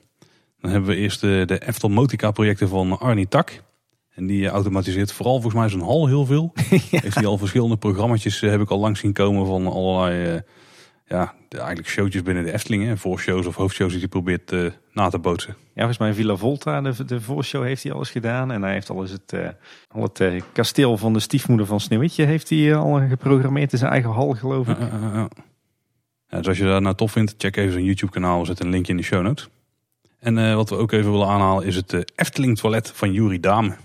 [0.61, 3.63] Dan hebben we eerst de, de Eftel Motica projecten van Arnie Tak.
[4.21, 6.53] En die eh, automatiseert vooral volgens mij zijn hal heel veel.
[6.91, 10.41] Heeft hij al verschillende programma's heb ik al langs zien komen van allerlei eh,
[11.07, 12.84] ja, de, eigenlijk showtjes binnen de Efteling.
[12.84, 15.57] Hè, voorshows of hoofdshows die hij probeert eh, na te bootsen.
[15.59, 18.51] Ja, volgens mij Villa Volta, de, de voorshow, heeft hij alles gedaan.
[18.51, 19.49] En hij heeft alles het, eh,
[19.88, 23.79] al het eh, kasteel van de stiefmoeder van Sneeuwwitje heeft hij eh, al geprogrammeerd in
[23.79, 24.79] zijn eigen hal, geloof ik.
[24.79, 25.29] Ja, ja, ja, ja.
[26.29, 28.41] Ja, dus als je dat nou tof vindt, check even zijn YouTube kanaal.
[28.41, 29.49] We zetten een linkje in de show notes.
[30.21, 33.41] En eh, wat we ook even willen aanhalen is het eh, Efteling toilet van Juri
[33.41, 33.76] Dame.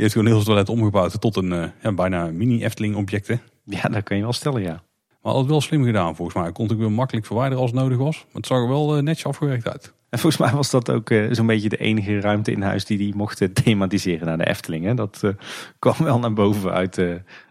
[0.00, 3.40] Heeft gewoon heel het toilet omgebouwd tot een eh, ja, bijna mini Efteling objecten.
[3.64, 4.82] Ja, dat kan je wel stellen, ja.
[5.22, 6.52] Maar altijd wel slim gedaan volgens mij.
[6.52, 8.16] Kon ik weer makkelijk verwijderen als het nodig was.
[8.16, 9.92] Maar het zag er wel eh, netjes afgewerkt uit.
[10.10, 12.98] En volgens mij was dat ook eh, zo'n beetje de enige ruimte in huis die
[12.98, 14.84] die mochten thematiseren naar de Efteling.
[14.84, 14.94] Hè?
[14.94, 15.22] Dat
[15.78, 16.98] kwam wel naar boven uit,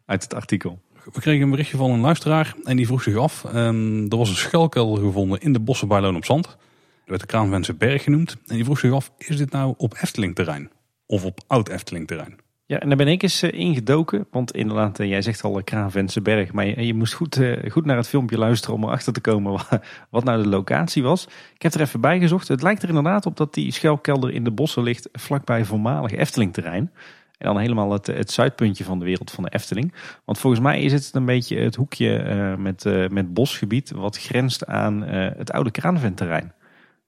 [0.05, 0.79] uit het artikel.
[1.13, 3.45] We kregen een berichtje van een luisteraar en die vroeg zich af.
[3.45, 6.43] ehm, er was een schuilkelder gevonden in de bossen bij Loon op Zand.
[6.43, 6.57] Dat
[7.05, 8.37] werd de Kraanwense Berg genoemd.
[8.47, 10.71] En die vroeg zich af, is dit nou op Efteling terrein?
[11.11, 12.37] Of op oud Efteling terrein?
[12.65, 14.27] Ja, en daar ben ik eens uh, ingedoken.
[14.31, 16.51] Want inderdaad, uh, jij zegt al Kravense Berg.
[16.51, 19.51] Maar je, je moest goed, uh, goed naar het filmpje luisteren om erachter te komen
[20.09, 21.27] wat, nou de locatie was.
[21.53, 22.47] Ik heb er even bij gezocht.
[22.47, 26.91] Het lijkt er inderdaad op dat die schuilkelder in de bossen ligt vlakbij voormalig Efteling-terrein.
[27.37, 29.93] En dan helemaal het, het zuidpuntje van de wereld van de Efteling.
[30.25, 35.01] Want volgens mij is het een beetje het hoekje met, met bosgebied wat grenst aan
[35.01, 36.53] het oude Kraanventterrein.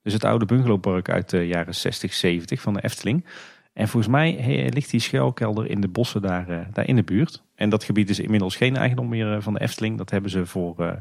[0.03, 3.25] Dus het oude bungalowpark uit de jaren 60, 70 van de Efteling.
[3.73, 7.43] En volgens mij ligt die schuilkelder in de bossen daar, uh, daar in de buurt.
[7.55, 9.97] En dat gebied is inmiddels geen eigendom meer eh, van de Efteling.
[9.97, 10.91] Dat hebben ze voor, uh,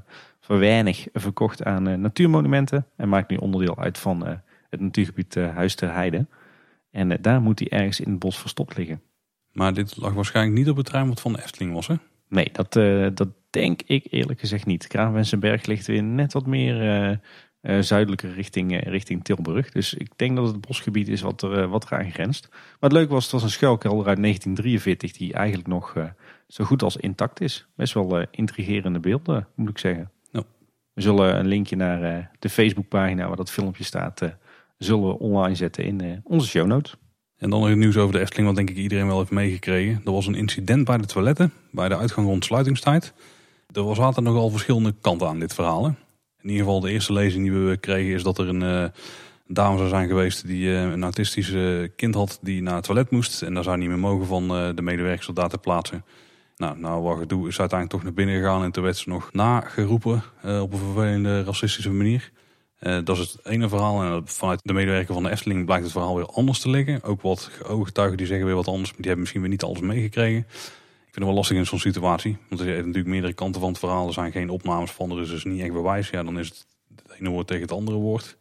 [0.41, 2.87] voor weinig verkocht aan natuurmonumenten.
[2.97, 4.27] En maakt nu onderdeel uit van
[4.71, 6.27] het natuurgebied Huis ter Heide.
[6.91, 9.03] En daar moet hij ergens in het bos verstopt liggen.
[9.53, 11.95] Maar dit lag waarschijnlijk niet op het terrein wat van de Efteling was, hè?
[12.29, 12.73] Nee, dat,
[13.17, 14.87] dat denk ik eerlijk gezegd niet.
[14.87, 17.21] Kraanwensenberg ligt weer net wat meer
[17.63, 19.71] uh, zuidelijke richting, uh, richting Tilburg.
[19.71, 22.49] Dus ik denk dat het bosgebied is wat er, uh, wat eraan grenst.
[22.51, 25.95] Maar het leuke was, het was een schuilkelder uit 1943 die eigenlijk nog
[26.49, 27.67] zo goed als intact is.
[27.77, 30.11] Best wel intrigerende beelden, moet ik zeggen.
[30.31, 30.43] Ja.
[30.93, 34.23] We zullen een linkje naar de Facebookpagina waar dat filmpje staat,
[34.79, 36.97] zullen we online zetten in onze show notes.
[37.41, 40.01] En dan nog het nieuws over de Efteling, wat denk ik iedereen wel heeft meegekregen.
[40.05, 43.13] Er was een incident bij de toiletten, bij de uitgang rond sluitingstijd.
[43.73, 45.85] Er was altijd nogal verschillende kanten aan dit verhaal.
[45.85, 45.93] Hè?
[46.43, 48.85] In ieder geval de eerste lezing die we kregen is dat er een, uh,
[49.47, 51.55] dame zou zijn geweest die uh, een autistisch
[51.97, 53.43] kind had die naar het toilet moest.
[53.43, 56.05] En daar zou niet meer mogen van uh, de medewerkers om daar te plaatsen.
[56.57, 59.33] Nou, nou wat gedoe is uiteindelijk toch naar binnen gegaan en toen werd ze nog
[59.33, 62.31] nageroepen op een vervelende racistische manier.
[62.79, 64.03] dat is het ene verhaal.
[64.03, 67.03] En vanuit de medewerker van de Efteling blijkt het verhaal weer anders te liggen.
[67.03, 69.81] Ook wat ooggetuigen die zeggen weer wat anders, maar die hebben misschien weer niet alles
[69.81, 70.47] meegekregen.
[71.11, 72.37] Ik vind het wel lastig in zo'n situatie.
[72.49, 74.07] Want er zijn natuurlijk meerdere kanten van het verhaal.
[74.07, 76.11] Er zijn geen opnames van, er is dus niet echt bewijs.
[76.11, 76.67] Ja, dan is het
[76.97, 78.37] het ene woord tegen het andere woord.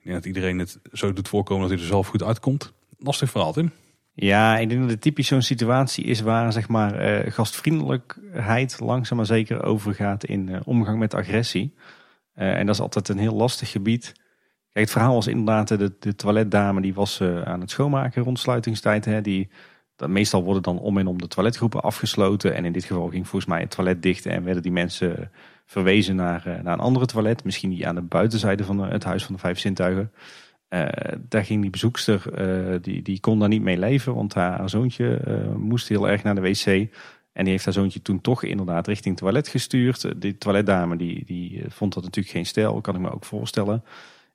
[0.00, 2.72] Ik dat iedereen het zo doet voorkomen dat hij er zelf goed uitkomt.
[2.98, 3.70] Lastig verhaal, Tim.
[4.14, 9.16] Ja, ik denk dat het typisch zo'n situatie is waar zeg maar, eh, gastvriendelijkheid langzaam
[9.16, 11.74] maar zeker overgaat in uh, omgang met agressie.
[12.36, 14.12] Uh, en dat is altijd een heel lastig gebied.
[14.72, 19.04] Kijk, het verhaal was inderdaad de, de toiletdame die was aan het schoonmaken rond sluitingstijd.
[19.04, 19.48] Hè, die
[20.08, 22.54] meestal worden dan om en om de toiletgroepen afgesloten.
[22.54, 25.30] En in dit geval ging volgens mij het toilet dicht en werden die mensen
[25.72, 27.44] verwezen naar, eh, naar een andere toilet.
[27.44, 30.12] Misschien die aan de buitenzijde van het huis van de vijf zintuigen.
[30.68, 30.88] Uh,
[31.28, 35.20] daar ging die bezoekster, uh, die, die kon daar niet mee leven, want haar, zoontje
[35.56, 36.66] moest heel erg naar de wc.
[37.32, 40.20] En die heeft haar zoontje toen toch inderdaad richting het toilet gestuurd.
[40.20, 43.84] Die toiletdame die, die vond dat natuurlijk geen stijl, kan ik me ook voorstellen.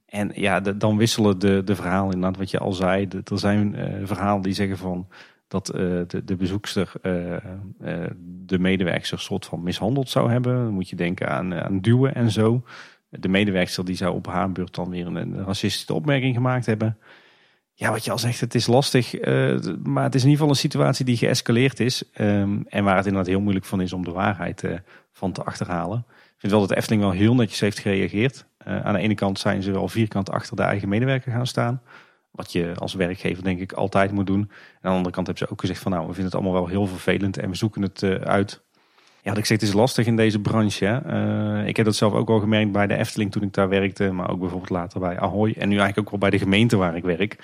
[0.05, 3.07] En ja, dan wisselen de, de verhalen inderdaad wat je al zei.
[3.23, 5.07] Er zijn verhalen die zeggen van
[5.47, 8.05] dat uh, de, bezoekster uh, uh,
[8.45, 10.55] de medewerkster soort van mishandeld zou hebben.
[10.55, 12.63] Dan moet je denken aan, duwen en zo.
[13.09, 16.97] De medewerkster die zou op haar beurt dan weer een, een racistische opmerking gemaakt hebben.
[17.73, 19.21] Ja, wat je al zegt, het is lastig.
[19.83, 22.03] maar het is in ieder geval een situatie die geëscaleerd is.
[22.19, 24.63] Um, en waar het inderdaad heel moeilijk van is om de waarheid
[25.11, 26.05] van te achterhalen.
[26.07, 28.45] Ik vind wel dat de Efteling wel heel netjes heeft gereageerd.
[28.57, 31.81] aan de ene kant zijn ze wel vierkant achter de eigen medewerker gaan staan.
[32.37, 34.41] Wat je als werkgever denk ik altijd moet doen.
[34.41, 34.51] En aan
[34.81, 36.87] de andere kant hebben ze ook gezegd van nou, we vinden het allemaal wel heel
[36.87, 38.61] vervelend en we zoeken het uh, uit.
[39.21, 41.01] Ja, wat ik zeg, het is lastig in deze branche.
[41.07, 44.11] Uh, ik heb dat zelf ook wel gemerkt bij de Efteling toen ik daar werkte.
[44.11, 45.49] Maar ook bijvoorbeeld later bij Ahoy.
[45.57, 47.37] En nu eigenlijk ook wel bij de gemeente waar ik werk.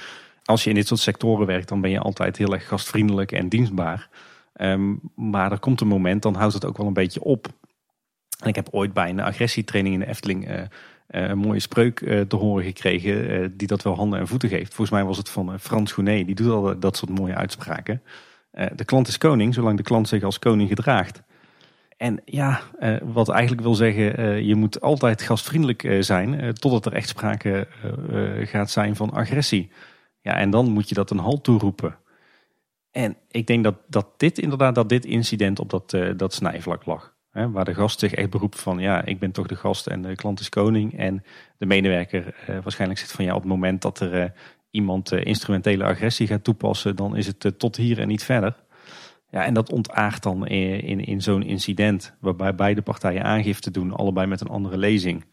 [0.44, 3.50] Als je in dit soort sectoren werkt, dan ben je altijd heel erg gastvriendelijk en
[3.50, 4.10] dienstbaar.
[4.56, 7.48] Um, maar er komt een moment, dan houdt het ook wel een beetje op.
[8.40, 10.48] En ik heb ooit bij een agressietraining in de Efteling...
[10.48, 10.68] Uh, eh,
[11.08, 14.74] een mooie spreuk eh, te horen gekregen eh, die dat wel handen en voeten geeft.
[14.74, 18.02] Volgens mij was het van Frans Gounet, die doet al dat soort mooie uitspraken.
[18.76, 21.22] de klant is koning, zolang de klant zich als koning gedraagt.
[21.98, 22.62] En ja,
[23.04, 27.68] wat eigenlijk wil zeggen, je moet altijd gastvriendelijk zijn totdat er echt sprake
[28.44, 29.72] gaat zijn van agressie.
[30.22, 31.98] Ja, en dan moet je dat een halt toeroepen.
[32.92, 37.13] En ik denk dat, dat dit inderdaad, dat dit incident op dat, dat snijvlak lag.
[37.34, 40.16] Waar de gast zich echt beroept van ja, ik ben toch de gast en de
[40.16, 40.98] klant is koning.
[40.98, 41.24] En
[41.58, 44.30] de medewerker eh, waarschijnlijk zegt van ja, op het moment dat er eh,
[44.72, 48.56] iemand eh, instrumentele agressie gaat toepassen, dan is het tot hier en niet verder.
[49.30, 53.96] Ja, en dat ontaart dan in, in, in zo'n incident waarbij beide partijen aangifte doen,
[53.96, 55.26] allebei met een andere lezing.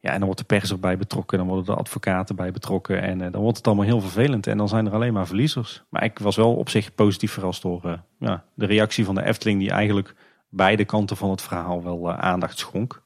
[0.00, 3.18] Ja, en dan wordt de pers erbij betrokken, dan worden de advocaten bij betrokken en
[3.18, 5.82] dan wordt het allemaal heel vervelend en dan zijn er alleen maar verliezers.
[5.88, 9.58] Maar ik was wel op zich positief verrast door ja, de reactie van de Efteling
[9.58, 10.14] die eigenlijk
[10.52, 13.02] beide kanten van het verhaal wel uh, aandacht schonk.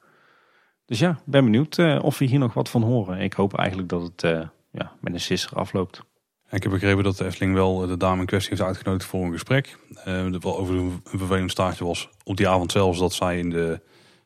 [0.85, 3.19] Dus ja, ben benieuwd uh, of we hier nog wat van horen.
[3.19, 6.01] Ik hoop eigenlijk dat het uh, ja, met een sisser afloopt.
[6.49, 9.31] Ik heb begrepen dat de Efteling wel de dame in kwestie heeft uitgenodigd voor een
[9.31, 9.77] gesprek.
[10.07, 13.81] Uh, wel over een vervelend staartje was op die avond zelfs dat zij in de,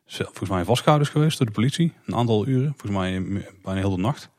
[0.06, 1.92] volgens mij vastgehouden is geweest door de politie.
[2.06, 3.22] Een aantal uren, volgens mij
[3.62, 4.30] bijna heel de nacht.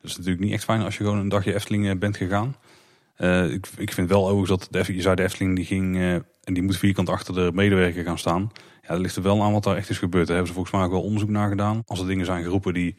[0.00, 2.56] Dat is natuurlijk niet echt fijn als je gewoon een dagje Efteling bent gegaan.
[3.22, 6.14] Uh, ik, ik vind wel overigens dat de, je zei de Efteling die ging uh,
[6.14, 8.50] en die moet vierkant achter de medewerker gaan staan.
[8.82, 10.26] Ja, er ligt er wel aan wat daar echt is gebeurd.
[10.26, 11.82] Daar hebben ze volgens mij ook wel onderzoek naar gedaan.
[11.86, 12.96] Als er dingen zijn geroepen die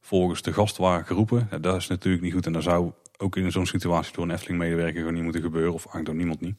[0.00, 2.46] volgens de gast waren geroepen, dat is natuurlijk niet goed.
[2.46, 5.72] En dat zou ook in zo'n situatie door een Efteling medewerker gewoon niet moeten gebeuren.
[5.72, 6.56] Of eigenlijk door niemand niet.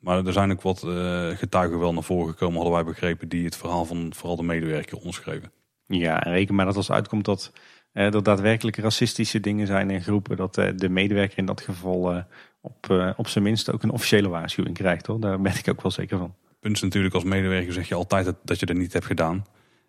[0.00, 3.44] Maar er zijn ook wat uh, getuigen wel naar voren gekomen, hadden wij begrepen, die
[3.44, 5.52] het verhaal van vooral de medewerker onderschreven.
[5.86, 7.52] Ja, en reken maar dat als uitkomt dat
[7.92, 12.24] uh, er daadwerkelijk racistische dingen zijn in groepen, dat de medewerker in dat geval
[12.62, 15.06] op, op zijn minst ook een officiële waarschuwing krijgt.
[15.06, 15.20] Hoor.
[15.20, 16.34] Daar ben ik ook wel zeker van.
[16.60, 19.44] Punt is natuurlijk, als medewerker zeg je altijd dat, dat je dat niet hebt gedaan.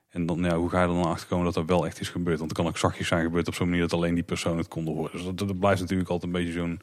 [0.10, 2.10] En dan, ja, hoe ga je er dan achter komen dat er wel echt is
[2.10, 2.38] gebeurd?
[2.38, 4.68] Want het kan ook zachtjes zijn gebeurd op zo'n manier dat alleen die persoon het
[4.68, 5.12] kon horen.
[5.12, 6.80] Dus dat, dat blijft natuurlijk altijd een beetje zo'n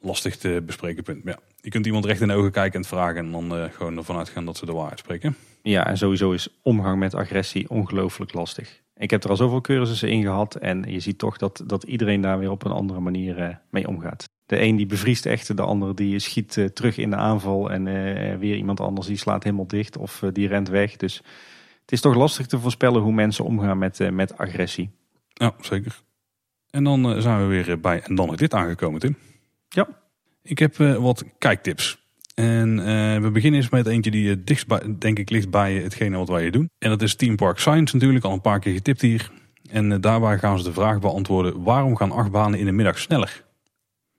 [0.00, 1.24] lastig te bespreken punt.
[1.24, 3.58] Maar ja, je kunt iemand recht in de ogen kijken en het vragen en dan
[3.58, 5.36] uh, gewoon ervan uitgaan dat ze de waarheid spreken.
[5.62, 8.82] Ja, en sowieso is omgang met agressie ongelooflijk lastig.
[8.96, 12.20] Ik heb er al zoveel cursussen in gehad en je ziet toch dat, dat iedereen
[12.20, 14.24] daar weer op een andere manier uh, mee omgaat.
[14.46, 17.84] De een die bevriest echt, de ander die schiet uh, terug in de aanval en
[18.38, 20.96] weer iemand anders die slaat helemaal dicht of die rent weg.
[20.96, 21.16] Dus
[21.80, 24.90] het is toch lastig te voorspellen hoe mensen omgaan met, met agressie.
[25.28, 26.00] Ja, zeker.
[26.70, 29.16] En dan zijn we weer bij en dan is dit aangekomen, Tim.
[29.68, 29.88] Ja.
[30.42, 32.04] Ik heb wat kijktips.
[32.34, 32.76] En
[33.22, 36.42] we beginnen eens met eentje die dichtst bij, denk ik ligt bij hetgene wat wij
[36.42, 36.70] hier doen.
[36.78, 39.30] En dat is Team Park Science natuurlijk, al een paar keer getipt hier.
[39.70, 43.44] En daarbij gaan ze de vraag beantwoorden, waarom gaan achtbanen in de middag sneller?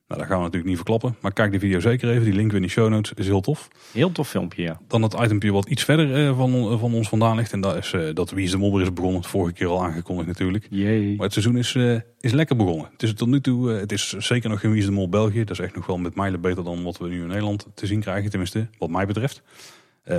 [0.08, 1.16] Nou, dat gaan we natuurlijk niet verklappen.
[1.22, 2.24] Maar kijk de video zeker even.
[2.24, 3.68] Die link in de show notes is heel tof.
[3.92, 4.80] Heel tof filmpje, ja.
[4.88, 7.52] Dan het itempje wat iets verder van, van ons vandaan ligt.
[7.52, 9.24] En dat is dat Wie is de Modder is begonnen.
[9.24, 10.68] Vorige keer al aangekondigd natuurlijk.
[10.70, 11.16] Jee.
[11.16, 11.76] Maar het seizoen is,
[12.20, 12.90] is lekker begonnen.
[12.92, 15.44] Het is tot nu toe, het is zeker nog geen Wie is de Mol België.
[15.44, 17.86] Dat is echt nog wel met mijlen beter dan wat we nu in Nederland te
[17.86, 18.30] zien krijgen.
[18.30, 19.42] Tenminste, wat mij betreft.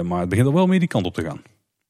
[0.04, 1.40] maar het begint al wel meer die kant op te gaan.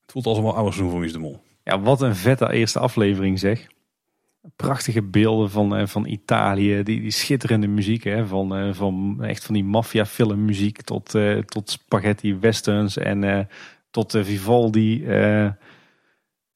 [0.03, 1.41] Het voelt als een wel oude seizoen van Wie is de Mol.
[1.65, 3.67] Ja, wat een vette eerste aflevering zeg
[4.57, 6.83] prachtige beelden van, eh, van Italië.
[6.83, 8.05] Die, die schitterende muziek.
[8.05, 12.97] Hè, van, eh, van echt van die maffia filmmuziek tot, uh, tot spaghetti westerns.
[12.97, 13.49] En
[13.91, 15.05] tot uh, Vivaldi.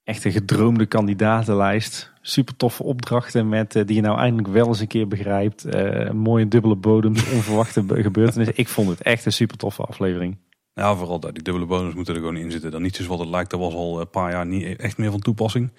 [0.05, 2.13] echt een gedroomde kandidatenlijst.
[2.21, 5.67] Super toffe opdrachten met, die je nou eindelijk wel eens een keer begrijpt.
[6.13, 8.57] mooie dubbele bodems, onverwachte gebeurtenissen.
[8.57, 10.37] Ik vond het echt een super toffe aflevering.
[10.75, 11.21] Ja, vooral.
[11.21, 12.71] Die dubbele bodems moeten er gewoon in zitten.
[12.71, 13.51] Dan niet zoals wat het lijkt.
[13.51, 15.71] Dat was al een paar jaar niet echt meer van toepassing.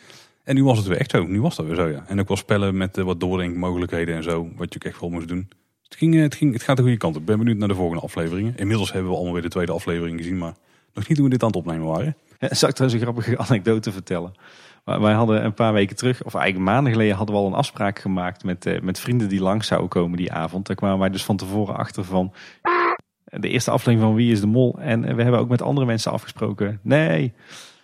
[0.44, 1.24] En nu was het weer echt zo.
[1.24, 2.04] Nu was dat weer zo, ja.
[2.08, 4.50] En ook wel spellen met uh, wat doordenkmogelijkheden en zo.
[4.56, 5.50] Wat je ook echt wel moest doen.
[5.84, 7.22] Het, ging, het, ging, het gaat de goede kant op.
[7.22, 8.58] Ik ben benieuwd naar de volgende afleveringen.
[8.58, 10.38] Inmiddels hebben we allemaal weer de tweede aflevering gezien.
[10.38, 10.54] Maar
[10.94, 12.16] nog niet hoe we dit aan het opnemen waren.
[12.40, 14.34] Zal ik trouwens een grappige anekdote vertellen?
[14.84, 18.00] Wij hadden een paar weken terug, of eigenlijk maanden geleden, hadden we al een afspraak
[18.00, 20.68] gemaakt met, uh, met vrienden die langs zouden komen die avond.
[20.68, 22.34] Daar kwamen wij dus van tevoren achter van
[23.24, 24.80] de eerste aflevering van Wie is de Mol.
[24.80, 26.80] En we hebben ook met andere mensen afgesproken.
[26.82, 27.34] Nee,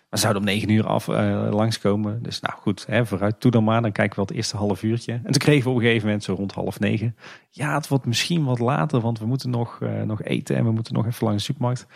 [0.09, 2.23] we zouden om negen uur af uh, langskomen.
[2.23, 3.81] Dus nou goed, hè, vooruit, toe dan maar.
[3.81, 5.13] Dan kijken we wel het eerste half uurtje.
[5.13, 7.15] En toen kregen we op een gegeven moment zo rond half negen.
[7.49, 10.71] Ja, het wordt misschien wat later, want we moeten nog, uh, nog eten en we
[10.71, 11.87] moeten nog even langs de supermarkt.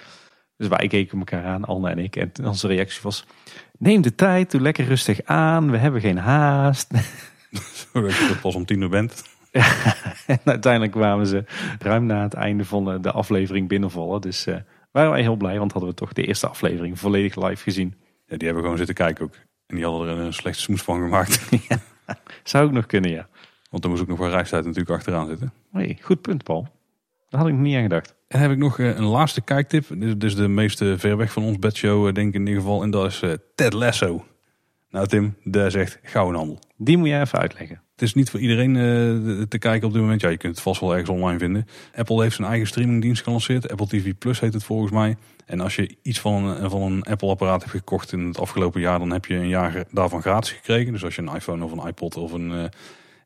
[0.58, 2.16] Dus wij keken elkaar aan, Anne en ik.
[2.16, 3.26] En onze reactie was,
[3.78, 5.72] neem de tijd, doe lekker rustig aan.
[5.72, 6.92] We hebben geen haast.
[7.94, 9.24] Zodat je pas om tien uur bent.
[10.28, 11.44] en uiteindelijk kwamen ze
[11.80, 14.22] ruim na het einde van de aflevering binnenvallen.
[14.22, 14.56] Dus uh,
[14.92, 17.96] waren wij heel blij, want hadden we toch de eerste aflevering volledig live gezien.
[18.26, 19.36] Ja, die hebben gewoon zitten kijken ook.
[19.66, 21.50] En die hadden er een slechte smoes van gemaakt.
[21.70, 21.78] ja,
[22.44, 23.28] zou ook nog kunnen, ja.
[23.70, 25.54] Want dan moest ook nog wel reistijd natuurlijk achteraan zitten.
[25.72, 26.68] Nee, goed punt, Paul.
[27.30, 28.16] Daar had ik niet aan gedacht.
[28.28, 29.86] En heb ik nog eh, een laatste kijktip.
[29.98, 32.84] Dit is de meeste ver weg van ons bedshow, eh, denk ik in ieder geval.
[32.84, 34.26] En dat is uh, Ted Lasso.
[34.90, 36.60] Nou Tim, daar zegt gouden handel.
[36.78, 37.82] Die moet jij even uitleggen.
[37.92, 40.22] Het is niet voor iedereen uh, te kijken op dit moment.
[40.22, 41.66] Ja, je kunt het vast wel ergens online vinden.
[41.96, 43.72] Apple heeft zijn eigen streamingdienst gelanceerd.
[43.72, 45.18] Apple TV Plus heet het volgens mij.
[45.46, 49.00] En als je iets van een, van een Apple-apparaat hebt gekocht in het afgelopen jaar,
[49.00, 50.94] dan heb je een jaar daarvan gratis gekregen.
[50.94, 52.64] Dus als je een iPhone of een iPod of een uh,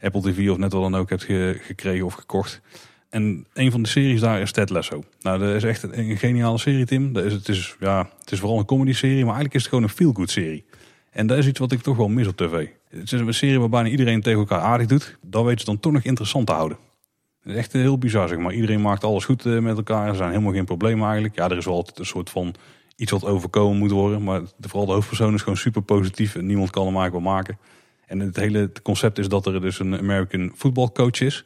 [0.02, 1.23] Apple TV of net wat dan ook hebt
[1.61, 2.61] gekregen of gekocht.
[3.10, 5.03] En een van de series daar is Ted Lasso.
[5.19, 7.14] Nou, dat is echt een, geniale serie, Tim.
[7.14, 9.84] Dat is, het, is, ja, het is vooral een comedy-serie, maar eigenlijk is het gewoon
[9.84, 10.65] een feel-good serie.
[11.11, 12.68] En dat is iets wat ik toch wel mis op tv.
[12.89, 15.18] Het is een serie waar bijna iedereen tegen elkaar aardig doet.
[15.22, 16.77] Dat weet ze dan toch nog interessant te houden.
[17.48, 18.53] Het is echt heel bizar, zeg maar.
[18.53, 20.07] Iedereen maakt alles goed eh, met elkaar.
[20.07, 21.36] Er zijn helemaal geen problemen eigenlijk.
[21.36, 22.56] Ja, er is wel altijd een soort van
[22.95, 24.24] iets wat overkomen moet worden.
[24.24, 26.36] Maar vooral de hoofdpersoon is gewoon super positief.
[26.36, 27.57] En niemand kan hem eigenlijk wel maken.
[28.06, 31.45] En het hele concept is dat er dus een American voetbalcoach is.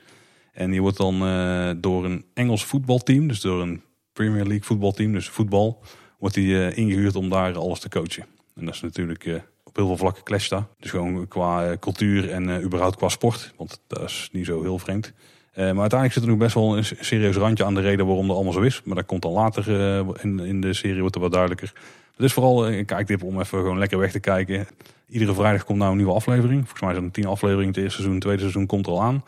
[0.52, 3.82] En die wordt dan uh, door een Engels voetbalteam, dus door een
[4.14, 5.84] Premier League voetbalteam, dus voetbal,
[6.20, 8.26] wordt hij uh, ingehuurd om daar alles te coachen.
[8.56, 10.68] En dat is natuurlijk op heel veel vlakken clash daar.
[10.80, 15.14] Dus gewoon qua cultuur en überhaupt qua sport, want dat is niet zo heel vreemd.
[15.52, 18.28] Uh, maar uiteindelijk zit er nog best wel een serieus randje aan de reden waarom
[18.28, 18.82] dat allemaal zo is.
[18.84, 21.74] Maar dat komt dan later uh, in, in de serie wordt wat duidelijker.
[22.16, 24.68] Het is vooral een kijktip om even gewoon lekker weg te kijken.
[25.08, 26.60] Iedere vrijdag komt nou een nieuwe aflevering.
[26.60, 27.74] Volgens mij zijn er tien afleveringen.
[27.74, 29.24] Het eerste seizoen, het tweede seizoen komt al aan.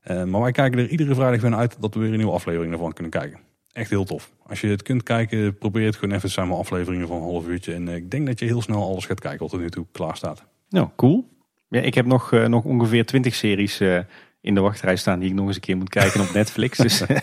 [0.00, 2.72] Eh, maar wij kijken er iedere vrijdag weer uit dat we weer een nieuwe aflevering
[2.72, 3.38] ervan kunnen kijken.
[3.72, 4.32] Echt heel tof.
[4.46, 6.48] Als je het kunt kijken, probeer het gewoon even.
[6.48, 7.74] Maar afleveringen van een half uurtje.
[7.74, 9.86] En eh, ik denk dat je heel snel alles gaat kijken wat er nu toe
[9.92, 10.44] klaar staat.
[10.68, 11.28] Nou, cool.
[11.68, 13.98] Ja, ik heb nog, eh, nog ongeveer 20 series eh,
[14.46, 16.78] in de wachtrij staan die ik nog eens een keer moet kijken op Netflix.
[16.78, 17.16] Dus eh,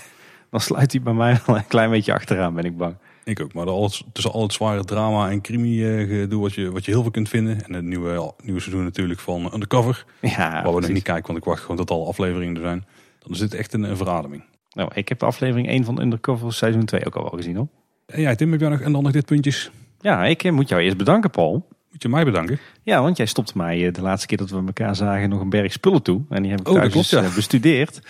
[0.50, 2.96] dan sluit hij bij mij wel een klein beetje achteraan, ben ik bang.
[3.24, 6.72] Ik ook, maar alles, tussen al het zware drama en crimi eh, gedoe wat je,
[6.72, 7.66] wat je heel veel kunt vinden.
[7.66, 10.06] En het nieuwe, nieuwe seizoen natuurlijk van Undercover.
[10.22, 12.86] Ja, waar we nog niet kijken, want ik wacht gewoon tot alle afleveringen er zijn.
[13.20, 14.44] Dan is dit echt een, een verademing.
[14.70, 17.68] Nou, ik heb de aflevering 1 van Undercover seizoen 2 ook al wel gezien hoor.
[18.06, 19.72] En ja, Tim, heb jij nog, en dan nog dit puntjes.
[20.00, 21.68] Ja, ik eh, moet jou eerst bedanken, Paul.
[21.94, 22.60] Moet je mij bedanken.
[22.84, 25.50] Ja, want jij stopte mij eh, de laatste keer dat we elkaar zagen nog een
[25.50, 26.22] berg spullen toe.
[26.30, 27.24] En die heb ik Oh, thuis klopt, ja.
[27.24, 28.02] eh, bestudeerd.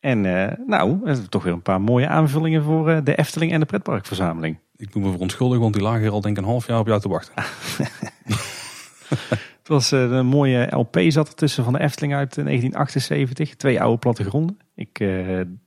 [0.00, 3.60] En eh, nou, we hebben toch weer een paar mooie aanvullingen voor de Efteling en
[3.60, 4.58] de pretparkverzameling.
[4.76, 6.86] Ik moet me verontschuldigen, want die lagen hier al denk ik een half jaar op
[6.86, 7.34] jou te wachten.
[9.58, 13.54] Het was een mooie LP zat ertussen van de Efteling uit eh, 1978.
[13.56, 14.58] Twee oude plattegronden.
[14.74, 15.04] Ik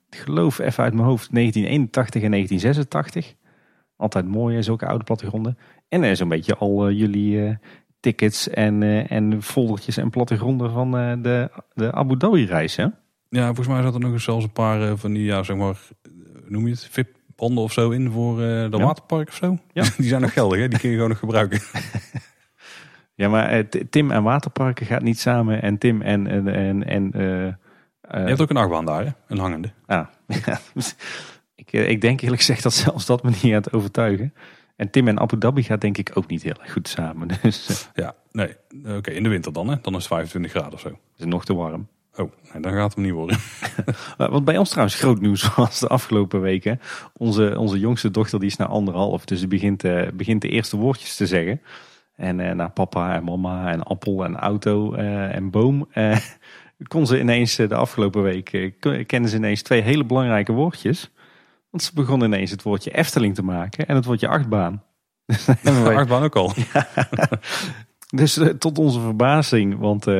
[0.10, 3.35] geloof even uit mijn hoofd 1981 en 1986.
[3.98, 5.57] Altijd mooie, zulke oude plattegronden.
[5.94, 7.56] En eh, zo'n beetje al eh, jullie eh,
[7.99, 10.91] tickets en, en foldertjes en plattegronden van
[11.22, 12.76] de, de Abu Dhabi reis.
[12.76, 12.86] Hè?
[13.30, 15.78] Ja, volgens mij zat er nog eens zelfs een paar van die, ja, zeg maar,
[16.48, 18.84] noem je het, VIP-banden of zo in voor de Ja.
[18.84, 19.57] waterpark of zo.
[19.74, 19.84] Ja.
[19.98, 20.68] Die zijn nog geldig, hè?
[20.68, 21.60] die kun je gewoon nog gebruiken.
[23.15, 25.61] Ja, maar Tim en waterparken gaat niet samen.
[25.61, 26.28] En Tim en...
[26.28, 27.56] en, en, en je
[28.10, 29.11] hebt ook een achtbaan daar, hè?
[29.28, 29.72] een hangende.
[29.86, 30.60] Ah, ja.
[31.56, 34.34] ik, ik denk eerlijk gezegd dat zelfs dat me niet gaat overtuigen.
[34.76, 37.28] En Tim en Abu Dhabi gaat denk ik ook niet heel erg goed samen.
[37.41, 38.56] Dus eh, Ja, nee,
[38.98, 39.76] oké, in de winter dan, hè?
[39.82, 40.88] dan is het 25 graden of zo.
[40.88, 41.88] het is nog te warm.
[42.16, 43.38] Oh, nee, dan gaat het hem niet worden.
[44.18, 46.80] Eh, Wat bij ons trouwens groot nieuws was de afgelopen weken.
[47.18, 49.26] Onze, onze jongste dochter die is naar anderhalf.
[49.26, 51.62] Dus die begint, eh, begint de eerste woordjes te zeggen.
[52.16, 55.88] En eh, naar papa en mama en appel en auto eh, en boom.
[55.91, 56.18] eh,
[56.88, 61.12] kon ze ineens eh, de afgelopen week, eh, kennen ze ineens twee hele belangrijke woordjes.
[61.74, 64.84] Want ze begon ineens het woordje Efteling te maken en het woordje achtbaan.
[65.64, 66.54] Wij- Achtbaan ook al.
[68.16, 70.16] Dus eh, tot onze verbazing, want eh,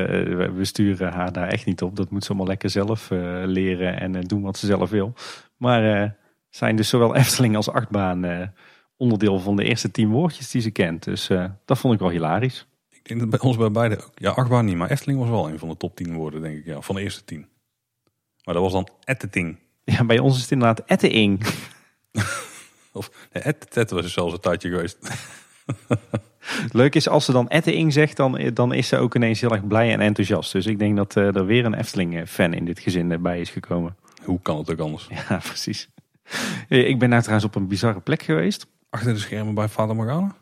[0.54, 1.96] we sturen haar daar echt niet op.
[1.96, 5.14] Dat moet ze allemaal lekker zelf eh, leren en doen wat ze zelf wil.
[5.58, 6.16] Maar
[6.50, 8.52] zijn dus zowel Efteling als achtbaan
[8.98, 11.04] onderdeel van de eerste tien woordjes die ze kent.
[11.04, 11.30] Dus
[11.66, 12.68] dat vond ik wel hilarisch.
[12.90, 14.12] Ik denk dat bij ons bij beide ook.
[14.16, 16.66] Ja, achtbaan niet, maar Efteling was wel een van de top 10 woorden, denk ik.
[16.66, 17.48] Ja, van de eerste 10.
[18.44, 19.58] Maar dat was dan etteting.
[19.84, 21.42] Ja, bij ons is het inderdaad Etteing.
[22.92, 24.98] Of nee, ettet was dus zelfs een tijdje geweest.
[26.72, 29.68] Leuk is, als ze dan Etteing zegt, dan, dan is ze ook ineens heel erg
[29.68, 30.52] blij en enthousiast.
[30.52, 33.50] Dus ik denk dat eh, er weer een Efteling-fan in dit gezin eh, bij is
[33.50, 33.96] gekomen.
[34.24, 35.08] Hoe kan het ook anders?
[35.30, 35.90] Ja, precies.
[36.70, 38.68] Eh, Ik ben nou trouwens op een bizarre plek geweest.
[38.90, 40.36] Achter de schermen bij Vader Morgana?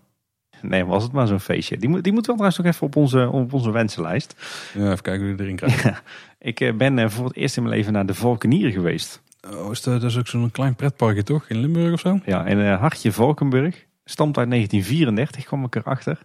[0.62, 1.78] Nee, was het maar zo'n feestje.
[1.78, 4.36] Die moet, die moet wel trouwens nog even op onze, op onze wensenlijst.
[4.74, 5.84] Ja, even kijken hoe je erin krijgt.
[5.84, 6.02] Ja,
[6.40, 9.22] ik eh, ben eh, voor het eerst in mijn leven naar de Valkenier geweest.
[9.50, 11.50] Oh, is dat, is ook zo'n klein pretparkje toch?
[11.50, 12.20] In Limburg of zo?
[12.26, 13.86] Ja, in eh, Hartje Valkenburg.
[14.06, 16.20] Stamt uit 1934, kwam ik erachter.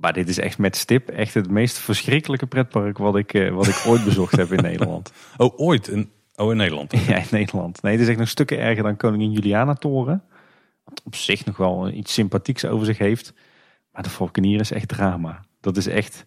[0.00, 3.66] Maar dit is echt met stip echt het meest verschrikkelijke pretpark wat ik, eh, wat
[3.66, 5.12] ik ooit bezocht heb in Nederland.
[5.36, 5.88] Oh, ooit.
[5.88, 6.92] In, oh, in Nederland.
[7.06, 7.82] Ja, in Nederland.
[7.82, 10.22] Nee, het is echt nog stukken erger dan Koningin Juliana Toren.
[10.84, 13.32] Wat op zich nog wel iets sympathieks over zich heeft.
[13.92, 15.44] Maar de Valkenier is echt drama.
[15.60, 16.26] Dat is echt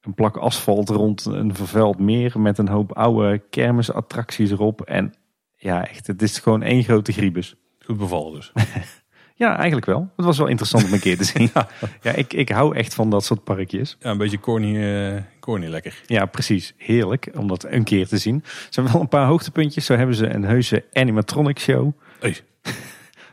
[0.00, 4.80] een plak asfalt rond een vervuild meer met een hoop oude kermisattracties erop.
[4.80, 5.14] En
[5.62, 7.54] ja, echt, het is gewoon één grote griebus.
[7.84, 8.52] Goed bevallen dus.
[9.34, 10.10] Ja, eigenlijk wel.
[10.16, 11.50] Het was wel interessant om een keer te zien.
[12.02, 13.96] Ja, ik, ik hou echt van dat soort parkjes.
[14.00, 16.02] Ja, een beetje corny, eh, corny lekker.
[16.06, 16.74] Ja, precies.
[16.76, 18.44] Heerlijk om dat een keer te zien.
[18.70, 19.84] Zijn wel een paar hoogtepuntjes.
[19.84, 21.92] Zo hebben ze een heuse animatronic show.
[22.20, 22.36] Hey,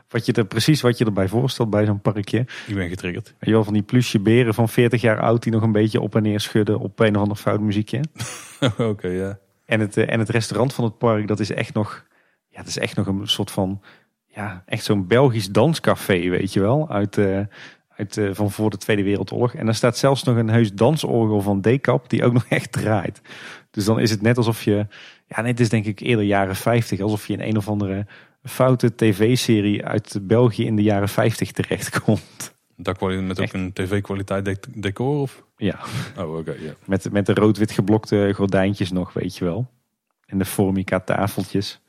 [0.10, 2.46] Wat je er precies wat je erbij voorstelt bij zo'n parkje.
[2.68, 3.28] ik ben getriggerd.
[3.28, 6.02] Weet je wel, van die plusje beren van 40 jaar oud die nog een beetje
[6.02, 8.02] op en neer schudden op een of ander fout muziekje.
[8.78, 9.40] Oké, ja.
[9.66, 12.06] En het, eh, en het restaurant van het park, dat is echt nog,
[12.60, 13.82] ja, dat is echt nog een soort van,
[14.28, 17.40] ja, echt zo'n Belgisch danscafé, weet je wel, uit, eh,
[17.90, 19.54] uit eh, van voor de Tweede Wereldoorlog.
[19.54, 23.22] En daar staat zelfs nog een heus dansorgel van Decap die ook nog echt draait.
[23.72, 24.88] Dus dan is het net alsof je,
[25.28, 28.06] ja, nee, het is denk ik eerder jaren 50, alsof je in een of andere
[28.44, 32.54] foute tv-serie uit België in de jaren 50 terechtkomt.
[32.76, 35.44] Dakkwaliteit met ook een tv-kwaliteit dec- decor of?
[35.58, 35.80] Ja,
[36.18, 36.56] Oh, oké,
[36.86, 39.68] met, met de rood-wit geblokte gordijntjes nog, weet je wel.
[40.26, 41.82] En de formica tafeltjes.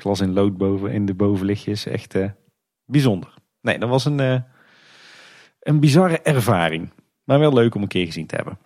[0.00, 1.86] Glas in lood boven in de bovenlichtjes.
[1.86, 2.30] Echt eh,
[2.84, 3.34] bijzonder.
[3.60, 4.40] Nee, dat was een, eh,
[5.60, 6.90] een bizarre ervaring.
[7.24, 8.58] Maar wel leuk om een keer gezien te hebben.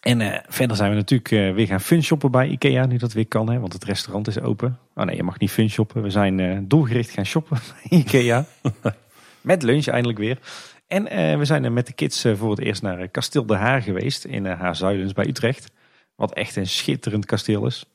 [0.00, 2.86] En eh, verder zijn we natuurlijk weer gaan funshoppen bij Ikea.
[2.86, 4.78] Nu dat weer kan, hè, want het restaurant is open.
[4.94, 6.02] Oh nee, je mag niet funshoppen.
[6.02, 8.44] We zijn doelgericht gaan shoppen bij Ikea.
[9.40, 10.38] Met lunch eindelijk weer.
[10.86, 11.04] En
[11.38, 14.24] we zijn met de kids voor het eerst naar Kasteel de Haar geweest.
[14.24, 15.72] In uh, Haarzuilens bij Utrecht.
[16.16, 17.86] Wat echt een schitterend kasteel is.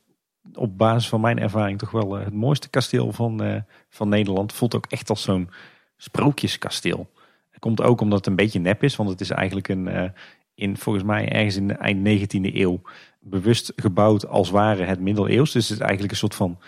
[0.54, 4.54] Op basis van mijn ervaring toch wel het mooiste kasteel van, van Nederland.
[4.54, 5.50] Voelt ook echt als zo'n
[5.98, 7.10] sprookjeskasteel.
[7.52, 10.14] Het komt ook omdat het een beetje nep is, want het is eigenlijk een,
[10.56, 12.82] in volgens mij ergens in de eind 19e eeuw
[13.20, 15.52] bewust gebouwd als ware het middeleeuws.
[15.52, 16.60] Dus het is eigenlijk een soort van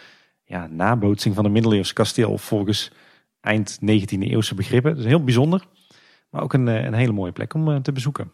[0.43, 2.91] ja, nabootsing van een middeleeuws kasteel volgens
[3.41, 4.95] eind 19e eeuwse begrippen.
[4.95, 5.67] Dus heel bijzonder.
[6.29, 8.31] Maar ook een, een hele mooie plek om te bezoeken.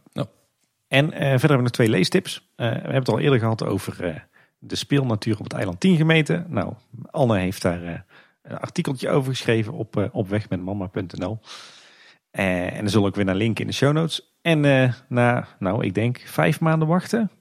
[0.87, 2.37] En uh, verder hebben we nog twee leestips.
[2.37, 4.27] Uh, we hebben het al eerder gehad over
[4.65, 6.45] de speelnatuur op het eiland 10 gemeten.
[6.49, 6.73] Nou,
[7.11, 8.05] Anne heeft daar
[8.41, 11.39] een artikeltje over geschreven op, op wegmetmama.nl.
[12.31, 14.35] en daar zullen ook weer naar linken in de show notes.
[14.41, 14.59] En
[15.07, 17.31] na, nou, ik denk vijf maanden wachten,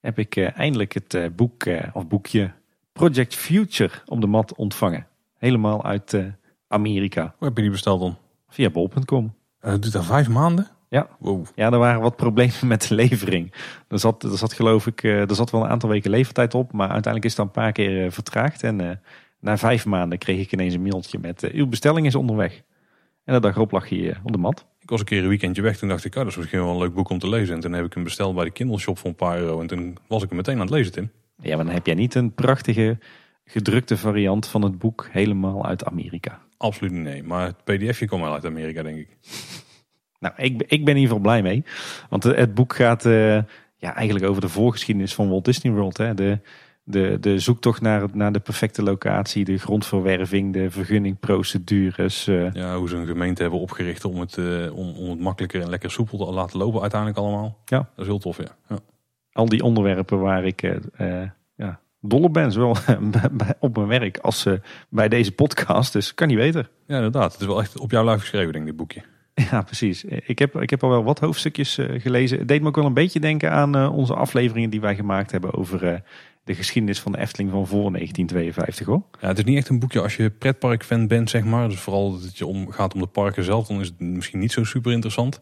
[0.00, 2.52] heb ik eindelijk het boek of boekje
[2.92, 5.06] Project Future op de mat ontvangen.
[5.38, 6.16] Helemaal uit
[6.68, 7.34] Amerika.
[7.38, 8.16] Hoe heb je die besteld dan?
[8.48, 9.34] Via bol.com.
[9.58, 10.73] het duurt al vijf maanden?
[10.94, 11.08] Ja.
[11.54, 13.52] ja, er waren wat problemen met de levering.
[13.88, 16.72] Er zat, er zat geloof ik, eh, er zat wel een aantal weken levertijd op.
[16.72, 18.62] Maar uiteindelijk is het een paar keer eh, vertraagd.
[18.62, 18.90] En uh,
[19.40, 22.62] na vijf maanden kreeg ik ineens een mailtje met uw bestelling is onderweg.
[23.24, 24.66] En dat dag erop lag hij op de mat.
[24.80, 25.76] Ik was een keer een weekendje weg.
[25.76, 27.54] Toen dacht ik, oh, dat is misschien wel een leuk boek om te lezen.
[27.54, 29.60] En toen heb ik hem besteld bij de Kindle Shop voor een paar euro.
[29.60, 31.10] En toen was ik hem meteen aan het lezen, Tim.
[31.36, 32.98] Ja, maar dan heb jij niet een prachtige
[33.44, 36.40] gedrukte variant van het boek helemaal uit Amerika.
[36.56, 37.22] Absoluut niet, nee.
[37.22, 39.08] Maar het pdfje komt wel uit Amerika, denk ik.
[40.24, 41.64] Nou, ik, ik ben in ieder geval blij mee.
[42.08, 43.34] Want het boek gaat uh,
[43.76, 45.96] ja, eigenlijk over de voorgeschiedenis van Walt Disney World.
[45.96, 46.14] Hè.
[46.14, 46.38] De,
[46.84, 52.28] de, de zoektocht naar, naar de perfecte locatie, de grondverwerving, de vergunningprocedures.
[52.28, 52.52] Uh.
[52.52, 55.68] Ja, hoe ze een gemeente hebben opgericht om het, uh, om, om het makkelijker en
[55.68, 57.58] lekker soepel te laten lopen uiteindelijk allemaal.
[57.64, 57.78] Ja.
[57.78, 58.56] Dat is heel tof, ja.
[58.68, 58.78] ja.
[59.32, 60.60] Al die onderwerpen waar ik
[61.56, 62.76] ja, dol op ben, zowel
[63.60, 64.46] op mijn werk als
[64.88, 65.92] bij deze podcast.
[65.92, 66.68] Dus kan niet weten.
[66.86, 67.32] Ja, inderdaad.
[67.32, 69.02] Het is wel echt op jouw lijf geschreven, denk ik, dit boekje.
[69.50, 70.04] Ja, precies.
[70.04, 72.38] Ik heb, ik heb al wel wat hoofdstukjes uh, gelezen.
[72.38, 75.30] Het deed me ook wel een beetje denken aan uh, onze afleveringen die wij gemaakt
[75.30, 75.94] hebben over uh,
[76.44, 79.02] de geschiedenis van de Efteling van voor 1952 hoor.
[79.20, 81.68] Ja, het is niet echt een boekje als je pretparkfan bent, zeg maar.
[81.68, 84.38] Dus vooral dat het je om, gaat om de parken zelf, dan is het misschien
[84.38, 85.40] niet zo super interessant.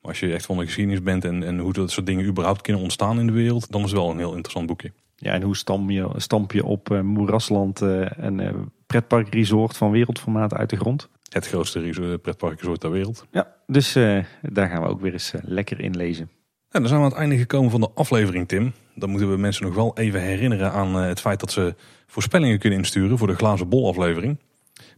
[0.00, 2.60] Maar als je echt van de geschiedenis bent en, en hoe dat soort dingen überhaupt
[2.60, 4.92] kunnen ontstaan in de wereld, dan is het wel een heel interessant boekje.
[5.16, 10.76] Ja, en hoe stamp je, stamp je op Moerasland een pretparkresort van wereldformaat uit de
[10.76, 11.08] grond?
[11.30, 13.26] Het grootste pretparkresort ter wereld.
[13.30, 16.30] Ja, dus uh, daar gaan we ook weer eens uh, lekker in lezen.
[16.70, 18.72] En dan zijn we aan het einde gekomen van de aflevering, Tim.
[18.94, 21.74] Dan moeten we mensen nog wel even herinneren aan uh, het feit dat ze
[22.06, 24.38] voorspellingen kunnen insturen voor de glazen bol aflevering.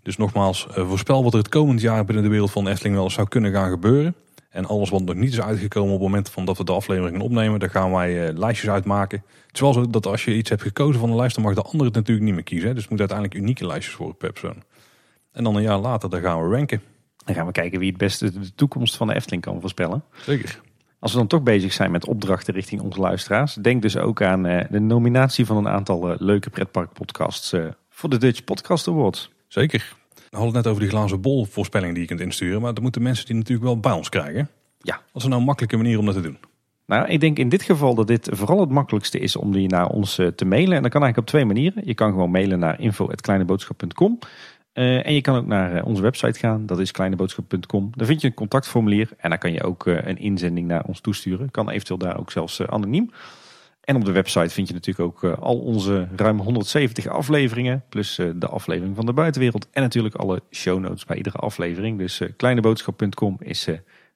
[0.03, 3.29] Dus nogmaals, voorspel wat er het komend jaar binnen de wereld van Efteling wel zou
[3.29, 4.15] kunnen gaan gebeuren.
[4.51, 7.21] En alles wat nog niet is uitgekomen op het moment van dat we de afleveringen
[7.21, 9.23] opnemen, daar gaan wij lijstjes uitmaken.
[9.47, 11.55] Het is wel zo dat als je iets hebt gekozen van de lijst, dan mag
[11.55, 12.75] de andere het natuurlijk niet meer kiezen.
[12.75, 14.63] Dus het moet uiteindelijk unieke lijstjes worden per persoon.
[15.33, 16.83] En dan een jaar later, dan gaan we ranken.
[17.25, 20.05] Dan gaan we kijken wie het beste de toekomst van de Efteling kan voorspellen.
[20.13, 20.61] Zeker.
[20.99, 24.47] Als we dan toch bezig zijn met opdrachten richting onze luisteraars, denk dus ook aan
[24.47, 29.31] uh, de nominatie van een aantal uh, leuke pretparkpodcasts uh, voor de Dutch Podcast Awards.
[29.49, 29.97] Zeker.
[30.15, 32.83] We hadden het net over die glazen bol voorspelling die je kunt insturen, maar dan
[32.83, 34.49] moeten mensen die natuurlijk wel bij ons krijgen.
[34.79, 35.01] Ja.
[35.13, 36.39] Wat is nou een makkelijke manier om dat te doen?
[36.87, 39.87] Nou, ik denk in dit geval dat dit vooral het makkelijkste is om die naar
[39.87, 40.77] ons te mailen.
[40.77, 41.83] En dat kan eigenlijk op twee manieren.
[41.87, 44.19] Je kan gewoon mailen naar info.kleineboodschap.com.
[44.75, 47.91] Uh, en je kan ook naar uh, onze website gaan, dat is kleineboodschap.com.
[47.95, 51.01] Daar vind je een contactformulier en daar kan je ook uh, een inzending naar ons
[51.01, 51.51] toesturen.
[51.51, 53.11] Kan eventueel daar ook zelfs anoniem.
[53.81, 58.47] En op de website vind je natuurlijk ook al onze ruim 170 afleveringen, plus de
[58.47, 59.69] aflevering van de buitenwereld.
[59.71, 61.99] En natuurlijk alle show notes bij iedere aflevering.
[61.99, 63.65] Dus kleineboodschap.com is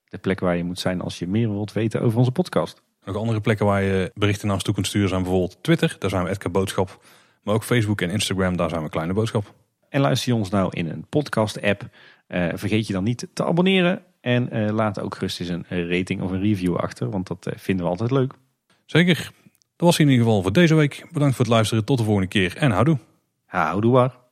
[0.09, 2.83] de plek waar je moet zijn als je meer wilt weten over onze podcast.
[3.05, 6.11] Nog andere plekken waar je berichten naar ons toe kunt sturen zijn bijvoorbeeld Twitter, daar
[6.11, 7.05] zijn we Edka Boodschap.
[7.43, 9.55] Maar ook Facebook en Instagram, daar zijn we Kleine Boodschap.
[9.89, 11.89] En luister je ons nou in een podcast-app,
[12.29, 14.03] uh, vergeet je dan niet te abonneren.
[14.21, 17.53] En uh, laat ook gerust eens een rating of een review achter, want dat uh,
[17.57, 18.33] vinden we altijd leuk.
[18.87, 19.33] Zeker.
[19.77, 21.07] Dat was in ieder geval voor deze week.
[21.13, 21.85] Bedankt voor het luisteren.
[21.85, 22.99] Tot de volgende keer en houdoe.
[23.45, 24.26] Houdoe waar.